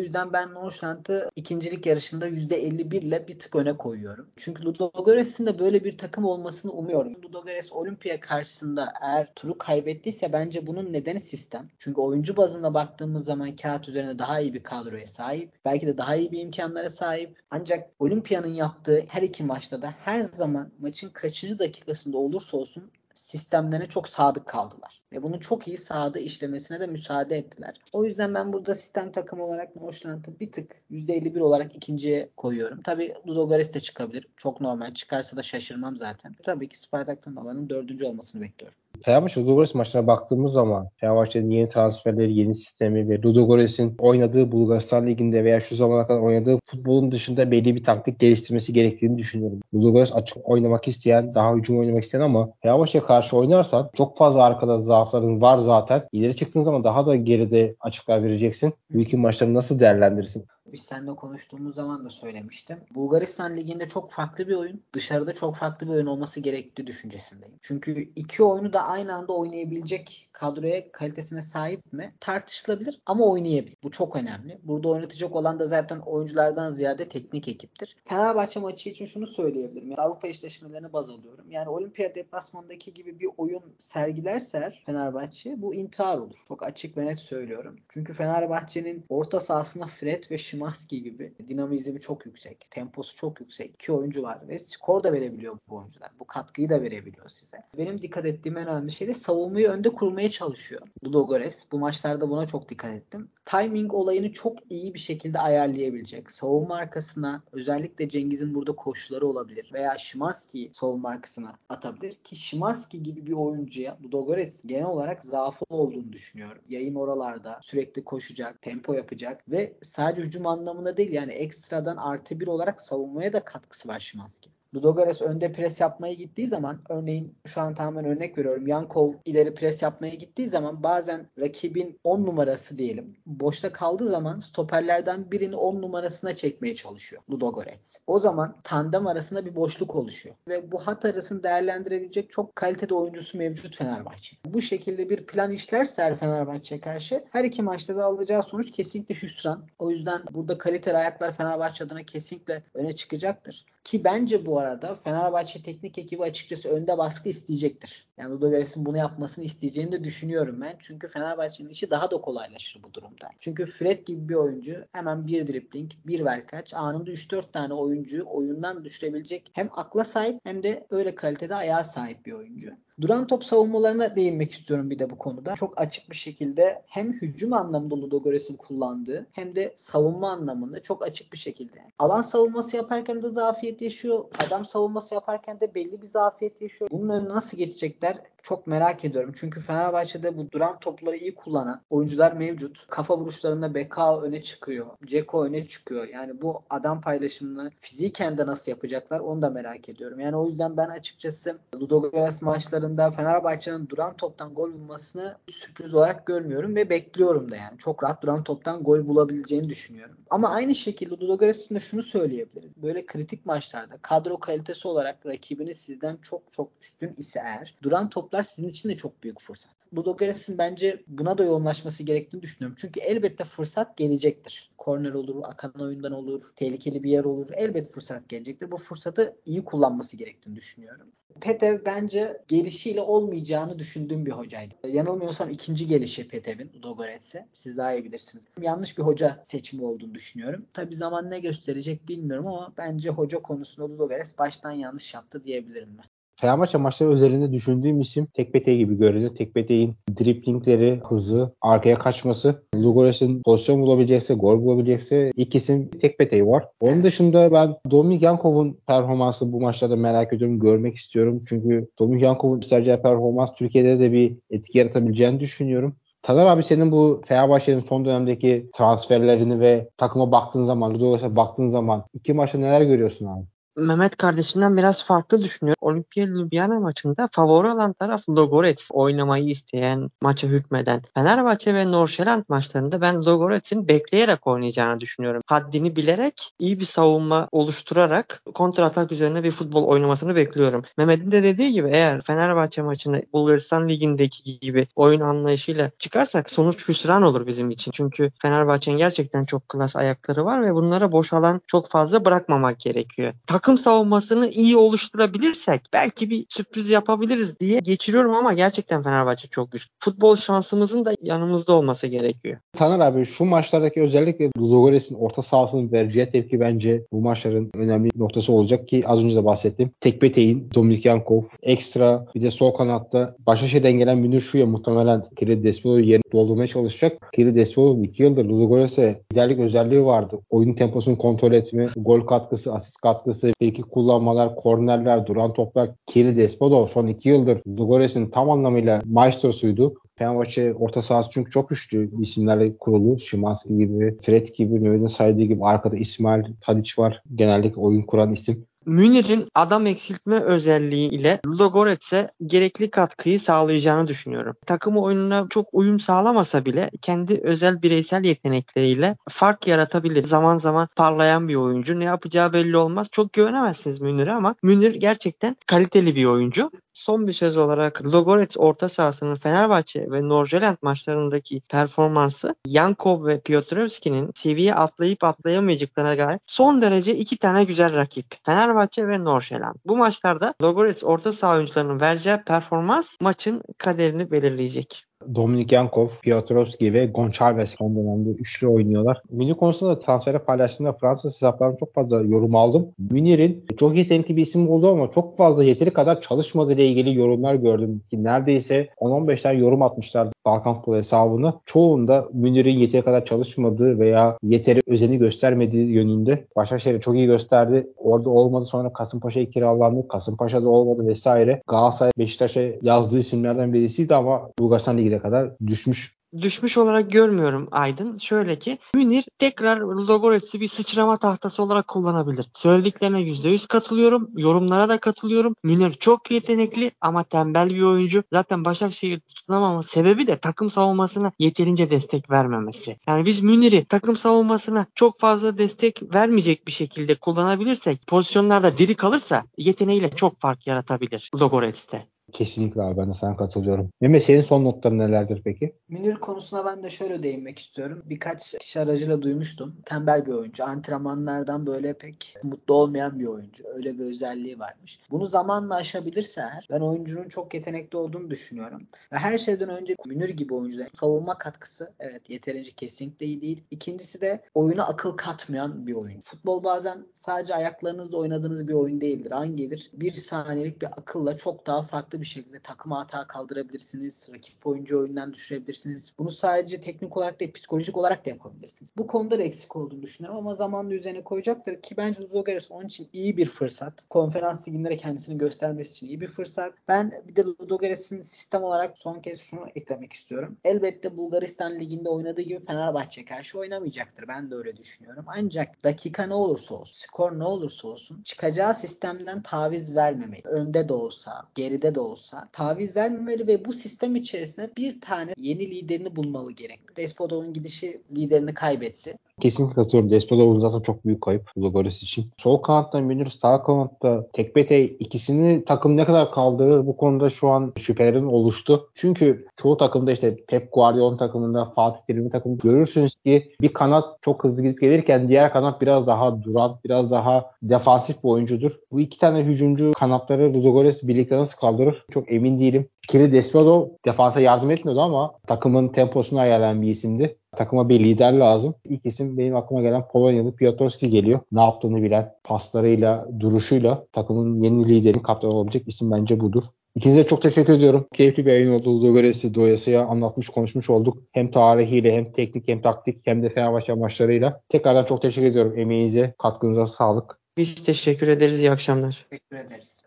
yüzden 0.00 0.32
ben 0.32 0.54
Northland'ı 0.54 1.30
ikincilik 1.36 1.86
yarışında 1.86 2.28
%51 2.28 3.00
ile 3.00 3.28
bir 3.28 3.38
tık 3.38 3.56
öne 3.56 3.76
koyuyorum. 3.76 4.28
Çünkü 4.36 4.64
Ludogorets'in 4.64 5.46
de 5.46 5.58
böyle 5.58 5.84
bir 5.84 5.98
takım 5.98 6.24
olmasını 6.24 6.72
umuyorum. 6.72 7.22
Ludogorets 7.24 7.72
Olimpiya 7.72 8.20
karşısında 8.20 8.92
eğer 9.00 9.34
turu 9.34 9.58
kaybettiyse 9.58 10.32
bence 10.32 10.66
bunun 10.66 10.92
nedeni 10.92 11.20
sistem. 11.20 11.68
Çünkü 11.78 12.00
oyuncu 12.00 12.36
bazında 12.36 12.74
baktığımız 12.74 13.24
zaman 13.24 13.56
kağıt 13.56 13.88
üzerinde 13.88 14.18
daha 14.18 14.40
iyi 14.40 14.54
bir 14.54 14.62
kadroya 14.62 15.06
sahip. 15.06 15.52
Belki 15.64 15.86
de 15.86 15.98
daha 15.98 16.16
iyi 16.16 16.32
bir 16.32 16.40
imkanlara 16.40 16.90
sahip. 16.90 17.38
Ancak 17.50 17.90
Olimpiya'nın 17.98 18.54
yaptığı 18.54 19.04
her 19.08 19.22
iki 19.22 19.42
maçta 19.44 19.82
da 19.82 19.90
her 19.90 20.24
zaman 20.24 20.72
maçın 20.78 21.10
kaçıncı 21.10 21.58
dakikasında 21.58 22.18
olursa 22.18 22.56
olsun 22.56 22.90
sistemlerine 23.14 23.86
çok 23.86 24.08
sadık 24.08 24.46
kaldılar. 24.46 25.02
Ve 25.12 25.22
bunu 25.22 25.40
çok 25.40 25.68
iyi 25.68 25.78
sahada 25.78 26.18
işlemesine 26.18 26.80
de 26.80 26.86
müsaade 26.86 27.36
ettiler. 27.36 27.80
O 27.92 28.04
yüzden 28.04 28.34
ben 28.34 28.52
burada 28.52 28.74
sistem 28.74 29.12
takımı 29.12 29.44
olarak 29.44 29.76
Northland'ı 29.76 30.40
bir 30.40 30.52
tık 30.52 30.82
%51 30.90 31.40
olarak 31.40 31.76
ikinciye 31.76 32.30
koyuyorum. 32.36 32.82
Tabi 32.82 33.14
Ludogorets 33.26 33.74
de 33.74 33.80
çıkabilir. 33.80 34.26
Çok 34.36 34.60
normal. 34.60 34.94
Çıkarsa 34.94 35.36
da 35.36 35.42
şaşırmam 35.42 35.96
zaten. 35.96 36.36
Tabii 36.44 36.68
ki 36.68 36.78
Spartak 36.78 37.22
Tırnava'nın 37.22 37.68
dördüncü 37.68 38.04
olmasını 38.04 38.42
bekliyorum. 38.42 38.78
Fenerbahçe 39.04 39.40
Ludogorets 39.40 39.74
maçına 39.74 40.06
baktığımız 40.06 40.52
zaman 40.52 40.88
Fenerbahçe'nin 40.96 41.50
yeni 41.50 41.68
transferleri, 41.68 42.34
yeni 42.34 42.56
sistemi 42.56 43.08
ve 43.08 43.22
Ludogorets'in 43.22 43.96
oynadığı 43.98 44.52
Bulgaristan 44.52 45.06
Ligi'nde 45.06 45.44
veya 45.44 45.60
şu 45.60 45.74
zamana 45.74 46.06
kadar 46.06 46.20
oynadığı 46.20 46.58
futbolun 46.64 47.12
dışında 47.12 47.50
belli 47.50 47.74
bir 47.74 47.82
taktik 47.82 48.18
geliştirmesi 48.18 48.72
gerektiğini 48.72 49.18
düşünüyorum. 49.18 49.60
Ludogorets 49.74 50.12
açık 50.14 50.48
oynamak 50.48 50.88
isteyen, 50.88 51.34
daha 51.34 51.54
hücum 51.54 51.78
oynamak 51.78 52.04
isteyen 52.04 52.22
ama 52.22 52.50
Fenerbahçe'ye 52.62 53.04
karşı 53.04 53.36
oynarsan 53.36 53.90
çok 53.94 54.16
fazla 54.16 54.44
arkada 54.44 54.82
zaafların 54.82 55.40
var 55.40 55.58
zaten. 55.58 56.02
İleri 56.12 56.36
çıktığın 56.36 56.62
zaman 56.62 56.84
daha 56.84 57.06
da 57.06 57.16
geride 57.16 57.74
açıklar 57.80 58.22
vereceksin. 58.22 58.72
İki 58.94 59.16
maçları 59.16 59.54
nasıl 59.54 59.80
değerlendirirsin? 59.80 60.46
Biz 60.72 60.82
seninle 60.82 61.14
konuştuğumuz 61.16 61.74
zaman 61.74 62.04
da 62.04 62.10
söylemiştim. 62.10 62.78
Bulgaristan 62.94 63.56
Ligi'nde 63.56 63.88
çok 63.88 64.12
farklı 64.12 64.48
bir 64.48 64.54
oyun, 64.54 64.82
dışarıda 64.92 65.32
çok 65.32 65.56
farklı 65.56 65.86
bir 65.86 65.92
oyun 65.92 66.06
olması 66.06 66.40
gerektiği 66.40 66.86
düşüncesindeyim. 66.86 67.54
Çünkü 67.62 68.12
iki 68.16 68.42
oyunu 68.42 68.72
da 68.72 68.86
aynı 68.86 69.14
anda 69.14 69.32
oynayabilecek 69.32 70.28
kadroya 70.32 70.92
kalitesine 70.92 71.42
sahip 71.42 71.92
mi? 71.92 72.14
Tartışılabilir 72.20 73.00
ama 73.06 73.24
oynayabilir. 73.24 73.76
Bu 73.82 73.90
çok 73.90 74.16
önemli. 74.16 74.58
Burada 74.62 74.88
oynatacak 74.88 75.36
olan 75.36 75.58
da 75.58 75.66
zaten 75.66 75.98
oyunculardan 75.98 76.72
ziyade 76.72 77.08
teknik 77.08 77.48
ekiptir. 77.48 77.96
Fenerbahçe 78.04 78.60
maçı 78.60 78.90
için 78.90 79.06
şunu 79.06 79.26
söyleyebilirim. 79.26 80.00
Avrupa 80.00 80.28
eşleşmelerini 80.28 80.92
baz 80.92 81.10
alıyorum. 81.10 81.44
Yani 81.50 81.68
olimpiyat 81.68 82.14
deplasmandaki 82.14 82.94
gibi 82.94 83.20
bir 83.20 83.28
oyun 83.36 83.62
sergilerse 83.78 84.72
Fenerbahçe 84.86 85.62
bu 85.62 85.74
intihar 85.74 86.18
olur. 86.18 86.36
Çok 86.48 86.62
açık 86.62 86.96
ve 86.96 87.06
net 87.06 87.18
söylüyorum. 87.18 87.76
Çünkü 87.88 88.14
Fenerbahçe'nin 88.14 89.04
orta 89.08 89.40
sahasında 89.40 89.86
Fred 89.86 90.24
ve 90.30 90.38
Şimanski 90.38 90.57
gibi 91.02 91.34
dinamizmi 91.48 92.00
çok 92.00 92.26
yüksek. 92.26 92.66
Temposu 92.70 93.16
çok 93.16 93.40
yüksek. 93.40 93.74
İki 93.74 93.92
oyuncu 93.92 94.22
var 94.22 94.48
ve 94.48 94.58
skor 94.58 95.02
da 95.02 95.12
verebiliyor 95.12 95.58
bu 95.68 95.76
oyuncular. 95.76 96.10
Bu 96.18 96.26
katkıyı 96.26 96.68
da 96.68 96.82
verebiliyor 96.82 97.28
size. 97.28 97.62
Benim 97.78 98.02
dikkat 98.02 98.26
ettiğim 98.26 98.56
en 98.56 98.68
önemli 98.68 98.92
şey 98.92 99.08
de 99.08 99.14
savunmayı 99.14 99.68
önde 99.68 99.90
kurmaya 99.90 100.30
çalışıyor. 100.30 100.82
Ludogorets. 101.04 101.64
Bu 101.72 101.78
maçlarda 101.78 102.30
buna 102.30 102.46
çok 102.46 102.68
dikkat 102.68 102.94
ettim. 102.94 103.28
Timing 103.50 103.94
olayını 103.94 104.32
çok 104.32 104.58
iyi 104.70 104.94
bir 104.94 104.98
şekilde 104.98 105.38
ayarlayabilecek. 105.38 106.30
Savunma 106.30 106.76
arkasına 106.76 107.42
özellikle 107.52 108.08
Cengiz'in 108.08 108.54
burada 108.54 108.72
koşuları 108.72 109.26
olabilir 109.26 109.70
veya 109.72 109.98
Şimanski 109.98 110.70
savunma 110.74 111.08
arkasına 111.08 111.58
atabilir 111.68 112.14
ki 112.14 112.36
Şimanski 112.36 113.02
gibi 113.02 113.26
bir 113.26 113.32
oyuncuya 113.32 113.98
Ludogorets 114.04 114.62
genel 114.66 114.86
olarak 114.86 115.24
zaafı 115.24 115.64
olduğunu 115.68 116.12
düşünüyorum. 116.12 116.62
Yayın 116.68 116.94
oralarda 116.94 117.60
sürekli 117.62 118.04
koşacak, 118.04 118.62
tempo 118.62 118.94
yapacak 118.94 119.50
ve 119.50 119.76
sadece 119.82 120.22
hücum 120.22 120.46
anlamında 120.46 120.96
değil 120.96 121.12
yani 121.12 121.32
ekstradan 121.32 121.96
artı 121.96 122.40
bir 122.40 122.46
olarak 122.46 122.80
savunmaya 122.80 123.32
da 123.32 123.44
katkısı 123.44 123.88
var 123.88 124.00
Şimanski. 124.00 124.50
Ludogorets 124.74 125.22
önde 125.22 125.52
pres 125.52 125.80
yapmaya 125.80 126.14
gittiği 126.14 126.46
zaman 126.46 126.80
örneğin 126.88 127.34
şu 127.46 127.60
an 127.60 127.74
tamamen 127.74 128.04
örnek 128.04 128.38
veriyorum. 128.38 128.66
Yankov 128.66 129.12
ileri 129.24 129.54
pres 129.54 129.82
yapmaya 129.82 130.14
gittiği 130.14 130.48
zaman 130.48 130.82
bazen 130.82 131.26
rakibin 131.38 132.00
10 132.04 132.26
numarası 132.26 132.78
diyelim. 132.78 133.16
Boşta 133.26 133.72
kaldığı 133.72 134.10
zaman 134.10 134.40
stoperlerden 134.40 135.30
birini 135.30 135.56
10 135.56 135.82
numarasına 135.82 136.36
çekmeye 136.36 136.74
çalışıyor 136.74 137.22
Ludogorets. 137.30 137.96
O 138.06 138.18
zaman 138.18 138.56
tandem 138.64 139.06
arasında 139.06 139.46
bir 139.46 139.56
boşluk 139.56 139.94
oluşuyor. 139.94 140.34
Ve 140.48 140.72
bu 140.72 140.78
hat 140.86 141.04
arasını 141.04 141.42
değerlendirebilecek 141.42 142.30
çok 142.30 142.56
kaliteli 142.56 142.94
oyuncusu 142.94 143.38
mevcut 143.38 143.76
Fenerbahçe. 143.76 144.36
Bu 144.44 144.62
şekilde 144.62 145.10
bir 145.10 145.26
plan 145.26 145.50
işlerse 145.50 146.16
Fenerbahçe 146.16 146.80
karşı 146.80 147.24
her 147.32 147.44
iki 147.44 147.62
maçta 147.62 147.96
da 147.96 148.04
alacağı 148.04 148.42
sonuç 148.42 148.72
kesinlikle 148.72 149.14
hüsran. 149.14 149.66
O 149.78 149.90
yüzden 149.90 150.22
burada 150.30 150.58
kaliteli 150.58 150.96
ayaklar 150.96 151.32
Fenerbahçe 151.32 151.84
adına 151.84 152.02
kesinlikle 152.02 152.62
öne 152.74 152.96
çıkacaktır. 152.96 153.66
Ki 153.84 154.04
bence 154.04 154.46
bu 154.46 154.57
arada 154.58 154.94
Fenerbahçe 154.94 155.62
teknik 155.62 155.98
ekibi 155.98 156.22
açıkçası 156.22 156.68
önde 156.68 156.98
baskı 156.98 157.28
isteyecektir. 157.28 158.08
Yani 158.18 158.32
Ludogorets'in 158.32 158.86
bunu 158.86 158.96
yapmasını 158.96 159.44
isteyeceğini 159.44 159.92
de 159.92 160.04
düşünüyorum 160.04 160.60
ben. 160.60 160.76
Çünkü 160.78 161.08
Fenerbahçe'nin 161.08 161.68
işi 161.68 161.90
daha 161.90 162.10
da 162.10 162.20
kolaylaşır 162.20 162.82
bu 162.82 162.94
durumda. 162.94 163.28
Çünkü 163.38 163.66
Fred 163.66 164.06
gibi 164.06 164.28
bir 164.28 164.34
oyuncu 164.34 164.84
hemen 164.92 165.26
bir 165.26 165.46
dribling, 165.46 165.92
bir 166.06 166.24
verkaç, 166.24 166.74
anında 166.74 167.10
3-4 167.10 167.52
tane 167.52 167.74
oyuncuyu 167.74 168.24
oyundan 168.26 168.84
düşürebilecek 168.84 169.50
hem 169.52 169.68
akla 169.72 170.04
sahip 170.04 170.40
hem 170.44 170.62
de 170.62 170.86
öyle 170.90 171.14
kalitede 171.14 171.54
ayağa 171.54 171.84
sahip 171.84 172.26
bir 172.26 172.32
oyuncu. 172.32 172.70
Duran 173.00 173.26
top 173.26 173.44
savunmalarına 173.44 174.16
değinmek 174.16 174.52
istiyorum 174.52 174.90
bir 174.90 174.98
de 174.98 175.10
bu 175.10 175.18
konuda. 175.18 175.54
Çok 175.54 175.80
açık 175.80 176.10
bir 176.10 176.16
şekilde 176.16 176.82
hem 176.86 177.12
hücum 177.12 177.52
anlamında 177.52 178.00
Ludogorets'in 178.00 178.56
kullandığı 178.56 179.26
hem 179.32 179.56
de 179.56 179.72
savunma 179.76 180.30
anlamında 180.30 180.82
çok 180.82 181.06
açık 181.06 181.32
bir 181.32 181.38
şekilde. 181.38 181.78
Alan 181.98 182.22
savunması 182.22 182.76
yaparken 182.76 183.22
de 183.22 183.28
zafiyet 183.28 183.82
yaşıyor. 183.82 184.24
Adam 184.46 184.66
savunması 184.66 185.14
yaparken 185.14 185.60
de 185.60 185.74
belli 185.74 186.02
bir 186.02 186.06
zafiyet 186.06 186.62
yaşıyor. 186.62 186.90
Bunun 186.92 187.08
önüne 187.08 187.28
nasıl 187.28 187.58
geçecekler? 187.58 188.18
çok 188.48 188.66
merak 188.66 189.04
ediyorum. 189.04 189.34
Çünkü 189.36 189.60
Fenerbahçe'de 189.60 190.36
bu 190.36 190.50
duran 190.50 190.78
topları 190.80 191.16
iyi 191.16 191.34
kullanan 191.34 191.80
oyuncular 191.90 192.32
mevcut. 192.32 192.86
Kafa 192.90 193.18
vuruşlarında 193.18 193.74
Beka 193.74 194.20
öne 194.20 194.42
çıkıyor. 194.42 194.86
Ceko 195.04 195.44
öne 195.44 195.66
çıkıyor. 195.66 196.08
Yani 196.08 196.42
bu 196.42 196.62
adam 196.70 197.00
paylaşımını 197.00 197.70
fiziken 197.80 198.38
de 198.38 198.46
nasıl 198.46 198.72
yapacaklar 198.72 199.20
onu 199.20 199.42
da 199.42 199.50
merak 199.50 199.88
ediyorum. 199.88 200.20
Yani 200.20 200.36
o 200.36 200.48
yüzden 200.48 200.76
ben 200.76 200.88
açıkçası 200.88 201.58
Ludogorets 201.74 202.42
maçlarında 202.88 203.10
Fenerbahçe'nin 203.10 203.88
duran 203.88 204.16
toptan 204.16 204.54
gol 204.54 204.72
bulmasını 204.72 205.38
sürpriz 205.50 205.94
olarak 205.94 206.26
görmüyorum 206.26 206.76
ve 206.76 206.90
bekliyorum 206.90 207.50
da 207.50 207.56
yani. 207.56 207.78
Çok 207.78 208.04
rahat 208.04 208.22
duran 208.22 208.44
toptan 208.44 208.82
gol 208.82 209.06
bulabileceğini 209.06 209.68
düşünüyorum. 209.68 210.16
Ama 210.30 210.50
aynı 210.50 210.74
şekilde 210.74 211.10
Ludogorets'in 211.10 211.74
de 211.74 211.80
şunu 211.80 212.02
söyleyebiliriz. 212.02 212.82
Böyle 212.82 213.06
kritik 213.06 213.46
maçlarda 213.46 213.98
kadro 214.02 214.38
kalitesi 214.40 214.88
olarak 214.88 215.26
rakibini 215.26 215.74
sizden 215.74 216.16
çok 216.22 216.52
çok 216.52 216.70
üstün 216.80 217.14
ise 217.18 217.40
eğer 217.44 217.74
duran 217.82 218.08
toplar 218.08 218.42
sizin 218.42 218.68
için 218.68 218.88
de 218.88 218.96
çok 218.96 219.22
büyük 219.22 219.40
fırsat. 219.40 219.77
Ludogorets'in 219.96 220.58
bence 220.58 221.04
buna 221.06 221.38
da 221.38 221.44
yoğunlaşması 221.44 222.02
gerektiğini 222.02 222.42
düşünüyorum. 222.42 222.76
Çünkü 222.80 223.00
elbette 223.00 223.44
fırsat 223.44 223.96
gelecektir. 223.96 224.70
Korner 224.78 225.12
olur, 225.12 225.42
akan 225.44 225.72
oyundan 225.80 226.12
olur, 226.12 226.42
tehlikeli 226.56 227.02
bir 227.02 227.10
yer 227.10 227.24
olur. 227.24 227.48
Elbet 227.52 227.92
fırsat 227.92 228.28
gelecektir. 228.28 228.70
Bu 228.70 228.76
fırsatı 228.76 229.36
iyi 229.46 229.64
kullanması 229.64 230.16
gerektiğini 230.16 230.56
düşünüyorum. 230.56 231.12
Petev 231.40 231.84
bence 231.84 232.42
gelişiyle 232.48 233.00
olmayacağını 233.00 233.78
düşündüğüm 233.78 234.26
bir 234.26 234.32
hocaydı. 234.32 234.74
Yanılmıyorsam 234.88 235.50
ikinci 235.50 235.86
gelişi 235.86 236.28
Petev'in 236.28 236.70
Ludogorets'e. 236.76 237.48
Siz 237.52 237.76
daha 237.76 237.94
iyi 237.94 238.04
bilirsiniz. 238.04 238.44
Yanlış 238.60 238.98
bir 238.98 239.02
hoca 239.02 239.42
seçimi 239.46 239.84
olduğunu 239.84 240.14
düşünüyorum. 240.14 240.66
Tabi 240.72 240.96
zaman 240.96 241.30
ne 241.30 241.40
gösterecek 241.40 242.08
bilmiyorum 242.08 242.46
ama 242.46 242.72
bence 242.78 243.10
hoca 243.10 243.38
konusunda 243.42 243.94
Ludogorets 243.94 244.38
baştan 244.38 244.70
yanlış 244.70 245.14
yaptı 245.14 245.44
diyebilirim 245.44 245.98
ben. 245.98 246.07
Fenerbahçe 246.40 246.78
maçları 246.78 247.10
özelinde 247.10 247.52
düşündüğüm 247.52 248.00
isim 248.00 248.26
Tekbete 248.26 248.74
gibi 248.76 248.98
görünüyor. 248.98 249.34
Tekbete'nin 249.34 249.94
driplingleri, 250.20 251.00
hızı, 251.08 251.54
arkaya 251.60 251.96
kaçması, 251.96 252.62
Lugores'in 252.74 253.42
pozisyon 253.42 253.82
bulabilecekse, 253.82 254.34
gol 254.34 254.62
bulabilecekse 254.62 255.32
ilk 255.36 255.54
isim 255.54 255.90
Tekbete 255.90 256.46
var. 256.46 256.64
Onun 256.80 257.02
dışında 257.02 257.52
ben 257.52 257.74
Dominik 257.90 258.22
Yankov'un 258.22 258.78
performansı 258.86 259.52
bu 259.52 259.60
maçlarda 259.60 259.96
merak 259.96 260.32
ediyorum, 260.32 260.60
görmek 260.60 260.96
istiyorum. 260.96 261.44
Çünkü 261.48 261.88
Dominik 261.98 262.22
Yankov'un 262.22 262.60
göstereceği 262.60 262.96
performans 262.96 263.50
Türkiye'de 263.58 264.00
de 264.00 264.12
bir 264.12 264.36
etki 264.50 264.78
yaratabileceğini 264.78 265.40
düşünüyorum. 265.40 265.96
Taner 266.22 266.46
abi 266.46 266.62
senin 266.62 266.92
bu 266.92 267.22
Fenerbahçe'nin 267.26 267.80
son 267.80 268.04
dönemdeki 268.04 268.70
transferlerini 268.74 269.60
ve 269.60 269.88
takıma 269.96 270.32
baktığın 270.32 270.64
zaman, 270.64 270.94
Ludogorets'e 270.94 271.36
baktığın 271.36 271.68
zaman 271.68 272.04
iki 272.14 272.32
maçta 272.32 272.58
neler 272.58 272.80
görüyorsun 272.80 273.26
abi? 273.26 273.44
Mehmet 273.78 274.16
kardeşimden 274.16 274.76
biraz 274.76 275.04
farklı 275.04 275.42
düşünüyor. 275.42 275.76
Olimpia 275.80 276.24
Ljubljana 276.26 276.80
maçında 276.80 277.28
favori 277.32 277.68
olan 277.68 277.92
taraf 277.92 278.28
Logorets. 278.28 278.88
Oynamayı 278.90 279.48
isteyen, 279.48 280.10
maça 280.22 280.46
hükmeden. 280.46 281.02
Fenerbahçe 281.14 281.74
ve 281.74 281.92
Norşeland 281.92 282.44
maçlarında 282.48 283.00
ben 283.00 283.24
Logorets'in 283.24 283.88
bekleyerek 283.88 284.46
oynayacağını 284.46 285.00
düşünüyorum. 285.00 285.42
Haddini 285.46 285.96
bilerek, 285.96 286.54
iyi 286.58 286.80
bir 286.80 286.84
savunma 286.84 287.48
oluşturarak 287.52 288.42
kontratak 288.54 289.12
üzerine 289.12 289.42
bir 289.42 289.50
futbol 289.50 289.84
oynamasını 289.84 290.36
bekliyorum. 290.36 290.82
Mehmet'in 290.96 291.32
de 291.32 291.42
dediği 291.42 291.72
gibi 291.72 291.88
eğer 291.92 292.22
Fenerbahçe 292.22 292.82
maçını 292.82 293.22
Bulgaristan 293.32 293.88
Ligi'ndeki 293.88 294.58
gibi 294.58 294.88
oyun 294.96 295.20
anlayışıyla 295.20 295.90
çıkarsak 295.98 296.50
sonuç 296.50 296.88
hüsran 296.88 297.22
olur 297.22 297.46
bizim 297.46 297.70
için. 297.70 297.92
Çünkü 297.92 298.30
Fenerbahçe'nin 298.42 298.98
gerçekten 298.98 299.44
çok 299.44 299.68
klas 299.68 299.96
ayakları 299.96 300.44
var 300.44 300.62
ve 300.62 300.74
bunlara 300.74 301.12
boş 301.12 301.32
alan 301.32 301.60
çok 301.66 301.90
fazla 301.90 302.24
bırakmamak 302.24 302.80
gerekiyor. 302.80 303.34
Takım 303.46 303.67
takım 303.68 303.78
savunmasını 303.78 304.48
iyi 304.48 304.76
oluşturabilirsek 304.76 305.80
belki 305.92 306.30
bir 306.30 306.46
sürpriz 306.48 306.88
yapabiliriz 306.88 307.60
diye 307.60 307.80
geçiriyorum 307.80 308.34
ama 308.34 308.52
gerçekten 308.52 309.02
Fenerbahçe 309.02 309.48
çok 309.48 309.72
güçlü. 309.72 309.90
Futbol 309.98 310.36
şansımızın 310.36 311.04
da 311.04 311.12
yanımızda 311.22 311.72
olması 311.72 312.06
gerekiyor. 312.06 312.58
Taner 312.72 313.06
abi 313.06 313.24
şu 313.24 313.44
maçlardaki 313.44 314.02
özellikle 314.02 314.50
Ludogorets'in 314.58 315.14
orta 315.14 315.42
sahasının 315.42 315.92
vereceği 315.92 316.30
tepki 316.30 316.60
bence 316.60 317.02
bu 317.12 317.20
maçların 317.20 317.70
önemli 317.74 318.08
noktası 318.16 318.52
olacak 318.52 318.88
ki 318.88 319.02
az 319.06 319.24
önce 319.24 319.36
de 319.36 319.44
bahsettim. 319.44 319.90
Tekbeteyin, 320.00 320.68
Dominik 320.74 321.04
Yankov, 321.04 321.42
ekstra 321.62 322.26
bir 322.34 322.42
de 322.42 322.50
sol 322.50 322.74
kanatta 322.74 323.36
Başakşehir'den 323.46 323.92
gelen 323.92 324.18
Münir 324.18 324.40
Şuya 324.40 324.66
muhtemelen 324.66 325.24
Kiri 325.38 325.62
Despodo'yu 325.62 326.04
yerini 326.04 326.32
doldurmaya 326.32 326.66
çalışacak. 326.66 327.28
Kiri 327.34 327.54
Despodo 327.54 328.02
2 328.02 328.22
yıldır 328.22 328.44
Ludogorets'e 328.44 329.20
liderlik 329.32 329.58
özelliği 329.58 330.04
vardı. 330.04 330.38
Oyun 330.50 330.74
temposunu 330.74 331.18
kontrol 331.18 331.52
etme, 331.52 331.88
gol 331.96 332.20
katkısı, 332.20 332.74
asist 332.74 332.96
katkısı, 332.96 333.47
belki 333.60 333.82
kullanmalar, 333.82 334.56
kornerler, 334.56 335.26
duran 335.26 335.52
toplar. 335.52 335.90
Kiri 336.06 336.36
Despodo 336.36 336.86
son 336.86 337.06
2 337.06 337.28
yıldır 337.28 337.60
Ludogorets'in 337.68 338.30
tam 338.30 338.50
anlamıyla 338.50 339.00
maestrosuydu. 339.04 339.94
Fenerbahçe 340.18 340.74
orta 340.74 341.02
sahası 341.02 341.30
çünkü 341.30 341.50
çok 341.50 341.68
güçlü 341.68 342.10
isimlerle 342.22 342.76
kurulu. 342.76 343.18
Şimanski 343.20 343.78
gibi, 343.78 344.16
Fred 344.22 344.46
gibi, 344.46 344.80
Mehmet'in 344.80 345.06
saydığı 345.06 345.42
gibi 345.42 345.64
arkada 345.64 345.96
İsmail 345.96 346.44
Tadic 346.60 346.92
var. 346.98 347.22
Genellikle 347.34 347.80
oyun 347.80 348.02
kuran 348.02 348.32
isim. 348.32 348.66
Münir'in 348.88 349.48
adam 349.54 349.86
eksiltme 349.86 350.40
özelliğiyle 350.40 351.40
Ludogorets'e 351.46 352.30
gerekli 352.46 352.90
katkıyı 352.90 353.40
sağlayacağını 353.40 354.08
düşünüyorum. 354.08 354.56
Takım 354.66 354.96
oyununa 354.96 355.46
çok 355.50 355.68
uyum 355.72 356.00
sağlamasa 356.00 356.64
bile 356.64 356.90
kendi 357.02 357.40
özel 357.44 357.82
bireysel 357.82 358.24
yetenekleriyle 358.24 359.16
fark 359.28 359.66
yaratabilir. 359.66 360.24
Zaman 360.24 360.58
zaman 360.58 360.88
parlayan 360.96 361.48
bir 361.48 361.54
oyuncu. 361.54 362.00
Ne 362.00 362.04
yapacağı 362.04 362.52
belli 362.52 362.76
olmaz. 362.76 363.06
Çok 363.12 363.32
güvenemezsiniz 363.32 364.00
Münir'e 364.00 364.32
ama 364.32 364.54
Münir 364.62 364.94
gerçekten 364.94 365.56
kaliteli 365.66 366.16
bir 366.16 366.24
oyuncu 366.24 366.70
son 367.08 367.26
bir 367.26 367.32
söz 367.32 367.56
olarak 367.56 368.06
Ludogorets 368.06 368.56
orta 368.58 368.88
sahasının 368.88 369.34
Fenerbahçe 369.34 370.10
ve 370.10 370.28
Norjylland 370.28 370.76
maçlarındaki 370.82 371.60
performansı 371.60 372.54
Yankov 372.66 373.26
ve 373.26 373.40
Piotrowski'nin 373.40 374.32
seviye 374.36 374.74
atlayıp 374.74 375.24
atlayamayacaklarına 375.24 376.14
gayet 376.14 376.40
son 376.46 376.80
derece 376.82 377.16
iki 377.16 377.38
tane 377.38 377.64
güzel 377.64 377.94
rakip. 377.94 378.26
Fenerbahçe 378.46 379.08
ve 379.08 379.24
Norjylland. 379.24 379.76
Bu 379.84 379.96
maçlarda 379.96 380.54
Ludogorets 380.62 381.04
orta 381.04 381.32
saha 381.32 381.56
oyuncularının 381.56 382.00
vereceği 382.00 382.36
performans 382.36 383.16
maçın 383.20 383.62
kaderini 383.78 384.30
belirleyecek. 384.30 385.07
Dominik 385.34 385.72
Yankov, 385.72 386.08
Piotrowski 386.22 386.92
ve 386.92 387.06
Gonçalves 387.06 387.74
son 387.78 387.96
dönemde 387.96 388.30
üçlü 388.30 388.66
oynuyorlar. 388.66 389.22
Münir 389.30 389.54
konusunda 389.54 389.96
da 389.96 389.98
transfere 389.98 390.38
paylaştığımda 390.38 390.92
Fransız 390.92 391.34
hesaplarına 391.34 391.76
çok 391.76 391.94
fazla 391.94 392.20
yorum 392.20 392.56
aldım. 392.56 392.88
Münir'in 393.10 393.66
çok 393.78 393.96
yetenekli 393.96 394.36
bir 394.36 394.42
isim 394.42 394.70
oldu 394.70 394.90
ama 394.90 395.10
çok 395.10 395.36
fazla 395.36 395.64
yeteri 395.64 395.92
kadar 395.92 396.20
çalışmadığı 396.20 396.72
ile 396.72 396.86
ilgili 396.86 397.18
yorumlar 397.18 397.54
gördüm. 397.54 398.02
Ki 398.10 398.24
neredeyse 398.24 398.88
10-15 399.00 399.42
tane 399.42 399.58
yorum 399.58 399.82
atmışlar 399.82 400.28
Balkan 400.46 400.74
Futbol 400.74 400.96
hesabını. 400.96 401.52
Çoğunda 401.64 402.28
Münir'in 402.32 402.78
yeteri 402.78 403.04
kadar 403.04 403.24
çalışmadığı 403.24 403.98
veya 403.98 404.36
yeteri 404.42 404.80
özeni 404.86 405.18
göstermediği 405.18 405.90
yönünde. 405.90 406.44
Başakşehir'e 406.56 407.00
çok 407.00 407.14
iyi 407.14 407.26
gösterdi. 407.26 407.86
Orada 407.96 408.30
olmadı 408.30 408.66
sonra 408.66 408.92
Kasımpaşa'ya 408.92 409.46
kiralandı. 409.46 410.08
Kasımpaşa'da 410.08 410.68
olmadı 410.68 411.06
vesaire. 411.06 411.62
Galatasaray 411.68 412.12
Beşiktaş'a 412.18 412.62
yazdığı 412.82 413.18
isimlerden 413.18 413.72
birisiydi 413.72 414.14
ama 414.14 414.50
Bulgaristan 414.58 414.98
Ligi'ne 415.08 415.22
kadar 415.22 415.58
düşmüş 415.66 416.18
düşmüş 416.42 416.76
olarak 416.76 417.10
görmüyorum 417.10 417.68
Aydın. 417.70 418.18
Şöyle 418.18 418.58
ki 418.58 418.78
Münir 418.94 419.24
tekrar 419.38 419.76
Ludogorets'i 419.76 420.60
bir 420.60 420.68
sıçrama 420.68 421.16
tahtası 421.16 421.62
olarak 421.62 421.88
kullanabilir. 421.88 422.46
Söylediklerine 422.54 423.20
%100 423.20 423.66
katılıyorum. 423.66 424.30
Yorumlara 424.36 424.88
da 424.88 424.98
katılıyorum. 424.98 425.54
Münir 425.64 425.92
çok 425.92 426.30
yetenekli 426.30 426.90
ama 427.00 427.24
tembel 427.24 427.68
bir 427.68 427.82
oyuncu. 427.82 428.24
Zaten 428.32 428.64
Başakşehir 428.64 429.20
tutunamaması 429.20 429.88
sebebi 429.90 430.26
de 430.26 430.38
takım 430.38 430.70
savunmasına 430.70 431.32
yeterince 431.38 431.90
destek 431.90 432.30
vermemesi. 432.30 432.98
Yani 433.06 433.26
biz 433.26 433.40
Münir'i 433.40 433.84
takım 433.84 434.16
savunmasına 434.16 434.86
çok 434.94 435.20
fazla 435.20 435.58
destek 435.58 436.14
vermeyecek 436.14 436.66
bir 436.66 436.72
şekilde 436.72 437.14
kullanabilirsek 437.14 438.06
pozisyonlarda 438.06 438.78
diri 438.78 438.94
kalırsa 438.94 439.44
yeteneğiyle 439.58 440.10
çok 440.10 440.40
fark 440.40 440.66
yaratabilir 440.66 441.30
Ludogorets'te. 441.34 442.17
Kesinlikle 442.32 442.82
abi 442.82 442.96
ben 442.96 443.08
de 443.08 443.14
sana 443.14 443.36
katılıyorum. 443.36 443.90
Mehmet 444.00 444.24
senin 444.24 444.40
son 444.40 444.64
notların 444.64 444.98
nelerdir 444.98 445.40
peki? 445.44 445.74
Münir 445.88 446.14
konusuna 446.14 446.64
ben 446.64 446.82
de 446.82 446.90
şöyle 446.90 447.22
değinmek 447.22 447.58
istiyorum. 447.58 448.02
Birkaç 448.06 448.58
kişi 448.58 448.80
aracıyla 448.80 449.22
duymuştum. 449.22 449.76
Tembel 449.84 450.26
bir 450.26 450.32
oyuncu. 450.32 450.64
Antrenmanlardan 450.64 451.66
böyle 451.66 451.92
pek 451.92 452.36
mutlu 452.42 452.74
olmayan 452.74 453.20
bir 453.20 453.26
oyuncu. 453.26 453.64
Öyle 453.74 453.98
bir 453.98 454.04
özelliği 454.04 454.58
varmış. 454.58 455.00
Bunu 455.10 455.26
zamanla 455.26 455.74
aşabilirse 455.74 456.40
eğer 456.40 456.66
ben 456.70 456.80
oyuncunun 456.80 457.28
çok 457.28 457.54
yetenekli 457.54 457.98
olduğunu 457.98 458.30
düşünüyorum. 458.30 458.82
Ve 459.12 459.16
her 459.16 459.38
şeyden 459.38 459.68
önce 459.68 459.96
Münir 460.06 460.28
gibi 460.28 460.54
oyuncuların 460.54 460.90
savunma 460.94 461.38
katkısı 461.38 461.92
evet 462.00 462.30
yeterince 462.30 462.70
kesinlikle 462.70 463.26
iyi 463.26 463.40
değil. 463.40 463.64
İkincisi 463.70 464.20
de 464.20 464.42
oyuna 464.54 464.86
akıl 464.86 465.16
katmayan 465.16 465.86
bir 465.86 465.94
oyun. 465.94 466.20
Futbol 466.20 466.64
bazen 466.64 466.98
sadece 467.14 467.54
ayaklarınızla 467.54 468.16
oynadığınız 468.16 468.68
bir 468.68 468.72
oyun 468.72 469.00
değildir. 469.00 469.30
Hangidir? 469.30 469.90
Bir 469.92 470.12
saniyelik 470.12 470.82
bir 470.82 470.86
akılla 470.86 471.36
çok 471.36 471.66
daha 471.66 471.82
farklı 471.82 472.17
bir 472.20 472.26
şekilde 472.26 472.60
takımı 472.60 472.94
hata 472.94 473.26
kaldırabilirsiniz. 473.26 474.28
Rakip 474.32 474.66
oyuncu 474.66 475.00
oyundan 475.00 475.32
düşürebilirsiniz. 475.32 476.12
Bunu 476.18 476.30
sadece 476.30 476.80
teknik 476.80 477.16
olarak 477.16 477.40
değil 477.40 477.52
psikolojik 477.52 477.96
olarak 477.96 478.26
da 478.26 478.30
yapabilirsiniz. 478.30 478.92
Bu 478.96 479.06
konuda 479.06 479.38
da 479.38 479.42
eksik 479.42 479.76
olduğunu 479.76 480.02
düşünüyorum 480.02 480.38
ama 480.38 480.54
zamanla 480.54 480.94
üzerine 480.94 481.24
koyacaktır 481.24 481.82
ki 481.82 481.96
bence 481.96 482.20
Ludogorets 482.20 482.70
onun 482.70 482.86
için 482.86 483.08
iyi 483.12 483.36
bir 483.36 483.48
fırsat. 483.48 483.92
Konferans 484.10 484.68
liginde 484.68 484.90
de 484.90 484.96
kendisini 484.96 485.38
göstermesi 485.38 485.92
için 485.92 486.06
iyi 486.06 486.20
bir 486.20 486.28
fırsat. 486.28 486.74
Ben 486.88 487.22
bir 487.28 487.36
de 487.36 487.42
Ludogorets'in 487.42 488.20
sistem 488.20 488.62
olarak 488.62 488.98
son 488.98 489.20
kez 489.20 489.40
şunu 489.40 489.66
eklemek 489.74 490.12
istiyorum. 490.12 490.56
Elbette 490.64 491.16
Bulgaristan 491.16 491.80
liginde 491.80 492.08
oynadığı 492.08 492.42
gibi 492.42 492.64
Fenerbahçe 492.64 493.24
karşı 493.24 493.58
oynamayacaktır. 493.58 494.28
Ben 494.28 494.50
de 494.50 494.54
öyle 494.54 494.76
düşünüyorum. 494.76 495.24
Ancak 495.26 495.84
dakika 495.84 496.26
ne 496.26 496.34
olursa 496.34 496.74
olsun, 496.74 496.92
skor 496.92 497.38
ne 497.38 497.44
olursa 497.44 497.88
olsun 497.88 498.22
çıkacağı 498.22 498.74
sistemden 498.74 499.42
taviz 499.42 499.96
vermemeli. 499.96 500.42
Önde 500.44 500.88
de 500.88 500.92
olsa, 500.92 501.48
geride 501.54 501.94
de 501.94 502.00
olsa 502.00 502.07
taviz 502.52 502.96
vermemeli 502.96 503.46
ve 503.46 503.64
bu 503.64 503.72
sistem 503.72 504.16
içerisinde 504.16 504.70
bir 504.76 505.00
tane 505.00 505.32
yeni 505.38 505.70
liderini 505.70 506.16
bulmalı 506.16 506.52
gerek. 506.52 506.96
Despodov'un 506.96 507.52
gidişi 507.52 508.00
liderini 508.16 508.54
kaybetti. 508.54 509.14
Kesinlikle 509.40 509.74
katılıyorum. 509.74 510.10
Despodov'un 510.10 510.60
zaten 510.60 510.80
çok 510.80 511.04
büyük 511.04 511.22
kayıp 511.22 511.58
Ludogorets 511.58 512.02
için. 512.02 512.26
Sol 512.36 512.58
kanattan 512.58 513.04
Münir, 513.04 513.26
sağ 513.26 513.62
kanatta 513.62 514.26
Tekbete 514.32 514.84
ikisini 514.84 515.64
takım 515.64 515.96
ne 515.96 516.04
kadar 516.04 516.32
kaldırır 516.32 516.86
bu 516.86 516.96
konuda 516.96 517.30
şu 517.30 517.48
an 517.48 517.72
şüphelerim 517.76 518.28
oluştu. 518.28 518.90
Çünkü 518.94 519.46
çoğu 519.56 519.76
takımda 519.76 520.12
işte 520.12 520.36
Pep 520.48 520.72
Guardiola 520.72 521.16
takımında 521.16 521.64
Fatih 521.64 522.02
Terim'in 522.06 522.30
takımında 522.30 522.60
görürsünüz 522.62 523.14
ki 523.14 523.52
bir 523.60 523.72
kanat 523.72 524.22
çok 524.22 524.44
hızlı 524.44 524.62
gidip 524.62 524.80
gelirken 524.80 525.28
diğer 525.28 525.52
kanat 525.52 525.80
biraz 525.80 526.06
daha 526.06 526.42
duran, 526.42 526.78
biraz 526.84 527.10
daha 527.10 527.50
defansif 527.62 528.24
bir 528.24 528.28
oyuncudur. 528.28 528.78
Bu 528.92 529.00
iki 529.00 529.18
tane 529.18 529.42
hücumcu 529.42 529.92
kanatları 529.92 530.54
Ludogorets 530.54 531.02
birlikte 531.02 531.36
nasıl 531.36 531.56
kaldırır 531.56 531.97
çok 532.10 532.32
emin 532.32 532.58
değilim. 532.58 532.88
Kiri 533.08 533.32
Despodov 533.32 533.88
defansa 534.06 534.40
yardım 534.40 534.70
etmiyordu 534.70 535.00
ama 535.00 535.32
takımın 535.46 535.88
temposunu 535.88 536.40
ayarlayan 536.40 536.82
bir 536.82 536.88
isimdi. 536.88 537.36
Takıma 537.56 537.88
bir 537.88 538.00
lider 538.00 538.32
lazım. 538.32 538.74
İlk 538.84 539.06
isim 539.06 539.38
benim 539.38 539.56
aklıma 539.56 539.82
gelen 539.82 540.08
Polonyalı 540.08 540.56
Piotrowski 540.56 541.10
geliyor. 541.10 541.40
Ne 541.52 541.60
yaptığını 541.60 542.02
bilen, 542.02 542.32
paslarıyla, 542.44 543.28
duruşuyla 543.40 544.06
takımın 544.12 544.62
yeni 544.62 544.88
liderin 544.88 545.20
kaptanı 545.20 545.52
olabilecek 545.52 545.88
isim 545.88 546.10
bence 546.10 546.40
budur. 546.40 546.64
İkinize 546.94 547.24
çok 547.24 547.42
teşekkür 547.42 547.72
ediyorum. 547.72 548.06
Keyifli 548.12 548.46
bir 548.46 548.52
yayın 548.52 548.72
oldu. 548.72 548.96
Ludogorets'i 548.96 549.54
doyasıya 549.54 550.06
anlatmış, 550.06 550.48
konuşmuş 550.48 550.90
olduk. 550.90 551.18
Hem 551.32 551.50
tarihiyle, 551.50 552.12
hem 552.12 552.32
teknik, 552.32 552.68
hem 552.68 552.82
taktik, 552.82 553.26
hem 553.26 553.42
de 553.42 553.48
Fenerbahçe 553.48 553.94
maçlarıyla. 553.94 554.60
Tekrardan 554.68 555.04
çok 555.04 555.22
teşekkür 555.22 555.46
ediyorum. 555.46 555.78
Emeğinize, 555.78 556.34
katkınıza 556.38 556.86
sağlık. 556.86 557.38
Biz 557.56 557.74
teşekkür 557.74 558.28
ederiz. 558.28 558.58
İyi 558.58 558.70
akşamlar. 558.70 559.26
Teşekkür 559.30 559.56
ederiz. 559.56 559.97